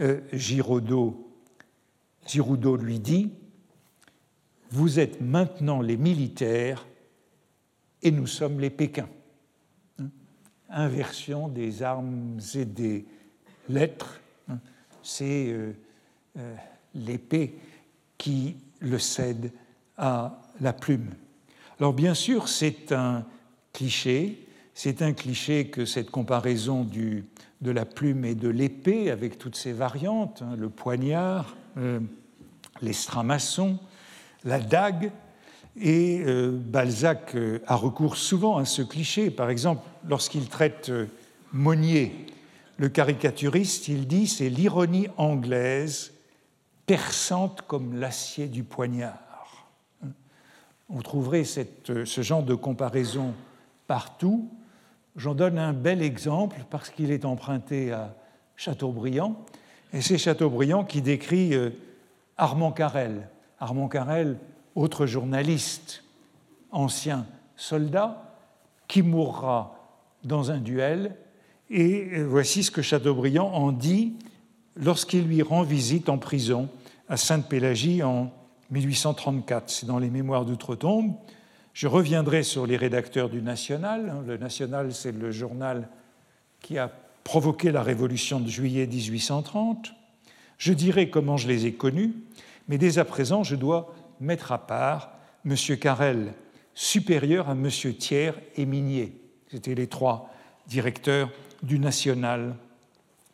euh, 0.00 0.20
Giraudot 0.32 1.25
Giroudot 2.26 2.76
lui 2.76 2.98
dit 2.98 3.30
Vous 4.70 4.98
êtes 4.98 5.20
maintenant 5.20 5.80
les 5.80 5.96
militaires 5.96 6.86
et 8.02 8.10
nous 8.10 8.26
sommes 8.26 8.60
les 8.60 8.70
Pékins. 8.70 9.08
Hein? 9.98 10.10
Inversion 10.70 11.48
des 11.48 11.82
armes 11.82 12.38
et 12.54 12.64
des 12.64 13.06
lettres. 13.68 14.20
Hein? 14.48 14.58
C'est 15.02 15.48
euh, 15.48 15.72
euh, 16.38 16.54
l'épée 16.94 17.54
qui 18.18 18.56
le 18.80 18.98
cède 18.98 19.52
à 19.96 20.42
la 20.60 20.72
plume. 20.72 21.10
Alors 21.78 21.92
bien 21.92 22.14
sûr, 22.14 22.48
c'est 22.48 22.92
un 22.92 23.24
cliché, 23.72 24.46
c'est 24.74 25.02
un 25.02 25.12
cliché 25.12 25.68
que 25.68 25.84
cette 25.84 26.10
comparaison 26.10 26.84
de 26.84 27.70
la 27.70 27.84
plume 27.84 28.24
et 28.24 28.34
de 28.34 28.48
l'épée, 28.48 29.10
avec 29.10 29.38
toutes 29.38 29.56
ses 29.56 29.72
variantes, 29.72 30.42
hein, 30.42 30.56
le 30.56 30.70
poignard, 30.70 31.56
euh, 31.76 32.00
l'estramaçon, 32.80 33.78
la 34.44 34.60
dague, 34.60 35.12
et 35.78 36.22
euh, 36.24 36.52
Balzac 36.52 37.34
euh, 37.34 37.58
a 37.66 37.76
recours 37.76 38.16
souvent 38.16 38.56
à 38.56 38.64
ce 38.64 38.82
cliché. 38.82 39.30
Par 39.30 39.50
exemple, 39.50 39.82
lorsqu'il 40.08 40.48
traite 40.48 40.90
Monnier, 41.52 42.26
le 42.78 42.88
caricaturiste, 42.88 43.88
il 43.88 44.06
dit 44.06 44.26
c'est 44.26 44.48
l'ironie 44.48 45.08
anglaise 45.16 46.12
perçante 46.86 47.62
comme 47.62 47.98
l'acier 47.98 48.46
du 48.46 48.62
poignard. 48.62 49.70
Vous 50.88 51.02
trouverez 51.02 51.44
cette, 51.44 52.04
ce 52.04 52.20
genre 52.22 52.42
de 52.42 52.54
comparaison 52.54 53.34
partout. 53.86 54.50
J'en 55.16 55.34
donne 55.34 55.58
un 55.58 55.72
bel 55.72 56.00
exemple 56.00 56.64
parce 56.70 56.90
qu'il 56.90 57.10
est 57.10 57.24
emprunté 57.24 57.92
à 57.92 58.14
Chateaubriand. 58.54 59.44
Et 59.92 60.00
c'est 60.00 60.18
Chateaubriand 60.18 60.84
qui 60.84 61.02
décrit 61.02 61.54
euh, 61.54 61.70
Armand 62.36 62.72
Carrel. 62.72 63.28
Armand 63.60 63.88
Carrel, 63.88 64.38
autre 64.74 65.06
journaliste, 65.06 66.04
ancien 66.70 67.26
soldat, 67.56 68.36
qui 68.88 69.02
mourra 69.02 69.78
dans 70.24 70.50
un 70.50 70.58
duel. 70.58 71.16
Et 71.70 72.08
euh, 72.12 72.24
voici 72.24 72.62
ce 72.62 72.70
que 72.70 72.82
Chateaubriand 72.82 73.46
en 73.46 73.72
dit 73.72 74.14
lorsqu'il 74.76 75.26
lui 75.26 75.42
rend 75.42 75.62
visite 75.62 76.08
en 76.08 76.18
prison 76.18 76.68
à 77.08 77.16
Sainte-Pélagie 77.16 78.02
en 78.02 78.30
1834. 78.70 79.70
C'est 79.70 79.86
dans 79.86 79.98
les 79.98 80.10
Mémoires 80.10 80.44
d'Outre-Tombe. 80.44 81.14
Je 81.72 81.86
reviendrai 81.88 82.42
sur 82.42 82.66
les 82.66 82.76
rédacteurs 82.76 83.28
du 83.28 83.42
National. 83.42 84.22
Le 84.26 84.36
National, 84.36 84.92
c'est 84.94 85.12
le 85.12 85.30
journal 85.30 85.88
qui 86.60 86.78
a 86.78 86.90
provoqué 87.26 87.72
la 87.72 87.82
révolution 87.82 88.38
de 88.38 88.48
juillet 88.48 88.86
1830. 88.86 89.92
Je 90.58 90.72
dirai 90.72 91.10
comment 91.10 91.36
je 91.36 91.48
les 91.48 91.66
ai 91.66 91.72
connus, 91.72 92.14
mais 92.68 92.78
dès 92.78 92.98
à 92.98 93.04
présent, 93.04 93.42
je 93.42 93.56
dois 93.56 93.92
mettre 94.20 94.52
à 94.52 94.64
part 94.64 95.10
M. 95.44 95.56
Carrel, 95.76 96.34
supérieur 96.72 97.48
à 97.50 97.54
M. 97.54 97.68
Thiers 97.68 98.30
et 98.54 98.64
Minier. 98.64 99.12
C'étaient 99.50 99.74
les 99.74 99.88
trois 99.88 100.30
directeurs 100.68 101.28
du 101.64 101.80
National. 101.80 102.54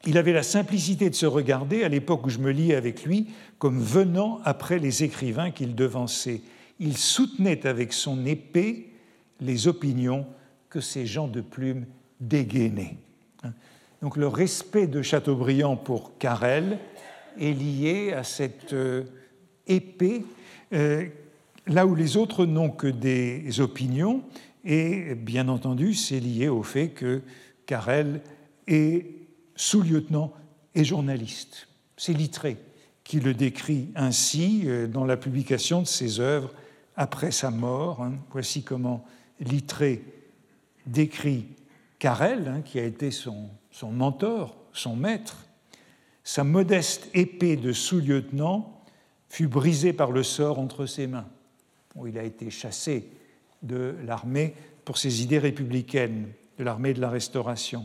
Il 0.06 0.16
avait 0.16 0.32
la 0.32 0.42
simplicité 0.42 1.10
de 1.10 1.14
se 1.14 1.26
regarder, 1.26 1.84
à 1.84 1.90
l'époque 1.90 2.24
où 2.24 2.30
je 2.30 2.38
me 2.38 2.50
liais 2.50 2.76
avec 2.76 3.04
lui, 3.04 3.28
comme 3.58 3.78
venant 3.78 4.40
après 4.46 4.78
les 4.78 5.04
écrivains 5.04 5.50
qu'il 5.50 5.74
devançait. 5.74 6.40
Il 6.80 6.96
soutenait 6.96 7.66
avec 7.66 7.92
son 7.92 8.24
épée 8.24 8.90
les 9.42 9.68
opinions 9.68 10.26
que 10.70 10.80
ces 10.80 11.04
gens 11.04 11.28
de 11.28 11.42
plume 11.42 11.84
dégainaient. 12.20 12.96
Donc 14.02 14.16
le 14.16 14.26
respect 14.26 14.88
de 14.88 15.00
Chateaubriand 15.00 15.76
pour 15.76 16.18
Carrel 16.18 16.78
est 17.40 17.52
lié 17.52 18.12
à 18.12 18.24
cette 18.24 18.72
euh, 18.72 19.04
épée, 19.68 20.24
euh, 20.72 21.06
là 21.68 21.86
où 21.86 21.94
les 21.94 22.16
autres 22.16 22.44
n'ont 22.44 22.70
que 22.70 22.88
des 22.88 23.60
opinions, 23.60 24.24
et 24.64 25.14
bien 25.14 25.48
entendu, 25.48 25.94
c'est 25.94 26.18
lié 26.18 26.48
au 26.48 26.64
fait 26.64 26.88
que 26.88 27.22
Carrel 27.64 28.20
est 28.66 29.06
sous-lieutenant 29.54 30.32
et 30.74 30.84
journaliste. 30.84 31.68
C'est 31.96 32.12
Littré 32.12 32.56
qui 33.04 33.20
le 33.20 33.34
décrit 33.34 33.88
ainsi 33.94 34.62
euh, 34.64 34.88
dans 34.88 35.04
la 35.04 35.16
publication 35.16 35.80
de 35.80 35.86
ses 35.86 36.18
œuvres 36.18 36.52
après 36.96 37.30
sa 37.30 37.52
mort. 37.52 38.02
Hein. 38.02 38.14
Voici 38.32 38.64
comment 38.64 39.04
Littré 39.38 40.02
décrit 40.86 41.46
Carrel, 42.00 42.48
hein, 42.48 42.62
qui 42.62 42.80
a 42.80 42.84
été 42.84 43.12
son, 43.12 43.48
son 43.72 43.90
mentor, 43.90 44.56
son 44.72 44.94
maître. 44.94 45.46
Sa 46.22 46.44
modeste 46.44 47.10
épée 47.14 47.56
de 47.56 47.72
sous-lieutenant 47.72 48.80
fut 49.28 49.48
brisée 49.48 49.92
par 49.92 50.12
le 50.12 50.22
sort 50.22 50.60
entre 50.60 50.86
ses 50.86 51.08
mains. 51.08 51.26
il 52.06 52.16
a 52.16 52.22
été 52.22 52.50
chassé 52.50 53.10
de 53.62 53.96
l'armée 54.04 54.54
pour 54.84 54.98
ses 54.98 55.22
idées 55.22 55.38
républicaines, 55.38 56.28
de 56.58 56.64
l'armée 56.64 56.94
de 56.94 57.00
la 57.00 57.10
Restauration. 57.10 57.84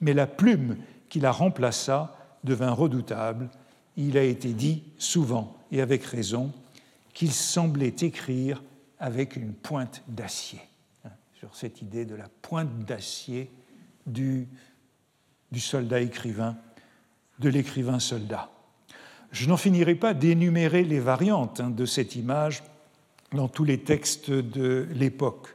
Mais 0.00 0.12
la 0.12 0.26
plume 0.26 0.76
qui 1.08 1.20
la 1.20 1.32
remplaça 1.32 2.16
devint 2.44 2.70
redoutable. 2.70 3.50
Il 3.96 4.16
a 4.18 4.22
été 4.22 4.52
dit 4.52 4.84
souvent, 4.98 5.56
et 5.72 5.80
avec 5.80 6.04
raison, 6.04 6.52
qu'il 7.12 7.32
semblait 7.32 7.94
écrire 8.00 8.62
avec 8.98 9.36
une 9.36 9.52
pointe 9.52 10.02
d'acier. 10.08 10.60
Hein, 11.04 11.10
sur 11.34 11.54
cette 11.54 11.82
idée 11.82 12.04
de 12.04 12.14
la 12.14 12.28
pointe 12.42 12.84
d'acier 12.84 13.50
du, 14.06 14.48
du 15.52 15.60
soldat 15.60 16.00
écrivain, 16.00 16.56
de 17.38 17.48
l'écrivain 17.48 17.98
soldat. 17.98 18.50
Je 19.32 19.48
n'en 19.48 19.56
finirai 19.56 19.94
pas 19.94 20.14
d'énumérer 20.14 20.84
les 20.84 21.00
variantes 21.00 21.60
hein, 21.60 21.70
de 21.70 21.84
cette 21.84 22.16
image 22.16 22.62
dans 23.32 23.48
tous 23.48 23.64
les 23.64 23.78
textes 23.78 24.30
de 24.30 24.86
l'époque. 24.94 25.48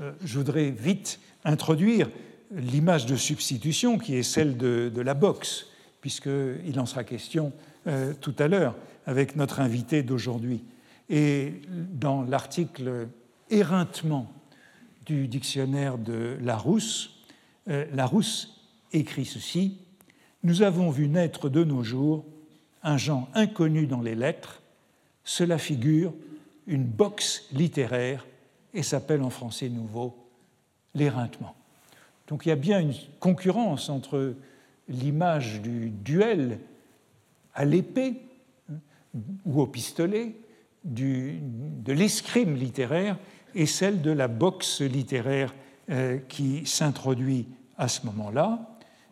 Euh, 0.00 0.12
je 0.24 0.38
voudrais 0.38 0.70
vite 0.70 1.20
introduire 1.44 2.08
l'image 2.50 3.06
de 3.06 3.16
substitution 3.16 3.98
qui 3.98 4.16
est 4.16 4.22
celle 4.22 4.56
de, 4.56 5.00
la 5.00 5.14
boxe, 5.14 5.66
puisqu'il 6.00 6.78
en 6.80 6.86
sera 6.86 7.04
question 7.04 7.52
euh, 7.86 8.12
tout 8.20 8.34
à 8.38 8.48
l'heure 8.48 8.74
avec 9.06 9.36
notre 9.36 9.60
invité 9.60 10.02
d'aujourd'hui. 10.02 10.64
Et 11.08 11.54
dans 11.92 12.22
l'article 12.22 13.08
Éreintement 13.50 14.32
du 15.06 15.26
dictionnaire 15.26 15.98
de 15.98 16.38
Larousse, 16.40 17.18
euh, 17.68 17.84
Larousse 17.92 18.59
écrit 18.92 19.24
ceci 19.24 19.78
Nous 20.42 20.62
avons 20.62 20.90
vu 20.90 21.08
naître 21.08 21.48
de 21.48 21.64
nos 21.64 21.82
jours 21.82 22.24
un 22.82 22.96
genre 22.96 23.28
inconnu 23.34 23.86
dans 23.86 24.00
les 24.00 24.14
lettres. 24.14 24.62
Cela 25.24 25.58
figure 25.58 26.12
une 26.66 26.84
boxe 26.84 27.46
littéraire 27.52 28.26
et 28.72 28.82
s'appelle 28.82 29.22
en 29.22 29.30
français 29.30 29.68
nouveau 29.68 30.16
l'éreintement. 30.94 31.54
Donc 32.28 32.46
il 32.46 32.50
y 32.50 32.52
a 32.52 32.56
bien 32.56 32.80
une 32.80 32.94
concurrence 33.18 33.88
entre 33.88 34.34
l'image 34.88 35.60
du 35.60 35.90
duel 35.90 36.60
à 37.54 37.64
l'épée 37.64 38.14
ou 39.44 39.60
au 39.60 39.66
pistolet, 39.66 40.36
de 40.84 41.92
l'escrime 41.92 42.54
littéraire 42.54 43.18
et 43.54 43.66
celle 43.66 44.00
de 44.00 44.10
la 44.10 44.28
boxe 44.28 44.80
littéraire 44.80 45.54
euh, 45.90 46.18
qui 46.28 46.64
s'introduit 46.64 47.46
à 47.76 47.88
ce 47.88 48.06
moment-là 48.06 48.69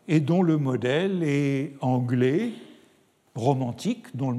et 0.08 0.20
dont 0.20 0.42
le 0.42 0.56
modèle 0.56 1.22
est 1.22 1.74
anglais, 1.82 2.52
romantique, 3.34 4.16
dont 4.16 4.30
le, 4.30 4.38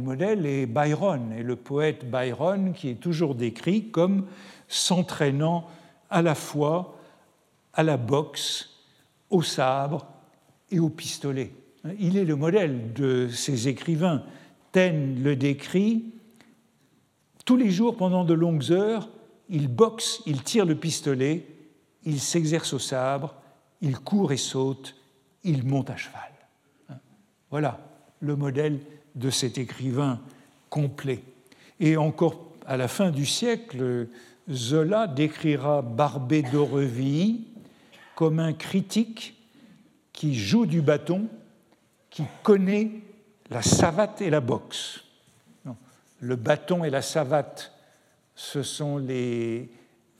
modèle 0.00 0.46
est 0.46 0.66
Byron, 0.66 1.32
et 1.36 1.42
le 1.42 1.56
poète 1.56 2.08
Byron 2.08 2.72
qui 2.72 2.88
est 2.88 3.00
toujours 3.00 3.34
décrit 3.34 3.90
comme 3.90 4.26
s'entraînant 4.68 5.66
à 6.08 6.22
la 6.22 6.34
fois 6.34 6.96
à 7.74 7.82
la 7.82 7.96
boxe, 7.96 8.70
au 9.28 9.42
sabre 9.42 10.06
et 10.70 10.78
au 10.78 10.88
pistolet. 10.88 11.50
Il 11.98 12.16
est 12.16 12.24
le 12.24 12.36
modèle 12.36 12.92
de 12.92 13.28
ces 13.28 13.66
écrivains. 13.66 14.22
Taine 14.70 15.22
le 15.22 15.36
décrit. 15.36 16.04
Tous 17.44 17.56
les 17.56 17.70
jours, 17.70 17.96
pendant 17.96 18.24
de 18.24 18.34
longues 18.34 18.70
heures, 18.70 19.08
il 19.48 19.68
boxe, 19.68 20.22
il 20.26 20.42
tire 20.42 20.64
le 20.64 20.76
pistolet, 20.76 21.46
il 22.04 22.20
s'exerce 22.20 22.72
au 22.72 22.78
sabre, 22.78 23.34
il 23.82 23.98
court 23.98 24.32
et 24.32 24.36
saute, 24.36 24.94
il 25.44 25.64
monte 25.64 25.90
à 25.90 25.96
cheval. 25.96 26.20
Voilà 27.50 27.80
le 28.20 28.36
modèle 28.36 28.80
de 29.14 29.28
cet 29.28 29.58
écrivain 29.58 30.20
complet. 30.70 31.22
Et 31.80 31.96
encore 31.96 32.52
à 32.64 32.76
la 32.76 32.88
fin 32.88 33.10
du 33.10 33.26
siècle, 33.26 34.06
Zola 34.50 35.06
décrira 35.06 35.82
Barbé 35.82 36.42
d'Aurevilly 36.42 37.48
comme 38.14 38.38
un 38.38 38.52
critique 38.52 39.36
qui 40.12 40.34
joue 40.34 40.66
du 40.66 40.80
bâton, 40.80 41.28
qui 42.10 42.22
connaît 42.42 42.90
la 43.50 43.62
savate 43.62 44.22
et 44.22 44.30
la 44.30 44.40
boxe. 44.40 45.00
Le 46.20 46.36
bâton 46.36 46.84
et 46.84 46.90
la 46.90 47.02
savate, 47.02 47.72
ce 48.36 48.62
sont 48.62 48.96
les 48.98 49.68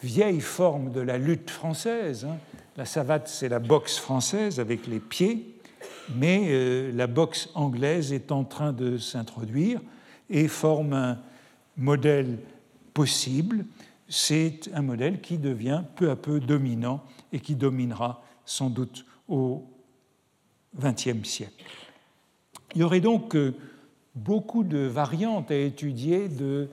vieilles 0.02 0.40
formes 0.40 0.90
de 0.90 1.00
la 1.00 1.16
lutte 1.16 1.50
française. 1.50 2.24
Hein. 2.24 2.38
La 2.76 2.86
savate, 2.86 3.28
c'est 3.28 3.50
la 3.50 3.58
boxe 3.58 3.98
française 3.98 4.58
avec 4.58 4.86
les 4.86 4.98
pieds, 4.98 5.58
mais 6.14 6.46
euh, 6.48 6.90
la 6.94 7.06
boxe 7.06 7.50
anglaise 7.54 8.14
est 8.14 8.32
en 8.32 8.44
train 8.44 8.72
de 8.72 8.96
s'introduire 8.96 9.80
et 10.30 10.48
forme 10.48 11.18
modèle 11.76 12.38
possible. 12.94 13.66
C'est 14.08 14.70
un 14.72 14.80
modèle 14.80 15.20
qui 15.20 15.36
devient 15.36 15.82
peu 15.96 16.10
à 16.10 16.16
peu 16.16 16.40
dominant 16.40 17.04
et 17.30 17.40
qui 17.40 17.56
dominera 17.56 18.24
sans 18.46 18.70
doute 18.70 19.04
au 19.28 19.66
XXe 20.78 21.28
siècle. 21.28 21.64
Il 22.74 22.80
y 22.80 22.84
aurait 22.84 23.00
donc 23.00 23.36
euh, 23.36 23.54
beaucoup 24.14 24.64
de 24.64 24.78
variantes 24.78 25.50
à 25.50 25.56
étudier 25.56 26.26
de 26.26 26.70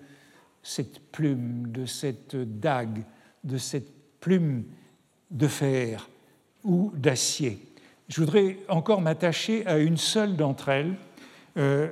cette 0.64 1.02
plume, 1.12 1.68
de 1.74 1.86
cette 1.86 2.38
dague, 2.38 3.04
de 3.44 3.58
cette 3.58 3.92
plume 4.22 4.64
de 5.32 5.48
fer 5.48 6.10
ou 6.64 6.92
d'acier. 6.96 7.60
Je 8.10 8.22
voudrais 8.22 8.58
encore 8.68 9.02
m'attacher 9.02 9.66
à 9.68 9.78
une 9.78 9.98
seule 9.98 10.36
d'entre 10.36 10.70
elles, 10.70 10.96
euh, 11.58 11.90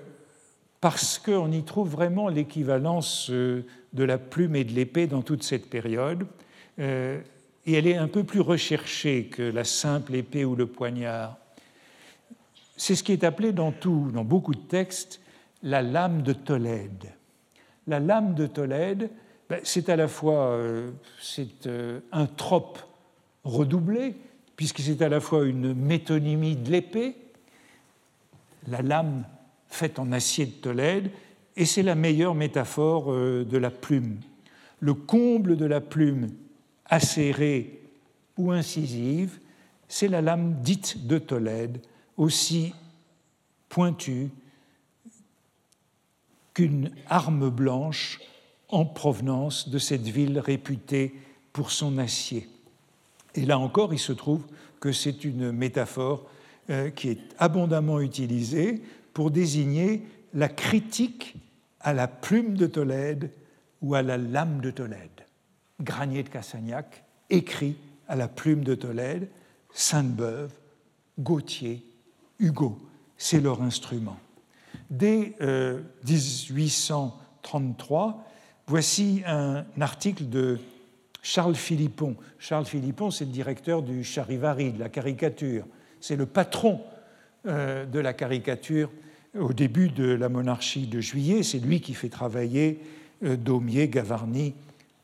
parce 0.82 1.20
qu'on 1.20 1.52
y 1.52 1.64
trouve 1.64 1.90
vraiment 1.90 2.28
l'équivalence 2.28 3.30
euh, 3.30 3.66
de 3.94 4.04
la 4.04 4.18
plume 4.18 4.56
et 4.56 4.64
de 4.64 4.74
l'épée 4.74 5.06
dans 5.06 5.22
toute 5.22 5.44
cette 5.44 5.70
période. 5.70 6.26
Euh, 6.80 7.20
et 7.66 7.74
elle 7.74 7.88
est 7.88 7.98
un 7.98 8.08
peu 8.08 8.24
plus 8.24 8.40
recherchée 8.40 9.26
que 9.26 9.44
la 9.44 9.64
simple 9.64 10.16
épée 10.16 10.44
ou 10.44 10.56
le 10.56 10.66
poignard. 10.66 11.38
C'est 12.78 12.96
ce 12.96 13.04
qui 13.04 13.12
est 13.12 13.24
appelé 13.24 13.52
dans, 13.52 13.72
tout, 13.72 14.10
dans 14.14 14.24
beaucoup 14.24 14.56
de 14.56 14.60
textes 14.60 15.20
la 15.64 15.82
lame 15.82 16.24
de 16.24 16.34
Tolède. 16.34 17.12
La 17.88 18.00
lame 18.00 18.34
de 18.36 18.48
Tolède, 18.48 19.10
ben, 19.50 19.60
c'est 19.64 19.90
à 19.90 19.96
la 19.96 20.08
fois 20.08 20.60
c'est, 21.20 21.68
un 22.12 22.26
trope 22.26 22.80
redoublé, 23.48 24.16
puisque 24.56 24.80
c'est 24.80 25.02
à 25.02 25.10
la 25.10 25.20
fois 25.20 25.46
une 25.46 25.74
métonymie 25.74 26.56
de 26.56 26.72
l'épée, 26.72 27.16
la 28.68 28.82
lame 28.82 29.26
faite 29.68 30.00
en 30.00 30.12
acier 30.12 30.46
de 30.46 30.52
Tolède, 30.52 31.12
et 31.56 31.66
c'est 31.66 31.84
la 31.84 31.96
meilleure 31.96 32.36
métaphore 32.36 33.12
euh, 33.12 33.44
de 33.44 33.58
la 33.58 33.72
plume. 33.72 34.20
Le 34.80 34.94
comble 34.94 35.58
de 35.58 35.66
la 35.66 35.82
plume 35.82 36.30
acérée 36.86 37.82
ou 38.38 38.52
incisive, 38.52 39.40
c'est 39.88 40.08
la 40.08 40.22
lame 40.22 40.62
dite 40.62 41.08
de 41.08 41.18
Tolède, 41.18 41.82
aussi 42.16 42.74
pointue 43.70 44.30
qu'une 46.54 46.92
arme 47.08 47.50
blanche 47.50 48.20
en 48.70 48.86
provenance 48.86 49.70
de 49.70 49.78
cette 49.78 50.08
ville 50.08 50.40
réputée 50.40 51.14
pour 51.54 51.72
son 51.72 51.98
acier. 51.98 52.48
Et 53.38 53.46
là 53.46 53.58
encore, 53.60 53.94
il 53.94 54.00
se 54.00 54.14
trouve 54.14 54.42
que 54.80 54.92
c'est 54.92 55.24
une 55.24 55.52
métaphore 55.52 56.26
euh, 56.72 56.90
qui 56.90 57.10
est 57.10 57.20
abondamment 57.38 58.02
utilisée 58.02 58.82
pour 59.14 59.30
désigner 59.30 60.02
la 60.34 60.50
critique 60.50 61.36
à 61.80 61.94
la 61.94 62.08
plume 62.08 62.58
de 62.58 62.66
Tolède 62.66 63.30
ou 63.84 63.94
à 63.94 64.02
la 64.02 64.18
lame 64.18 64.60
de 64.60 64.72
Tolède. 64.72 65.28
Granier 65.80 66.24
de 66.24 66.30
Cassagnac 66.30 67.04
écrit 67.30 67.76
à 68.08 68.16
la 68.16 68.28
plume 68.28 68.64
de 68.64 68.74
Tolède, 68.74 69.30
Sainte-Beuve, 69.72 70.52
Gautier, 71.20 71.86
Hugo, 72.40 72.80
c'est 73.18 73.40
leur 73.40 73.62
instrument. 73.62 74.18
Dès 74.90 75.36
1833, 76.08 78.08
euh, 78.08 78.12
voici 78.66 79.22
un 79.28 79.64
article 79.80 80.28
de 80.28 80.58
Charles 81.28 81.56
Philippon. 81.56 82.16
Charles 82.40 82.68
Philippon, 82.68 83.12
c'est 83.12 83.26
le 83.26 83.32
directeur 83.32 83.82
du 83.82 84.06
Charivari, 84.06 84.72
de 84.72 84.80
la 84.80 84.88
caricature. 84.88 85.66
C'est 86.00 86.16
le 86.16 86.26
patron 86.26 86.80
euh, 87.46 87.86
de 87.86 88.00
la 88.00 88.14
caricature 88.14 88.90
au 89.38 89.52
début 89.52 89.90
de 89.90 90.06
la 90.06 90.30
monarchie 90.30 90.88
de 90.88 91.02
Juillet. 91.02 91.44
C'est 91.44 91.60
lui 91.60 91.82
qui 91.82 91.96
fait 91.96 92.08
travailler 92.08 92.80
euh, 93.26 93.36
Daumier, 93.36 93.90
Gavarni, 93.90 94.54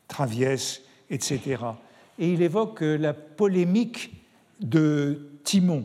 Traviès, 0.08 0.80
etc. 1.10 1.62
Et 2.18 2.32
il 2.32 2.40
évoque 2.40 2.82
euh, 2.82 2.96
la 2.96 3.12
polémique 3.12 4.14
de 4.60 5.28
Timon, 5.44 5.84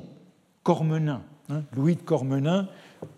Cormenin, 0.63 1.21
hein, 1.49 1.63
Louis 1.75 1.97
de 1.97 2.01
Cormenin, 2.01 2.69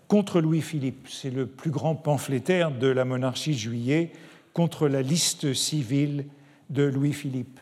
contre 0.08 0.40
Louis-Philippe. 0.40 1.06
C'est 1.08 1.30
le 1.30 1.46
plus 1.46 1.70
grand 1.70 1.94
pamphlétaire 1.94 2.72
de 2.72 2.88
la 2.88 3.04
monarchie 3.04 3.52
de 3.52 3.58
Juillet 3.58 4.10
contre 4.54 4.88
la 4.88 5.02
liste 5.02 5.54
civile 5.54 6.24
de 6.72 6.82
Louis-Philippe. 6.82 7.60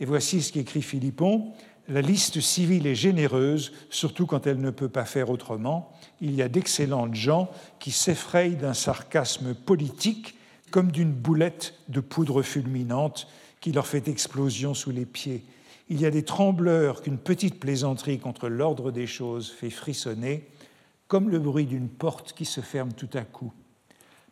Et 0.00 0.04
voici 0.04 0.42
ce 0.42 0.52
qu'écrit 0.52 0.82
Philippon. 0.82 1.52
La 1.88 2.02
liste 2.02 2.40
civile 2.40 2.86
est 2.86 2.94
généreuse, 2.94 3.72
surtout 3.88 4.26
quand 4.26 4.46
elle 4.46 4.60
ne 4.60 4.70
peut 4.70 4.90
pas 4.90 5.06
faire 5.06 5.30
autrement. 5.30 5.90
Il 6.20 6.34
y 6.34 6.42
a 6.42 6.48
d'excellentes 6.48 7.14
gens 7.14 7.50
qui 7.78 7.90
s'effrayent 7.90 8.56
d'un 8.56 8.74
sarcasme 8.74 9.54
politique 9.54 10.34
comme 10.70 10.92
d'une 10.92 11.12
boulette 11.12 11.74
de 11.88 12.00
poudre 12.00 12.42
fulminante 12.42 13.26
qui 13.60 13.72
leur 13.72 13.86
fait 13.86 14.06
explosion 14.08 14.74
sous 14.74 14.90
les 14.90 15.06
pieds. 15.06 15.44
Il 15.88 16.00
y 16.00 16.06
a 16.06 16.10
des 16.10 16.24
trembleurs 16.24 17.00
qu'une 17.00 17.16
petite 17.16 17.58
plaisanterie 17.58 18.18
contre 18.18 18.48
l'ordre 18.48 18.90
des 18.90 19.06
choses 19.06 19.50
fait 19.50 19.70
frissonner, 19.70 20.46
comme 21.06 21.30
le 21.30 21.38
bruit 21.38 21.64
d'une 21.64 21.88
porte 21.88 22.34
qui 22.34 22.44
se 22.44 22.60
ferme 22.60 22.92
tout 22.92 23.08
à 23.14 23.22
coup. 23.22 23.52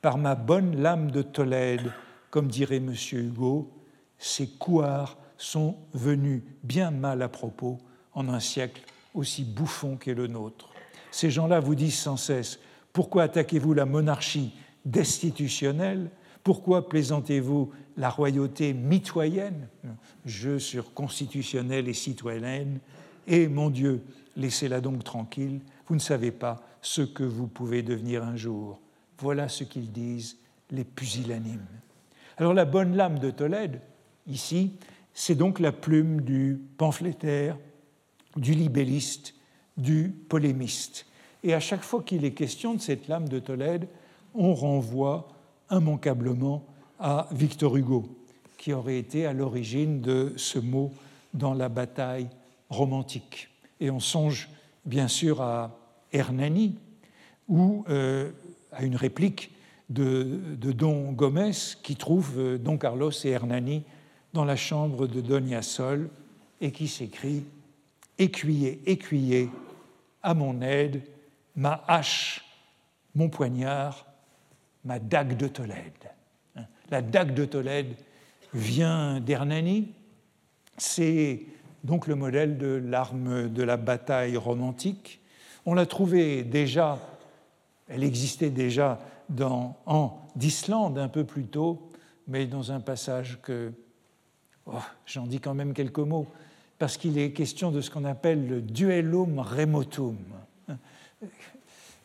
Par 0.02 0.18
ma 0.18 0.34
bonne 0.34 0.76
lame 0.76 1.10
de 1.10 1.22
Tolède, 1.22 1.90
comme 2.30 2.48
dirait 2.48 2.76
M. 2.76 2.94
Hugo, 3.12 3.72
ces 4.18 4.48
couards 4.48 5.16
sont 5.36 5.76
venus 5.92 6.42
bien 6.62 6.90
mal 6.90 7.22
à 7.22 7.28
propos 7.28 7.78
en 8.14 8.28
un 8.28 8.40
siècle 8.40 8.82
aussi 9.14 9.44
bouffon 9.44 9.96
qu'est 9.96 10.14
le 10.14 10.26
nôtre. 10.26 10.70
Ces 11.10 11.30
gens-là 11.30 11.60
vous 11.60 11.74
disent 11.74 11.98
sans 11.98 12.16
cesse 12.16 12.58
Pourquoi 12.92 13.24
attaquez-vous 13.24 13.74
la 13.74 13.86
monarchie 13.86 14.52
destitutionnelle? 14.84 16.10
Pourquoi 16.42 16.88
plaisantez-vous 16.88 17.72
la 17.96 18.08
royauté 18.08 18.72
mitoyenne 18.72 19.68
Jeu 20.24 20.58
sur 20.58 20.94
constitutionnel 20.94 21.88
et 21.88 21.94
citoyenne? 21.94 22.78
Et 23.26 23.48
mon 23.48 23.70
Dieu, 23.70 24.04
laissez-la 24.36 24.80
donc 24.80 25.02
tranquille, 25.02 25.60
vous 25.88 25.94
ne 25.94 26.00
savez 26.00 26.30
pas 26.30 26.62
ce 26.82 27.02
que 27.02 27.24
vous 27.24 27.48
pouvez 27.48 27.82
devenir 27.82 28.22
un 28.22 28.36
jour. 28.36 28.78
Voilà 29.18 29.48
ce 29.48 29.64
qu'ils 29.64 29.90
disent, 29.90 30.36
les 30.70 30.84
pusillanimes. 30.84 31.66
Alors 32.36 32.54
la 32.54 32.64
bonne 32.64 32.96
lame 32.96 33.18
de 33.18 33.30
Tolède, 33.30 33.80
ici, 34.26 34.72
c'est 35.14 35.34
donc 35.34 35.60
la 35.60 35.72
plume 35.72 36.20
du 36.20 36.60
pamphlétaire, 36.76 37.56
du 38.36 38.52
libelliste, 38.52 39.34
du 39.76 40.14
polémiste. 40.28 41.06
Et 41.42 41.54
à 41.54 41.60
chaque 41.60 41.82
fois 41.82 42.02
qu'il 42.02 42.24
est 42.24 42.32
question 42.32 42.74
de 42.74 42.80
cette 42.80 43.08
lame 43.08 43.28
de 43.28 43.38
Tolède, 43.38 43.88
on 44.34 44.54
renvoie 44.54 45.28
immanquablement 45.70 46.66
à 46.98 47.28
Victor 47.32 47.76
Hugo, 47.76 48.04
qui 48.58 48.72
aurait 48.72 48.98
été 48.98 49.26
à 49.26 49.32
l'origine 49.32 50.00
de 50.00 50.32
ce 50.36 50.58
mot 50.58 50.92
dans 51.34 51.54
la 51.54 51.68
bataille 51.68 52.28
romantique. 52.68 53.48
Et 53.80 53.90
on 53.90 54.00
songe 54.00 54.48
bien 54.84 55.08
sûr 55.08 55.40
à 55.42 55.78
Hernani, 56.12 56.76
ou 57.48 57.84
euh, 57.88 58.30
à 58.72 58.84
une 58.84 58.96
réplique 58.96 59.52
de, 59.88 60.40
Don 60.56 61.12
Gomez 61.12 61.52
qui 61.82 61.96
trouve 61.96 62.34
euh, 62.38 62.58
Don 62.58 62.76
Carlos 62.76 63.12
et 63.24 63.28
Hernani 63.28 63.84
dans 64.36 64.44
la 64.44 64.56
chambre 64.56 65.06
de 65.06 65.22
Donia 65.22 65.62
Sol 65.62 66.10
et 66.60 66.70
qui 66.70 66.88
s'écrit 66.88 67.42
Écuyer, 68.18 68.82
écuyer, 68.84 69.48
à 70.22 70.34
mon 70.34 70.60
aide, 70.60 71.02
ma 71.54 71.82
hache, 71.88 72.44
mon 73.14 73.30
poignard, 73.30 74.04
ma 74.84 74.98
dague 74.98 75.38
de 75.38 75.48
Tolède. 75.48 76.10
Hein, 76.54 76.64
la 76.90 77.00
dague 77.00 77.32
de 77.32 77.46
Tolède 77.46 77.94
vient 78.52 79.20
d'Hernani, 79.20 79.88
c'est 80.76 81.40
donc 81.82 82.06
le 82.06 82.14
modèle 82.14 82.58
de 82.58 82.82
l'arme 82.84 83.48
de 83.48 83.62
la 83.62 83.78
bataille 83.78 84.36
romantique. 84.36 85.20
On 85.64 85.72
l'a 85.72 85.86
trouvé 85.86 86.42
déjà, 86.42 86.98
elle 87.88 88.04
existait 88.04 88.50
déjà 88.50 88.98
dans, 89.30 89.76
en 89.86 90.28
d'Islande 90.36 90.98
un 90.98 91.08
peu 91.08 91.24
plus 91.24 91.46
tôt, 91.46 91.90
mais 92.28 92.46
dans 92.46 92.70
un 92.70 92.80
passage 92.80 93.38
que 93.42 93.72
oh, 94.66 94.82
j'en 95.06 95.26
dis 95.26 95.40
quand 95.40 95.54
même 95.54 95.72
quelques 95.72 95.98
mots, 95.98 96.26
parce 96.78 96.96
qu'il 96.96 97.18
est 97.18 97.32
question 97.32 97.70
de 97.70 97.80
ce 97.80 97.90
qu'on 97.90 98.04
appelle 98.04 98.46
le 98.48 98.60
duellum 98.60 99.38
remotum. 99.38 100.16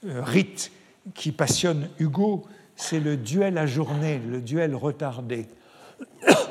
Euh, 0.05 0.24
rite 0.24 0.72
qui 1.14 1.32
passionne 1.32 1.88
Hugo, 1.99 2.43
c'est 2.76 2.99
le 2.99 3.18
duel 3.18 3.59
à 3.59 3.68
journée, 3.68 4.20
le 4.20 4.41
duel 4.41 4.74
retardé. 4.74 5.45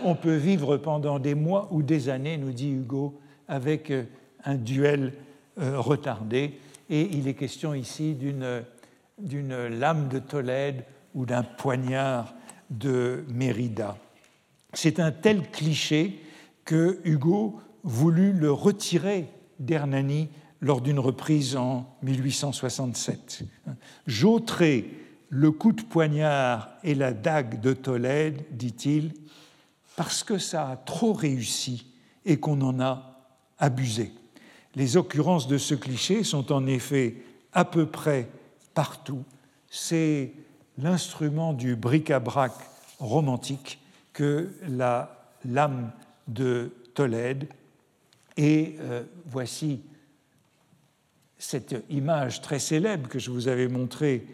On 0.05 0.15
peut 0.15 0.37
vivre 0.37 0.77
pendant 0.77 1.19
des 1.19 1.35
mois 1.35 1.67
ou 1.73 1.83
des 1.83 2.09
années, 2.09 2.39
nous 2.39 2.53
dit 2.53 2.71
Hugo, 2.71 3.19
avec 3.49 3.91
euh, 3.91 4.05
un 4.45 4.55
duel 4.55 5.15
euh, 5.59 5.81
retardé. 5.81 6.61
Et 6.89 7.03
il 7.13 7.27
est 7.27 7.35
question 7.35 7.75
ici 7.75 8.15
d'une 8.15 8.63
d'une 9.23 9.67
lame 9.67 10.09
de 10.09 10.19
Tolède 10.19 10.85
ou 11.15 11.27
d'un 11.27 11.43
poignard 11.43 12.35
de 12.71 13.25
Mérida. 13.29 13.97
C'est 14.73 15.01
un 15.01 15.11
tel 15.11 15.51
cliché 15.51 16.21
que 16.65 17.01
Hugo 17.05 17.61
voulut 17.83 18.33
le 18.33 18.53
retirer 18.53 19.27
d'Hernani 19.59 20.29
lors 20.61 20.81
d'une 20.81 20.99
reprise 20.99 21.57
en 21.57 21.97
1867. 22.03 23.43
J'ôterai 24.07 24.91
le 25.29 25.51
coup 25.51 25.73
de 25.73 25.83
poignard 25.83 26.71
et 26.83 26.95
la 26.95 27.13
dague 27.13 27.61
de 27.61 27.73
Tolède, 27.73 28.45
dit-il, 28.53 29.13
parce 29.97 30.23
que 30.23 30.39
ça 30.39 30.69
a 30.69 30.77
trop 30.77 31.13
réussi 31.13 31.87
et 32.25 32.39
qu'on 32.39 32.61
en 32.61 32.81
a 32.81 33.23
abusé. 33.59 34.13
Les 34.75 34.97
occurrences 34.97 35.49
de 35.49 35.59
ce 35.59 35.75
cliché 35.75 36.25
sont 36.25 36.53
en 36.53 36.67
effet 36.67 37.17
à 37.53 37.65
peu 37.65 37.87
près 37.87 38.29
partout. 38.75 39.25
C'est 39.69 40.33
l'instrument 40.79 41.53
du 41.53 41.77
bric-à-brac 41.77 42.53
romantique 42.99 43.79
que 44.21 44.51
la 44.69 45.33
lame 45.47 45.93
de 46.29 46.73
Tolède. 46.93 47.49
Et 48.37 48.77
euh, 48.81 49.03
voici 49.25 49.81
cette 51.39 51.75
image 51.89 52.43
très 52.43 52.59
célèbre 52.59 53.09
que 53.09 53.19
je 53.19 53.31
vous 53.31 53.49
avais 53.49 53.67
montrée 53.67 54.27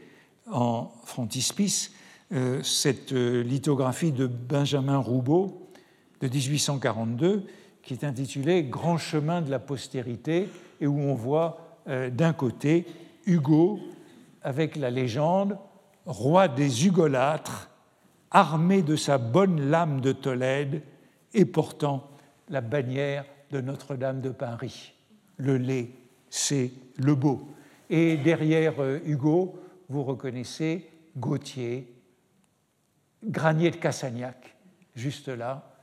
en 0.51 0.91
frontispice, 1.05 1.93
euh, 2.33 2.65
cette 2.65 3.13
euh, 3.13 3.45
lithographie 3.45 4.11
de 4.11 4.27
Benjamin 4.27 4.99
Roubaud 4.99 5.71
de 6.21 6.27
1842 6.27 7.45
qui 7.85 7.95
est 7.95 8.03
intitulée 8.03 8.65
Grand 8.65 8.99
chemin 8.99 9.41
de 9.41 9.53
la 9.53 9.61
postérité 9.61 10.49
et 10.81 10.89
où 10.89 10.99
on 10.99 11.15
voit 11.15 11.79
d'un 11.87 12.33
côté 12.33 12.85
Hugo 13.25 13.79
avec 14.43 14.75
la 14.75 14.91
légende 14.91 15.57
roi 16.05 16.49
des 16.49 16.87
Hugolâtres, 16.87 17.71
armé 18.37 18.83
de 18.83 18.97
sa 18.97 19.17
bonne 19.17 19.71
lame 19.71 20.03
de 20.03 20.13
Tolède 20.13 20.83
et 21.33 21.47
portant 21.47 22.11
la 22.51 22.61
bannière 22.61 23.25
de 23.51 23.63
Notre-Dame 23.63 24.21
de 24.21 24.29
Paris. 24.29 24.93
Le 25.39 25.57
lait, 25.57 25.89
c'est 26.29 26.71
le 26.99 27.15
beau. 27.15 27.49
Et 27.89 28.19
derrière 28.19 28.75
euh, 28.81 29.01
Hugo, 29.07 29.59
vous 29.89 30.05
reconnaissez 30.05 30.87
Gautier, 31.17 31.95
Granier 33.25 33.71
de 33.71 33.77
Cassagnac, 33.77 34.55
juste 34.95 35.29
là, 35.29 35.75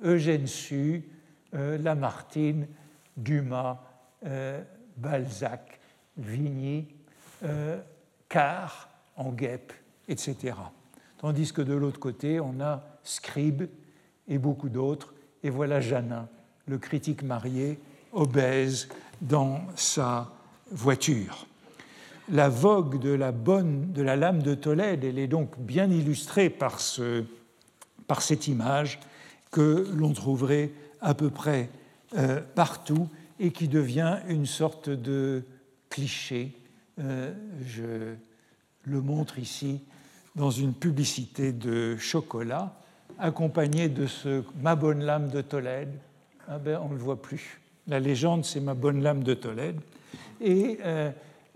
Eugène 0.00 0.46
Sue, 0.46 1.10
euh, 1.54 1.78
Lamartine, 1.78 2.68
Dumas, 3.16 3.82
euh, 4.24 4.62
Balzac, 4.96 5.80
Vigny, 6.16 6.94
Carr, 8.28 8.88
en 9.16 9.32
guêpe, 9.32 9.72
etc. 10.06 10.54
Tandis 11.18 11.52
que 11.52 11.62
de 11.62 11.74
l'autre 11.74 11.98
côté, 11.98 12.40
on 12.40 12.60
a 12.60 12.82
Scribe 13.02 13.64
et 14.28 14.38
beaucoup 14.38 14.68
d'autres. 14.68 15.14
Et 15.42 15.50
voilà 15.50 15.80
Janin, 15.80 16.28
le 16.66 16.78
critique 16.78 17.22
marié, 17.22 17.78
obèse 18.12 18.88
dans 19.20 19.60
sa 19.74 20.30
voiture. 20.70 21.46
La 22.30 22.48
vogue 22.48 23.00
de 23.00 23.10
la 23.10 23.32
bonne 23.32 23.92
de 23.92 24.02
la 24.02 24.14
lame 24.14 24.42
de 24.42 24.54
Tolède, 24.54 25.02
elle 25.02 25.18
est 25.18 25.28
donc 25.28 25.58
bien 25.58 25.90
illustrée 25.90 26.50
par, 26.50 26.78
ce, 26.78 27.24
par 28.06 28.22
cette 28.22 28.46
image 28.46 29.00
que 29.50 29.88
l'on 29.94 30.12
trouverait 30.12 30.70
à 31.00 31.14
peu 31.14 31.30
près 31.30 31.70
euh, 32.16 32.40
partout 32.54 33.08
et 33.40 33.50
qui 33.50 33.66
devient 33.66 34.18
une 34.28 34.46
sorte 34.46 34.90
de 34.90 35.42
cliché. 35.88 36.52
Euh, 36.98 37.32
je 37.64 38.14
le 38.84 39.00
montre 39.00 39.38
ici 39.38 39.80
dans 40.38 40.50
une 40.52 40.72
publicité 40.72 41.52
de 41.52 41.96
chocolat, 41.96 42.72
accompagné 43.18 43.88
de 43.88 44.06
ce 44.06 44.44
Ma 44.62 44.76
bonne 44.76 45.04
lame 45.04 45.28
de 45.28 45.40
Tolède. 45.40 45.92
Ah 46.48 46.58
ben, 46.58 46.78
on 46.82 46.90
ne 46.90 46.94
le 46.94 47.00
voit 47.00 47.20
plus. 47.20 47.60
La 47.88 47.98
légende, 47.98 48.44
c'est 48.44 48.60
Ma 48.60 48.74
bonne 48.74 49.02
lame 49.02 49.24
de 49.24 49.34
Tolède. 49.34 49.80
Et 50.40 50.78
euh, 50.84 51.10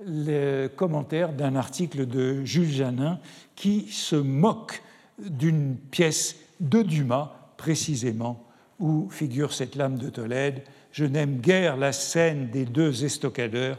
le 0.04 0.66
commentaire 0.66 1.32
d'un 1.32 1.54
article 1.54 2.06
de 2.06 2.44
Jules 2.44 2.72
Janin 2.72 3.20
qui 3.54 3.86
se 3.92 4.16
moque 4.16 4.82
d'une 5.18 5.76
pièce 5.76 6.36
de 6.58 6.82
Dumas, 6.82 7.32
précisément, 7.56 8.44
où 8.80 9.08
figure 9.10 9.52
cette 9.52 9.76
lame 9.76 9.96
de 9.96 10.10
Tolède. 10.10 10.62
Je 10.90 11.04
n'aime 11.04 11.38
guère 11.38 11.76
la 11.76 11.92
scène 11.92 12.50
des 12.50 12.64
deux 12.64 13.04
estocadeurs. 13.04 13.78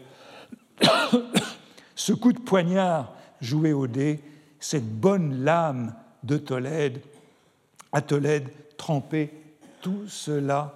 Ce 1.95 2.13
coup 2.13 2.31
de 2.31 2.39
poignard 2.39 3.13
joué 3.41 3.73
au 3.73 3.87
dé, 3.87 4.21
cette 4.63 4.89
bonne 4.89 5.43
lame 5.43 5.93
de 6.23 6.37
Tolède, 6.37 7.01
à 7.91 8.01
Tolède 8.01 8.47
trempée, 8.77 9.29
tout 9.81 10.07
cela, 10.07 10.73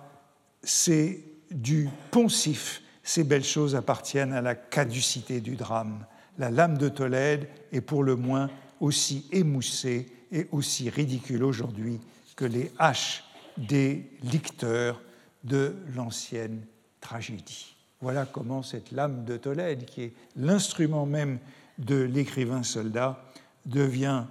c'est 0.62 1.24
du 1.50 1.88
poncif. 2.12 2.82
Ces 3.02 3.24
belles 3.24 3.46
choses 3.46 3.78
appartiennent 3.78 4.34
à 4.34 4.42
la 4.42 4.56
caducité 4.56 5.40
du 5.40 5.56
drame. 5.56 6.06
La 6.38 6.52
lame 6.52 6.78
de 6.78 6.90
Tolède 6.90 7.48
est 7.72 7.80
pour 7.80 8.04
le 8.04 8.18
moins 8.18 8.50
aussi 8.82 9.26
émoussée 9.32 10.12
et 10.34 10.48
aussi 10.52 10.90
ridicule 10.90 11.46
aujourd'hui 11.46 12.02
que 12.36 12.44
les 12.44 12.74
haches 12.78 13.24
des 13.56 14.12
licteurs 14.22 15.02
de 15.46 15.74
l'ancienne 15.96 16.62
tragédie. 17.00 17.78
Voilà 18.02 18.26
comment 18.26 18.64
cette 18.64 18.92
lame 18.92 19.24
de 19.24 19.38
Tolède, 19.38 19.86
qui 19.86 20.02
est 20.02 20.14
l'instrument 20.36 21.06
même 21.06 21.40
de 21.78 22.02
l'écrivain 22.02 22.64
soldat 22.64 23.24
devient 23.68 24.24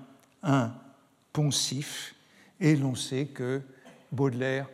un 0.42 0.72
poncif, 1.32 2.14
et 2.58 2.74
l'on 2.74 2.94
sait 2.94 3.26
que 3.26 3.62
Baudelaire, 4.10 4.68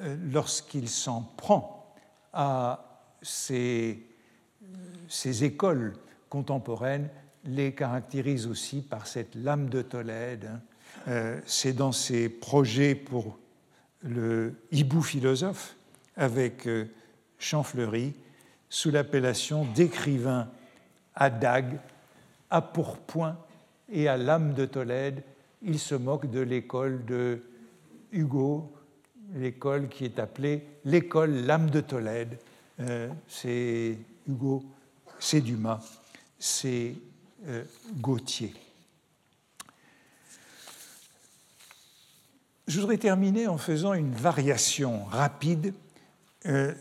euh, 0.00 0.16
lorsqu'il 0.32 0.88
s'en 0.88 1.22
prend 1.36 1.94
à 2.32 3.08
ces, 3.20 4.02
ces, 5.08 5.44
écoles 5.44 5.92
contemporaines, 6.30 7.08
les 7.44 7.74
caractérise 7.74 8.46
aussi 8.46 8.80
par 8.80 9.06
cette 9.06 9.34
lame 9.34 9.68
de 9.68 9.82
Tolède. 9.82 10.50
Euh, 11.08 11.40
c'est 11.46 11.74
dans 11.74 11.92
ses 11.92 12.28
projets 12.28 12.94
pour 12.94 13.38
le 14.02 14.54
hibou 14.70 15.02
philosophe 15.02 15.76
avec 16.16 16.66
euh, 16.66 16.86
Champfleury, 17.38 18.14
sous 18.68 18.90
l'appellation 18.90 19.66
d'écrivain 19.74 20.48
à 21.14 21.28
dague 21.28 21.78
à 22.48 22.62
pourpoint 22.62 23.36
et 23.92 24.08
à 24.08 24.16
l'âme 24.16 24.54
de 24.54 24.64
Tolède, 24.64 25.22
il 25.60 25.78
se 25.78 25.94
moque 25.94 26.28
de 26.30 26.40
l'école 26.40 27.04
de 27.04 27.42
Hugo, 28.10 28.72
l'école 29.34 29.88
qui 29.88 30.04
est 30.04 30.18
appelée 30.18 30.66
l'école 30.84 31.30
l'âme 31.30 31.70
de 31.70 31.80
Tolède. 31.80 32.38
Euh, 32.80 33.08
c'est 33.28 33.98
Hugo, 34.26 34.64
c'est 35.18 35.42
Dumas, 35.42 35.80
c'est 36.38 36.94
euh, 37.46 37.64
Gautier. 37.98 38.54
Je 42.66 42.80
voudrais 42.80 42.98
terminer 42.98 43.46
en 43.46 43.58
faisant 43.58 43.92
une 43.92 44.12
variation 44.12 45.04
rapide, 45.04 45.74
euh, 46.46 46.72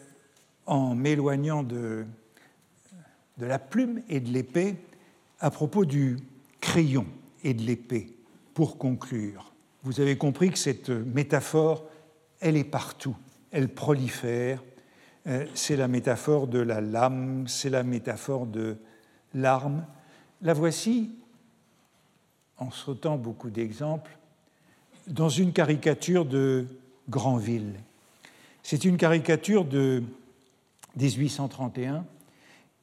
en 0.65 0.95
m'éloignant 0.95 1.63
de, 1.63 2.05
de 3.37 3.45
la 3.45 3.59
plume 3.59 4.01
et 4.07 4.21
de 4.21 4.29
l'épée 4.29 4.77
à 5.39 5.51
propos 5.51 5.85
du 5.85 6.17
crayon 6.61 7.05
et 7.43 7.53
de 7.53 7.63
l'épée, 7.63 8.15
pour 8.53 8.77
conclure, 8.77 9.51
vous 9.83 9.99
avez 9.99 10.17
compris 10.17 10.51
que 10.51 10.59
cette 10.59 10.89
métaphore, 10.89 11.83
elle 12.39 12.55
est 12.55 12.63
partout, 12.63 13.15
elle 13.51 13.67
prolifère. 13.67 14.63
Euh, 15.27 15.45
c'est 15.53 15.75
la 15.75 15.87
métaphore 15.87 16.47
de 16.47 16.59
la 16.59 16.81
lame, 16.81 17.47
c'est 17.47 17.69
la 17.69 17.83
métaphore 17.83 18.45
de 18.45 18.77
l'arme. 19.33 19.85
La 20.41 20.53
voici, 20.53 21.15
en 22.57 22.71
sautant 22.71 23.17
beaucoup 23.17 23.49
d'exemples, 23.49 24.17
dans 25.07 25.29
une 25.29 25.51
caricature 25.51 26.25
de 26.25 26.67
Granville. 27.09 27.73
C'est 28.63 28.85
une 28.85 28.97
caricature 28.97 29.65
de 29.65 30.03
1831 30.95 32.05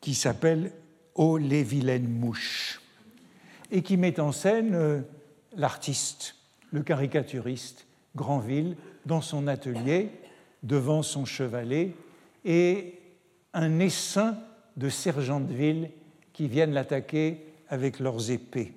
qui 0.00 0.14
s'appelle 0.14 0.72
Oh 1.14 1.38
les 1.38 1.62
vilaines 1.62 2.08
mouches, 2.08 2.80
et 3.70 3.82
qui 3.82 3.96
met 3.96 4.20
en 4.20 4.32
scène 4.32 4.74
euh, 4.74 5.00
l'artiste, 5.56 6.36
le 6.72 6.82
caricaturiste 6.82 7.86
Granville, 8.16 8.76
dans 9.06 9.20
son 9.20 9.46
atelier, 9.46 10.10
devant 10.62 11.02
son 11.02 11.24
chevalet, 11.24 11.94
et 12.44 12.94
un 13.54 13.78
essaim 13.78 14.36
de 14.76 14.88
sergents 14.88 15.40
de 15.40 15.52
ville 15.52 15.90
qui 16.32 16.48
viennent 16.48 16.72
l'attaquer 16.72 17.44
avec 17.68 18.00
leurs 18.00 18.30
épées. 18.30 18.72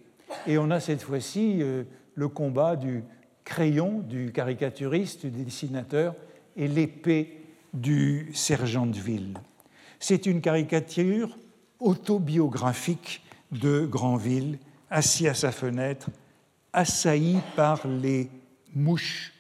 Et 0.48 0.58
on 0.58 0.72
a 0.72 0.80
cette 0.80 1.02
fois-ci 1.02 1.62
euh, 1.62 1.84
le 2.16 2.28
combat 2.28 2.76
du 2.76 3.04
crayon 3.44 4.00
du 4.00 4.32
caricaturiste, 4.32 5.26
du 5.26 5.44
dessinateur, 5.44 6.16
et 6.56 6.68
l'épée 6.68 7.38
du 7.74 8.32
sergent 8.34 8.86
de 8.86 8.98
ville. 8.98 9.38
C'est 10.00 10.26
une 10.26 10.42
caricature 10.42 11.38
autobiographique 11.80 13.22
de 13.52 13.86
Granville, 13.86 14.58
assis 14.92 15.28
à 15.28 15.34
sa 15.34 15.52
fenêtre, 15.52 16.10
assailli 16.74 17.39
par 17.56 17.88
les 17.88 18.30
mouches 18.76 19.34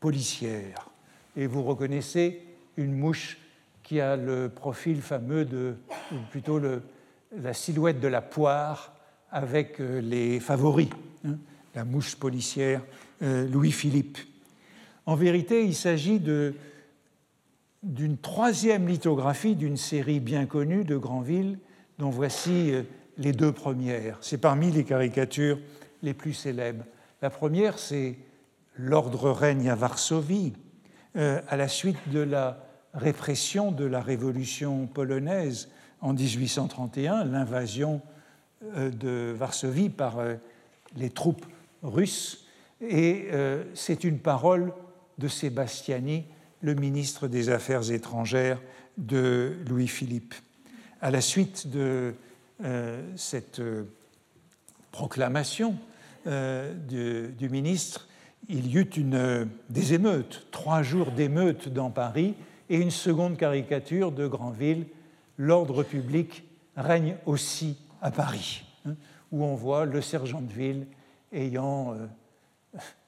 policières. 0.00 0.88
Et 1.36 1.46
vous 1.46 1.62
reconnaissez 1.62 2.40
une 2.76 2.94
mouche 2.94 3.38
qui 3.82 4.00
a 4.00 4.16
le 4.16 4.48
profil 4.48 5.02
fameux 5.02 5.44
de, 5.44 5.76
ou 6.10 6.16
plutôt 6.30 6.60
la 7.36 7.52
silhouette 7.52 8.00
de 8.00 8.08
la 8.08 8.22
poire 8.22 8.94
avec 9.30 9.78
les 9.78 10.40
favoris, 10.40 10.88
hein, 11.26 11.36
la 11.74 11.84
mouche 11.84 12.16
policière 12.16 12.82
Louis-Philippe. 13.20 14.18
En 15.06 15.16
vérité, 15.16 15.64
il 15.64 15.74
s'agit 15.74 16.20
d'une 17.82 18.16
troisième 18.18 18.88
lithographie 18.88 19.54
d'une 19.54 19.76
série 19.76 20.20
bien 20.20 20.46
connue 20.46 20.84
de 20.84 20.96
Granville, 20.96 21.58
dont 21.98 22.10
voici 22.10 22.72
les 23.18 23.32
deux 23.32 23.52
premières. 23.52 24.18
C'est 24.20 24.38
parmi 24.38 24.70
les 24.70 24.84
caricatures 24.84 25.58
les 26.02 26.14
plus 26.14 26.34
célèbres. 26.34 26.84
La 27.22 27.30
première, 27.30 27.78
c'est 27.78 28.16
L'ordre 28.76 29.30
règne 29.30 29.70
à 29.70 29.76
Varsovie, 29.76 30.52
euh, 31.16 31.40
à 31.48 31.56
la 31.56 31.68
suite 31.68 32.08
de 32.10 32.18
la 32.18 32.58
répression 32.92 33.70
de 33.70 33.84
la 33.84 34.00
révolution 34.00 34.88
polonaise 34.88 35.68
en 36.00 36.12
1831, 36.12 37.24
l'invasion 37.24 38.02
euh, 38.76 38.90
de 38.90 39.32
Varsovie 39.36 39.90
par 39.90 40.18
euh, 40.18 40.34
les 40.96 41.10
troupes 41.10 41.46
russes. 41.82 42.46
Et 42.80 43.28
c'est 43.72 44.04
une 44.04 44.18
parole 44.18 44.72
de 45.16 45.28
Sébastiani, 45.28 46.24
le 46.60 46.74
ministre 46.74 47.28
des 47.28 47.48
Affaires 47.48 47.90
étrangères 47.90 48.60
de 48.98 49.56
Louis-Philippe. 49.68 50.34
À 51.00 51.10
la 51.10 51.22
suite 51.22 51.68
de 51.70 52.14
cette 53.16 53.60
proclamation 54.92 55.76
du 56.26 57.48
ministre, 57.50 58.08
il 58.48 58.66
y 58.68 58.78
eut 58.78 58.90
des 59.70 59.94
émeutes, 59.94 60.46
trois 60.50 60.82
jours 60.82 61.10
d'émeutes 61.10 61.68
dans 61.68 61.90
Paris, 61.90 62.34
et 62.70 62.76
une 62.76 62.90
seconde 62.90 63.36
caricature 63.36 64.12
de 64.12 64.26
Granville, 64.26 64.86
L'ordre 65.36 65.82
public 65.82 66.44
règne 66.76 67.16
aussi 67.26 67.76
à 68.00 68.10
Paris, 68.10 68.64
hein, 68.86 68.94
où 69.32 69.44
on 69.44 69.54
voit 69.54 69.84
le 69.84 70.00
sergent 70.00 70.40
de 70.40 70.52
ville 70.52 70.86
ayant 71.32 71.94
euh, 71.94 72.06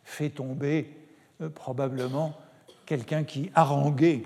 fait 0.02 0.30
tomber 0.30 0.90
euh, 1.40 1.48
probablement 1.48 2.36
quelqu'un 2.84 3.22
qui 3.22 3.50
haranguait 3.54 4.22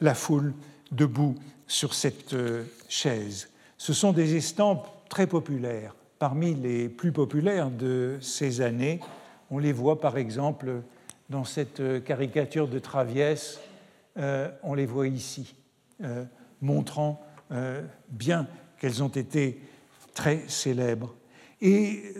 la 0.00 0.14
foule 0.14 0.54
debout 0.92 1.34
sur 1.66 1.92
cette 1.92 2.32
euh, 2.32 2.64
chaise. 2.88 3.50
Ce 3.82 3.92
sont 3.92 4.12
des 4.12 4.36
estampes 4.36 4.86
très 5.08 5.26
populaires. 5.26 5.96
Parmi 6.20 6.54
les 6.54 6.88
plus 6.88 7.10
populaires 7.10 7.68
de 7.68 8.16
ces 8.20 8.60
années, 8.60 9.00
on 9.50 9.58
les 9.58 9.72
voit 9.72 10.00
par 10.00 10.18
exemple 10.18 10.82
dans 11.30 11.42
cette 11.42 11.80
euh, 11.80 11.98
caricature 11.98 12.68
de 12.68 12.78
Traviès, 12.78 13.58
euh, 14.18 14.48
on 14.62 14.74
les 14.74 14.86
voit 14.86 15.08
ici, 15.08 15.56
euh, 16.04 16.24
montrant 16.60 17.20
bien 18.08 18.46
qu'elles 18.78 19.02
ont 19.02 19.08
été 19.08 19.60
très 20.14 20.44
célèbres. 20.46 21.16
Et 21.60 22.14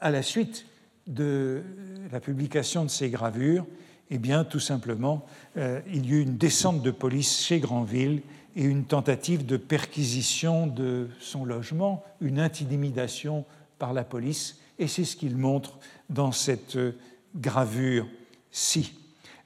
à 0.00 0.10
la 0.10 0.22
suite 0.22 0.64
de 1.06 1.62
la 2.10 2.18
publication 2.18 2.84
de 2.84 2.90
ces 2.90 3.10
gravures, 3.10 3.66
eh 4.10 4.18
bien, 4.18 4.42
tout 4.42 4.58
simplement, 4.58 5.24
il 5.54 6.06
y 6.06 6.14
eut 6.14 6.22
une 6.22 6.38
descente 6.38 6.82
de 6.82 6.90
police 6.90 7.44
chez 7.44 7.60
Granville 7.60 8.22
et 8.58 8.64
une 8.64 8.84
tentative 8.84 9.46
de 9.46 9.56
perquisition 9.56 10.66
de 10.66 11.08
son 11.20 11.44
logement, 11.44 12.02
une 12.20 12.40
intimidation 12.40 13.44
par 13.78 13.92
la 13.92 14.02
police, 14.02 14.58
et 14.80 14.88
c'est 14.88 15.04
ce 15.04 15.14
qu'il 15.14 15.36
montre 15.36 15.78
dans 16.10 16.32
cette 16.32 16.74
euh, 16.74 16.98
gravure-ci. 17.36 18.98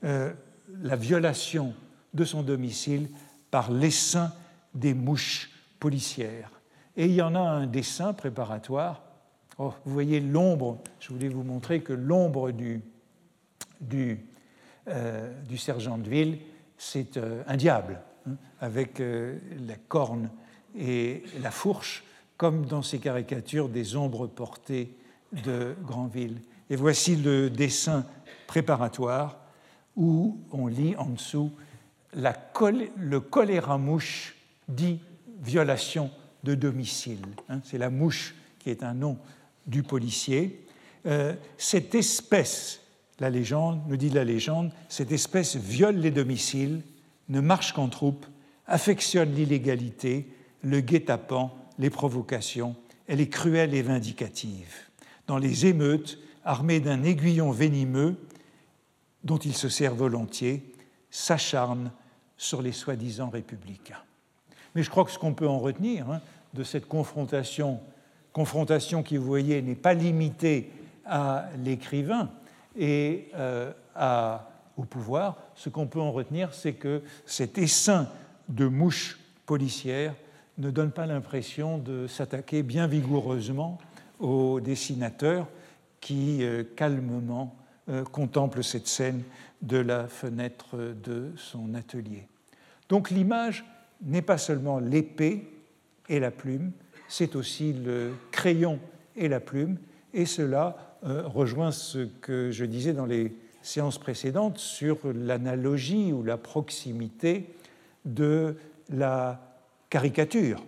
Euh, 0.05 0.33
la 0.81 0.97
violation 0.97 1.75
de 2.15 2.25
son 2.25 2.43
domicile 2.43 3.11
par 3.51 3.71
l'essaim 3.71 4.33
des 4.73 4.95
mouches 4.95 5.51
policières. 5.79 6.51
Et 6.97 7.05
il 7.05 7.13
y 7.13 7.21
en 7.21 7.35
a 7.35 7.41
un 7.41 7.67
dessin 7.67 8.15
préparatoire. 8.15 9.03
Oh, 9.59 9.75
vous 9.85 9.93
voyez 9.93 10.21
l'ombre, 10.21 10.81
je 11.01 11.13
voulais 11.13 11.29
vous 11.29 11.43
montrer 11.43 11.83
que 11.83 11.93
l'ombre 11.93 12.51
du, 12.51 12.81
du, 13.79 14.27
euh, 14.89 15.35
sergent 15.59 15.99
de 15.99 16.09
ville, 16.09 16.39
c'est 16.79 17.21
un 17.47 17.57
diable, 17.59 18.01
avec 18.61 18.99
la 19.01 19.77
corne 19.89 20.31
et 20.79 21.23
la 21.41 21.51
fourche, 21.51 22.05
comme 22.37 22.67
dans 22.67 22.83
ces 22.83 22.99
caricatures 22.99 23.69
des 23.69 23.97
ombres 23.97 24.27
portées 24.27 24.95
de 25.45 25.75
Granville. 25.85 26.41
Et 26.71 26.77
voici 26.77 27.17
le 27.17 27.51
dessin 27.51 28.07
préparatoire 28.47 29.39
où 29.97 30.39
on 30.51 30.67
lit 30.67 30.97
en 30.97 31.07
dessous 31.07 31.53
le 32.15 33.21
choléra 33.21 33.79
mouche 33.79 34.37
dit 34.69 35.01
violation 35.43 36.11
de 36.45 36.55
domicile. 36.55 37.25
Hein. 37.49 37.61
C'est 37.65 37.79
la 37.79 37.91
mouche 37.91 38.35
qui 38.59 38.71
est 38.71 38.83
un 38.83 38.95
nom 38.95 39.19
du 39.67 39.83
policier. 39.83 40.67
Euh, 41.07 41.35
cette 41.57 41.95
espèce, 41.95 42.81
la 43.19 43.31
légende, 43.31 43.81
nous 43.89 43.97
dit 43.97 44.11
la 44.11 44.25
légende, 44.25 44.73
cette 44.89 45.13
espèce 45.13 45.57
viole 45.57 45.97
les 45.97 46.11
domiciles, 46.11 46.83
ne 47.33 47.41
marche 47.41 47.73
qu'en 47.73 47.89
troupe, 47.89 48.27
affectionne 48.67 49.35
l'illégalité, 49.35 50.29
le 50.63 50.81
guet-apens, 50.81 51.51
les 51.79 51.91
provocations. 51.91 52.77
Elle 53.09 53.21
est 53.21 53.29
cruelle 53.29 53.75
et 53.75 53.83
vindicative. 53.83 54.75
Dans 55.27 55.39
les 55.39 55.67
émeutes, 55.67 56.19
armé 56.45 56.79
d'un 56.79 57.03
aiguillon 57.03 57.51
venimeux 57.51 58.17
dont 59.25 59.39
il 59.39 59.55
se 59.55 59.69
sert 59.69 59.95
volontiers, 59.95 60.63
s'acharne 61.11 61.91
sur 62.37 62.61
les 62.61 62.73
soi-disant 62.73 63.31
républicains. 63.31 64.03
Mais 64.75 64.83
je 64.83 64.91
crois 64.91 65.05
que 65.05 65.11
ce 65.11 65.19
qu'on 65.19 65.35
peut 65.35 65.49
en 65.49 65.59
retenir 65.59 66.11
hein, 66.11 66.21
de 66.55 66.65
cette 66.65 66.87
confrontation, 66.87 67.81
confrontation 68.33 69.03
qui, 69.03 69.17
vous 69.17 69.27
voyez, 69.27 69.63
n'est 69.63 69.75
pas 69.75 69.95
limitée 69.95 70.71
à 71.07 71.49
l'écrivain 71.65 72.31
et 72.77 73.29
euh, 73.35 73.73
au 74.77 74.85
pouvoir, 74.85 75.39
ce 75.55 75.69
qu'on 75.69 75.87
peut 75.87 76.01
en 76.01 76.13
retenir, 76.13 76.55
c'est 76.55 76.75
que 76.75 77.03
cet 77.27 77.59
essaim 77.59 78.09
de 78.49 78.67
mouches 78.67 79.19
policières 79.47 80.15
ne 80.59 80.71
donne 80.71 80.91
pas 80.91 81.07
l'impression 81.07 81.79
de 81.79 82.07
s'attaquer 82.07 82.63
bien 82.63 82.87
vigoureusement 82.87 83.79
aux 84.19 84.61
dessinateurs, 84.61 85.49
qui 86.01 86.43
euh, 86.43 86.65
calmement 86.77 87.57
euh, 87.89 88.05
contemple 88.05 88.63
cette 88.63 88.87
scène 88.89 89.23
de 89.63 89.79
la 89.79 90.09
fenêtre 90.09 90.77
de 90.77 91.33
son 91.37 91.75
atelier. 91.75 92.29
Donc 92.89 93.11
l'image 93.11 93.65
n'est 94.03 94.23
pas 94.23 94.39
seulement 94.39 94.79
l'épée 94.79 95.49
et 96.09 96.19
la 96.21 96.31
plume, 96.31 96.73
c'est 97.09 97.37
aussi 97.37 97.73
le 97.73 98.13
crayon 98.33 98.81
et 99.17 99.29
la 99.29 99.41
plume, 99.41 99.79
et 100.13 100.27
cela 100.27 100.99
euh, 101.05 101.27
rejoint 101.27 101.73
ce 101.73 102.07
que 102.21 102.51
je 102.51 102.65
disais 102.65 102.93
dans 102.93 103.07
les 103.07 103.35
séances 103.63 103.99
précédentes 103.99 104.59
sur 104.59 104.99
l'analogie 105.15 106.13
ou 106.13 106.23
la 106.23 106.37
proximité 106.37 107.55
de 108.05 108.57
la 108.91 109.41
caricature 109.91 110.63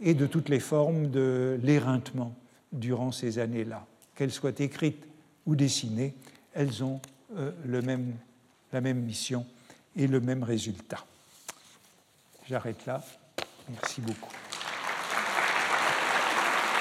et 0.00 0.14
de 0.14 0.26
toutes 0.26 0.48
les 0.48 0.60
formes 0.60 1.10
de 1.10 1.58
l'éreintement 1.62 2.34
durant 2.72 3.12
ces 3.12 3.38
années-là 3.38 3.86
qu'elles 4.14 4.32
soient 4.32 4.58
écrites 4.58 5.04
ou 5.46 5.56
dessinées, 5.56 6.14
elles 6.54 6.84
ont 6.84 7.00
euh, 7.36 7.50
le 7.64 7.82
même, 7.82 8.14
la 8.72 8.80
même 8.80 9.00
mission 9.00 9.46
et 9.96 10.06
le 10.06 10.20
même 10.20 10.42
résultat. 10.42 11.04
J'arrête 12.48 12.84
là. 12.86 13.02
Merci 13.68 14.00
beaucoup. 14.00 14.41